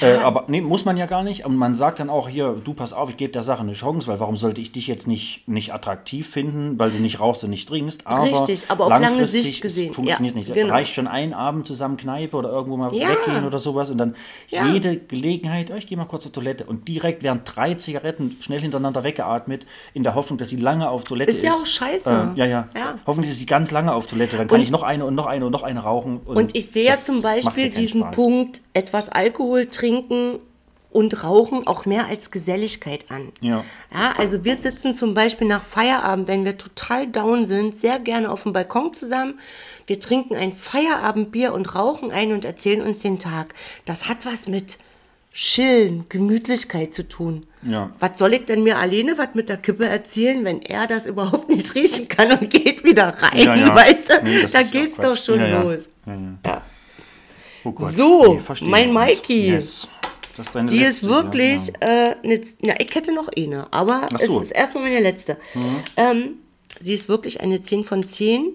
[0.01, 1.45] Äh, aber nee, muss man ja gar nicht.
[1.47, 4.09] Und man sagt dann auch hier, du pass auf, ich gebe der Sache eine Chance,
[4.09, 7.51] weil warum sollte ich dich jetzt nicht, nicht attraktiv finden, weil du nicht rauchst und
[7.51, 8.07] nicht trinkst.
[8.07, 10.55] Aber Richtig, aber auf lange Sicht gesehen, es Funktioniert ja, nicht.
[10.55, 10.73] genau.
[10.73, 13.09] Reicht schon ein Abend zusammen Kneipe oder irgendwo mal Ja.
[13.11, 14.15] weggehen oder sowas und dann
[14.49, 18.61] jede Gelegenheit, oh, ich gehe mal kurz zur Toilette und direkt werden drei Zigaretten schnell
[18.61, 21.39] hintereinander weggeatmet, in der Hoffnung, dass sie lange auf Toilette ist.
[21.39, 22.33] Ist ja auch scheiße.
[22.35, 22.69] Äh, ja, ja.
[23.07, 25.27] Hoffentlich ist sie ganz lange auf Toilette, dann kann Und- ich noch eine und noch
[25.27, 26.19] eine und noch eine rauchen.
[26.25, 28.15] Und ich sehe ja zum Beispiel diesen Spaß.
[28.15, 29.84] Punkt, etwas Alkohol trinken
[30.91, 33.33] und Rauchen auch mehr als Geselligkeit an.
[33.41, 33.65] Ja.
[33.93, 38.31] Ja, also wir sitzen zum Beispiel nach Feierabend, wenn wir total down sind, sehr gerne
[38.31, 39.41] auf dem Balkon zusammen.
[39.89, 43.55] Wir trinken ein Feierabendbier und rauchen ein und erzählen uns den Tag.
[43.87, 44.79] Das hat was mit
[45.33, 47.45] Chillen, Gemütlichkeit zu tun.
[47.63, 47.91] Ja.
[47.99, 51.49] Was soll ich denn mir alleine was mit der Kippe erzählen, wenn er das überhaupt
[51.49, 53.75] nicht riechen kann und geht wieder rein, Ja, ja.
[53.75, 54.15] weißt du?
[54.23, 56.63] Nee, da geht's doch schon Ja, ja.
[57.65, 57.93] Oh Gott.
[57.95, 58.93] So, verstehe mein.
[58.93, 59.51] Mikey.
[59.51, 59.89] Yes.
[60.37, 62.11] Ist Die ist letzte, wirklich, Ja, ja.
[62.13, 64.37] äh, ne, na, ich hätte noch eine, aber es so.
[64.37, 64.43] Mhm.
[64.43, 65.37] ist erstmal meine letzte.
[65.97, 66.39] Ähm,
[66.81, 68.53] sie ist wirklich eine 10 von 10,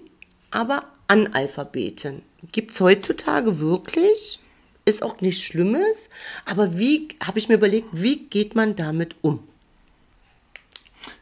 [0.50, 2.22] aber Analphabetin.
[2.52, 4.38] Gibt es heutzutage wirklich?
[4.84, 6.10] Ist auch nichts Schlimmes,
[6.44, 9.40] aber wie, habe ich mir überlegt, wie geht man damit um?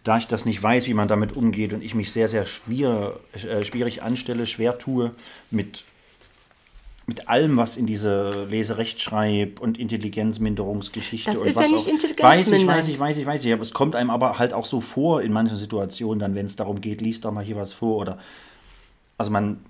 [0.04, 3.62] Da ich das nicht weiß, wie man damit umgeht und ich mich sehr, sehr äh,
[3.64, 5.14] schwierig anstelle, schwer tue
[5.50, 5.84] mit,
[7.08, 11.92] mit allem, was in diese Leserechtschreib- und Intelligenzminderungsgeschichte Das und ist was ja nicht auch,
[11.92, 12.76] Intelligenzmindern.
[12.76, 13.52] Weiß ich, weiß ich, weiß ich, weiß ich.
[13.54, 16.56] Aber es kommt einem aber halt auch so vor in manchen Situationen, dann, wenn es
[16.56, 18.18] darum geht, liest doch mal hier was vor oder.
[19.16, 19.60] Also man,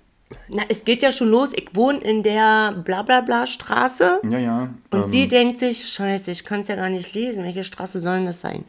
[0.49, 1.53] Na, es geht ja schon los.
[1.53, 4.19] Ich wohne in der Blablabla-Straße.
[4.29, 4.69] ja, ja.
[4.91, 7.45] Und ähm, sie denkt sich, scheiße, ich kann es ja gar nicht lesen.
[7.45, 8.65] Welche Straße soll denn das sein?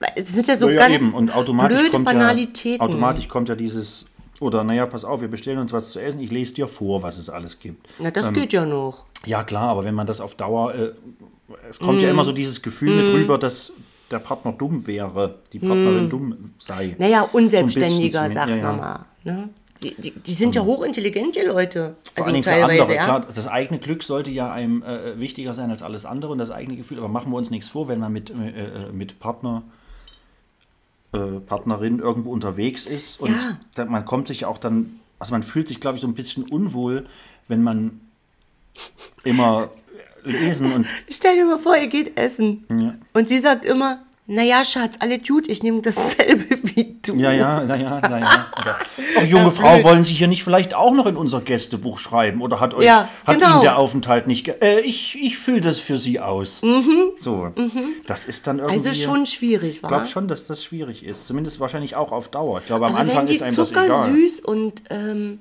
[0.00, 1.14] Weil Es sind ja so ja, ganz eben.
[1.14, 2.80] Und automatisch blöde kommt Banalitäten.
[2.80, 4.06] Ja, automatisch kommt ja dieses,
[4.40, 7.18] oder naja, pass auf, wir bestellen uns was zu essen, ich lese dir vor, was
[7.18, 7.86] es alles gibt.
[7.98, 9.04] Na, das Ähm, geht ja noch.
[9.26, 10.90] Ja, klar, aber wenn man das auf Dauer, äh,
[11.68, 12.04] es kommt Mm.
[12.04, 13.72] ja immer so dieses Gefühl mit rüber, dass
[14.10, 16.88] der Partner dumm wäre, die Partnerin dumm sei.
[16.98, 17.02] Mm.
[17.02, 19.04] Naja, unselbstständiger, So sagt ja, man mal.
[19.24, 19.48] Ne?
[19.82, 21.96] Die, die, die sind ja hochintelligent, die Leute.
[22.14, 22.94] Vor Also teilweise, andere.
[22.96, 23.04] ja.
[23.04, 26.50] Klar, das eigene Glück sollte ja einem äh, wichtiger sein als alles andere und das
[26.50, 26.98] eigene Gefühl.
[26.98, 29.62] Aber machen wir uns nichts vor, wenn man mit, äh, äh, mit Partner,
[31.12, 33.34] äh, Partnerin irgendwo unterwegs ist und
[33.76, 33.84] Ja.
[33.86, 37.06] man kommt sich auch dann, also man fühlt sich, glaube ich, so ein bisschen unwohl,
[37.48, 38.00] wenn man
[39.24, 39.70] immer
[40.24, 42.64] lesen und Stell dir mal vor, ihr geht essen.
[42.70, 42.94] Ja.
[43.12, 47.16] Und sie sagt immer, naja, Schatz, alle gut, ich nehme dasselbe wie du.
[47.16, 48.46] Ja, ja, naja, naja.
[49.18, 52.40] Ach, junge Frau, wollen Sie hier nicht vielleicht auch noch in unser Gästebuch schreiben?
[52.40, 53.54] Oder hat, euch, Ja, hat genau.
[53.54, 54.44] Ihnen der Aufenthalt nicht...
[54.44, 56.60] Ge äh, ich ich fülle das für Sie aus.
[57.18, 57.52] So,
[58.06, 58.78] das ist dann irgendwie...
[58.80, 59.88] Mhm, Also schon schwierig, Ich war.
[59.90, 61.26] glaube schon, dass das schwierig ist.
[61.26, 62.60] Zumindest wahrscheinlich auch auf Dauer.
[62.60, 64.12] Ich glaube, am Aber Anfang ist einem das Zucker egal.
[64.12, 65.40] süß und ähm,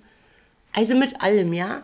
[0.74, 1.84] also mit allem, ja,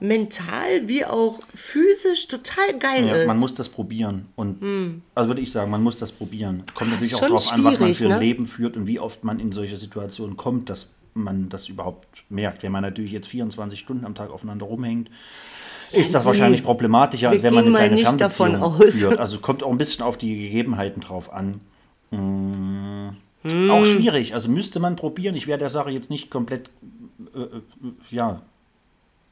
[0.00, 3.26] mental wie auch physisch total geil Ja, ist.
[3.26, 4.26] man muss das probieren.
[4.36, 6.62] Und also würde ich sagen, man muss das probieren.
[6.74, 8.18] Kommt natürlich auch darauf an, was man für ein ne?
[8.18, 12.62] Leben führt und wie oft man in solche Situationen kommt, dass man das überhaupt merkt.
[12.62, 15.10] Wenn man natürlich jetzt 24 Stunden am Tag aufeinander rumhängt,
[15.92, 18.94] ist das wahrscheinlich problematischer, als wenn man eine kleine nicht davon Fernbeziehung aus.
[19.00, 19.18] führt.
[19.18, 21.60] Also kommt auch ein bisschen auf die Gegebenheiten drauf an.
[22.10, 23.16] Hm.
[23.50, 23.70] Hm.
[23.70, 24.34] Auch schwierig.
[24.34, 25.34] Also müsste man probieren.
[25.34, 26.70] Ich wäre der Sache jetzt nicht komplett,
[27.34, 27.62] äh, äh,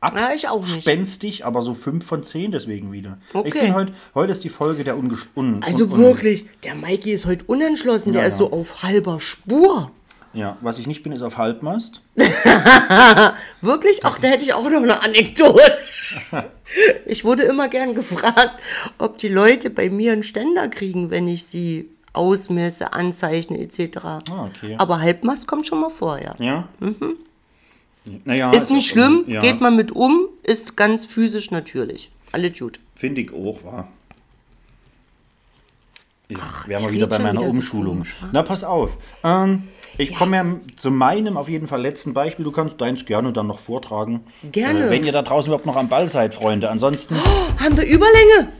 [0.02, 0.82] ja, ja, ich auch nicht.
[0.82, 3.18] spenstig, aber so 5 von 10 deswegen wieder.
[3.30, 3.60] Ich Okay.
[3.60, 7.26] bin heute, heute ist die Folge der Ungesch un Also un wirklich, der Mikey ist
[7.26, 8.38] heute unentschlossen, der Ja, ist ja.
[8.46, 9.90] so auf halber Spur.
[10.32, 12.02] Ja, was ich nicht bin, ist auf Halbmast.
[13.62, 14.00] Wirklich?
[14.04, 15.62] Ach, da hätte ich auch noch eine Anekdote.
[17.06, 18.50] Ich wurde immer gern gefragt,
[18.98, 23.96] ob die Leute bei mir einen Ständer kriegen, wenn ich sie ausmesse, anzeichne etc.
[24.04, 24.20] Ah,
[24.50, 24.74] okay.
[24.78, 26.34] Aber Halbmast kommt schon mal vor, ja.
[26.40, 26.68] Ja?
[28.24, 32.10] Naja, Ist nicht schlimm, ja, geht man mit um, ist ganz physisch natürlich.
[32.32, 32.78] Alle gut.
[32.94, 33.88] Finde ich auch, war.
[36.28, 38.00] Ja, wären wir ich wieder bei meiner wieder so Umschulung.
[38.00, 38.28] wa?
[38.32, 38.96] Na, pass auf.
[39.22, 39.64] Ähm,
[39.96, 40.44] ich komme ja
[40.76, 42.44] zu meinem auf jeden Fall letzten Beispiel.
[42.44, 44.22] Du kannst deins gerne dann noch vortragen.
[44.50, 44.86] Gerne.
[44.86, 46.68] Äh, wenn ihr da draußen überhaupt noch am Ball seid, Freunde.
[46.68, 47.14] Ansonsten
[47.60, 48.52] Haben wir Überlänge?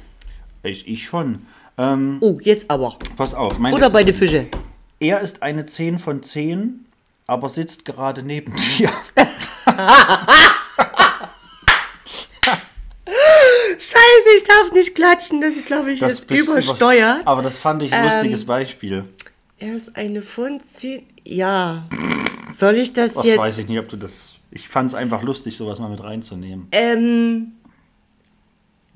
[0.62, 1.47] ich, ich schon.
[1.77, 2.97] Ähm, Oh, jetzt aber.
[3.16, 3.59] pass auf.
[3.59, 4.47] Mein Oder bei den Fische.
[5.01, 6.86] Er ist eine 10 von 10,
[7.27, 8.90] aber sitzt gerade neben dir.
[13.78, 15.40] Scheiße, ich darf nicht klatschen.
[15.40, 17.23] Das ist, glaube ich, Das ist übersteuert.
[17.24, 19.05] Aber das fand ich ein lustiges Beispiel.
[19.59, 21.07] Er ist eine von zehn.
[21.24, 21.86] Ja.
[22.48, 23.39] Soll ich das Das jetzt?
[23.39, 24.35] weiß ich nicht, ob du das.
[24.51, 26.69] Ich fand es einfach lustig, sowas mal mit reinzunehmen.
[26.73, 27.53] Ähm,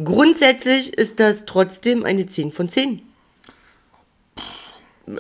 [0.03, 3.03] grundsätzlich ist das trotzdem eine 10 von 10.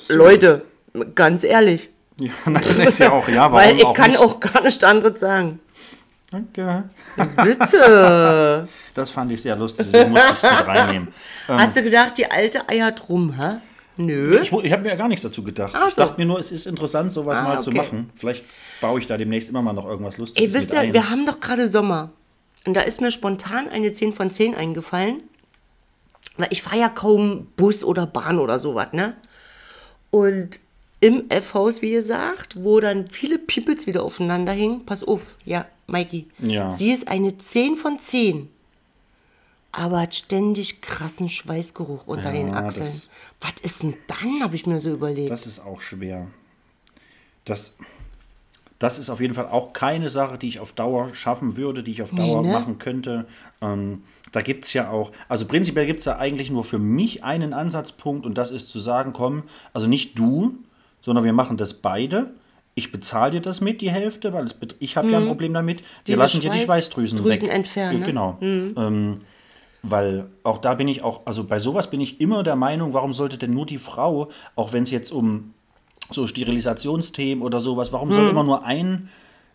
[0.09, 0.65] Leute,
[1.15, 1.91] ganz ehrlich.
[2.21, 4.21] Ja, nein, ist ja auch, ja, warum Weil ich auch kann nicht?
[4.21, 5.59] auch gar nicht anderes sagen.
[6.31, 6.85] Danke.
[7.43, 8.69] Bitte.
[8.95, 11.09] Das fand ich sehr lustig, deswegen musste ich mit reinnehmen.
[11.47, 13.59] Hast du gedacht, die alte eiert rum, hä?
[13.97, 14.39] Nö.
[14.43, 15.73] Ich, ich habe mir ja gar nichts dazu gedacht.
[15.77, 16.03] Ach Ich so.
[16.03, 17.79] dachte mir nur, es ist interessant, sowas Ah, mal zu okay.
[17.79, 18.11] machen.
[18.17, 18.45] Vielleicht
[18.81, 20.93] baue ich da demnächst immer mal noch irgendwas Lustiges Ey, wisst ihr, ein.
[20.93, 22.11] wir haben doch gerade Sommer.
[22.67, 25.23] Und da ist mir spontan eine 10 von 10 eingefallen.
[26.37, 29.15] Weil ich fahre ja kaum Bus oder Bahn oder sowas, ne?
[30.11, 30.59] Und
[31.01, 34.85] im F-Haus, wie gesagt, wo dann viele Peoples wieder aufeinander hingen.
[34.85, 36.27] Pass auf, ja, Mikey.
[36.39, 36.73] Ja.
[36.73, 38.49] Sie ist eine 10 von 10.
[39.73, 42.87] Aber hat ständig krassen Schweißgeruch unter den Ja, Achseln.
[42.87, 43.09] das-
[43.41, 45.31] Was ist denn dann, habe ich mir so überlegt.
[45.31, 46.27] Das ist auch schwer.
[47.45, 47.77] Das,
[48.79, 51.93] das ist auf jeden Fall auch keine Sache, die ich auf Dauer schaffen würde, die
[51.93, 52.53] ich auf Nee, Dauer ne?
[52.53, 53.27] machen könnte.
[53.63, 54.03] Ähm,
[54.33, 57.53] da gibt es ja auch, also prinzipiell gibt es da eigentlich nur für mich einen
[57.53, 60.55] Ansatzpunkt und das ist zu sagen, komm, also nicht du,
[61.03, 62.31] sondern wir machen das beide.
[62.75, 64.47] Ich bezahle dir das mit, die Hälfte, weil
[64.79, 65.81] ich habe ja ein Problem damit.
[65.81, 65.87] Wir Mhm.
[66.07, 67.55] Diese lassen dir die Schweißdrüsen Schweißdrüsen weg.
[67.55, 68.07] entfernen, ne?
[68.07, 68.39] Genau.
[68.41, 69.21] Ähm,
[69.83, 73.13] weil auch da bin ich auch, also bei sowas bin ich immer der Meinung, warum
[73.15, 75.55] sollte denn nur die Frau, auch wenn es jetzt um
[76.11, 78.15] so Sterilisationsthemen oder sowas, warum Hm.
[78.17, 79.09] soll immer nur ein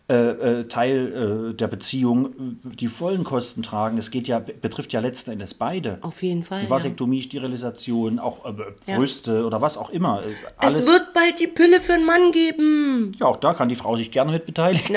[0.08, 0.14] äh,
[0.60, 3.98] äh, Teil äh, der Beziehung die vollen Kosten tragen?
[3.98, 5.98] Es geht ja, betrifft ja letzten Endes beide.
[6.02, 6.60] Auf jeden Fall.
[6.60, 6.70] Die Ja.
[6.70, 8.52] Vasektomie, Sterilisation, auch äh,
[8.86, 8.96] Ja.
[8.98, 10.22] Brüste oder was auch immer.
[10.24, 13.12] Äh, Alles, Es wird bald die Pille für einen Mann geben.
[13.18, 14.96] ja, auch da kann die Frau sich gerne mit beteiligen.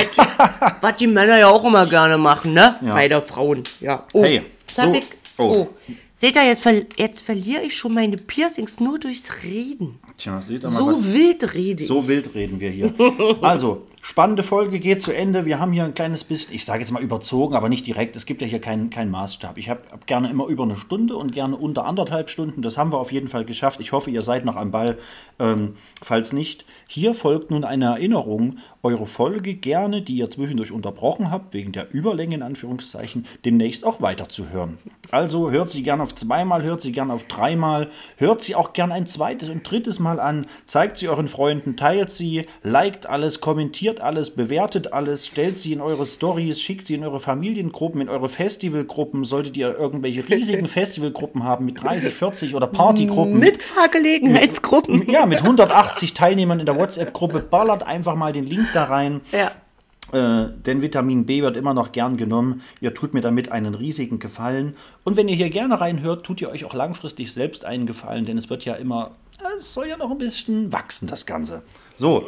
[0.82, 2.76] Was die Männer ja auch immer gerne machen, ne?
[2.82, 3.64] Bei der Frauen.
[3.80, 4.06] Ja.
[4.14, 4.44] Oh, Hey,
[4.78, 5.06] hab so- ich,
[5.38, 5.44] oh.
[5.44, 5.70] oh.
[6.22, 10.00] Seht ihr, jetzt, ver jetzt verliere ich schon meine Piercings nur durchs Reden.
[10.18, 11.88] Tja, seht ihr mal, So was, wild rede ich.
[11.88, 12.94] So wild reden wir hier.
[13.42, 15.46] Also, spannende Folge geht zu Ende.
[15.46, 18.18] Wir haben hier ein kleines bisschen, ich sage jetzt mal überzogen, aber nicht direkt.
[18.18, 19.58] Es gibt ja hier keinen keinen Maßstab.
[19.58, 22.62] Ich habe hab gerne immer über eine Stunde und gerne unter anderthalb Stunden.
[22.62, 23.80] Das haben wir auf jeden Fall geschafft.
[23.80, 24.98] Ich hoffe, ihr seid noch am Ball.
[25.40, 28.58] Ähm, falls nicht, hier folgt nun eine Erinnerung.
[28.84, 34.02] Eure Folge gerne, die ihr zwischendurch unterbrochen habt, wegen der Überlänge in Anführungszeichen, demnächst auch
[34.02, 34.78] weiterzuhören.
[35.12, 38.96] Also hört sie gerne auf zweimal, hört sie gerne auf dreimal, hört sie auch gerne
[38.96, 44.02] ein zweites und drittes Mal an, zeigt sie euren Freunden, teilt sie, liked alles, kommentiert
[44.02, 48.30] alles, bewertet alles, stellt sie in eure Stories, schickt sie in eure Familiengruppen, in eure
[48.30, 53.38] Festivalgruppen, solltet ihr irgendwelche riesigen Festivalgruppen haben mit 30, 40 oder Partygruppen.
[53.38, 55.10] Mitfahrgelegenheitsgruppen.
[55.12, 59.22] Ja, mit 180 Teilnehmern in der WhatsApp-Gruppe ballert einfach mal den Link da rein.
[59.32, 59.52] Ja.
[60.12, 62.62] Äh, denn Vitamin B wird immer noch gern genommen.
[62.82, 64.76] Ihr tut mir damit einen riesigen Gefallen.
[65.04, 68.38] Und wenn ihr hier gerne reinhört, tut ihr euch auch langfristig selbst einen Gefallen, denn
[68.38, 71.62] es wird ja immer, äh, es soll ja noch ein bisschen wachsen, das Ganze.
[71.96, 72.26] So,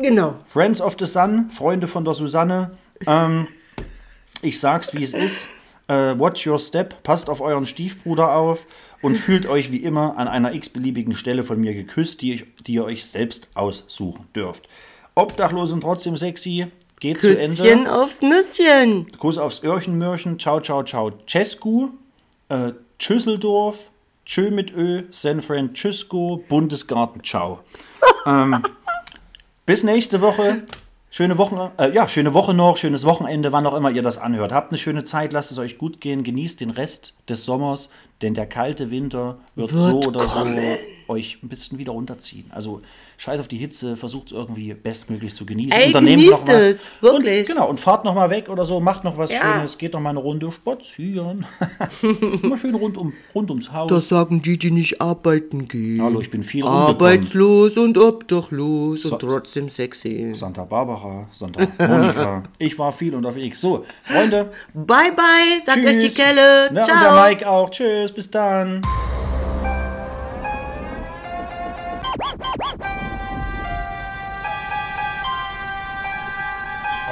[0.00, 0.36] Genau.
[0.46, 2.72] Friends of the Sun, Freunde von der Susanne.
[3.06, 3.46] Ähm,
[4.42, 5.46] ich sag's, wie es ist.
[5.86, 8.64] Äh, watch your step, passt auf euren Stiefbruder auf
[9.02, 12.74] und fühlt euch wie immer an einer x-beliebigen Stelle von mir geküsst, die, ich, die
[12.74, 14.66] ihr euch selbst aussuchen dürft.
[15.14, 16.68] Obdachlos und trotzdem sexy,
[17.04, 17.92] geht zu Küsschen Ende.
[17.92, 19.06] aufs Nüsschen.
[19.18, 21.90] Kuss aufs Öhrchenmürchen, ciao, ciao, ciao, Cescu,
[22.48, 23.76] äh, Tschüsseldorf,
[24.24, 27.60] Tschö mit Ö, San Francisco, Bundesgarten, ciao.
[28.26, 28.62] ähm,
[29.66, 30.62] bis nächste Woche.
[31.10, 34.52] Schöne Woche, äh, ja, schöne Woche noch, schönes Wochenende, wann auch immer ihr das anhört.
[34.52, 37.90] Habt eine schöne Zeit, lasst es euch gut gehen, genießt den Rest des Sommers,
[38.24, 40.56] denn der kalte Winter wird, Wird so oder kommen.
[40.56, 40.62] so
[41.06, 42.46] euch ein bisschen wieder runterziehen.
[42.50, 42.80] Also
[43.18, 45.72] scheiß auf die Hitze, versucht es irgendwie bestmöglich zu genießen.
[45.78, 46.62] Ey, Unternehmt genießt noch was.
[46.62, 47.40] es, wirklich.
[47.40, 49.56] Und, genau, und fahrt noch mal weg oder so, macht noch was Ja.
[49.56, 51.44] Schönes, geht noch mal eine Runde spazieren.
[52.42, 53.88] Mal schön rund, um, rund ums Haus.
[53.88, 56.00] Das sagen die, die nicht arbeiten gehen.
[56.02, 56.64] Hallo, ich bin viel.
[56.66, 60.32] Arbeitslos und obdachlos So- und trotzdem sexy.
[60.34, 62.44] Santa Barbara, Santa Monika.
[62.58, 63.60] ich war viel unterwegs.
[63.60, 64.50] So, Freunde.
[64.72, 66.14] Bye, bye, sagt euch die tschüss.
[66.14, 66.70] Kelle.
[66.70, 67.14] Und Ciao.
[67.14, 67.68] der Mike auch.
[67.70, 68.80] Tschüss, bis dann.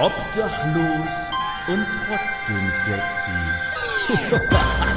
[0.01, 1.31] Obdachlos
[1.69, 3.33] und trotzdem sexy.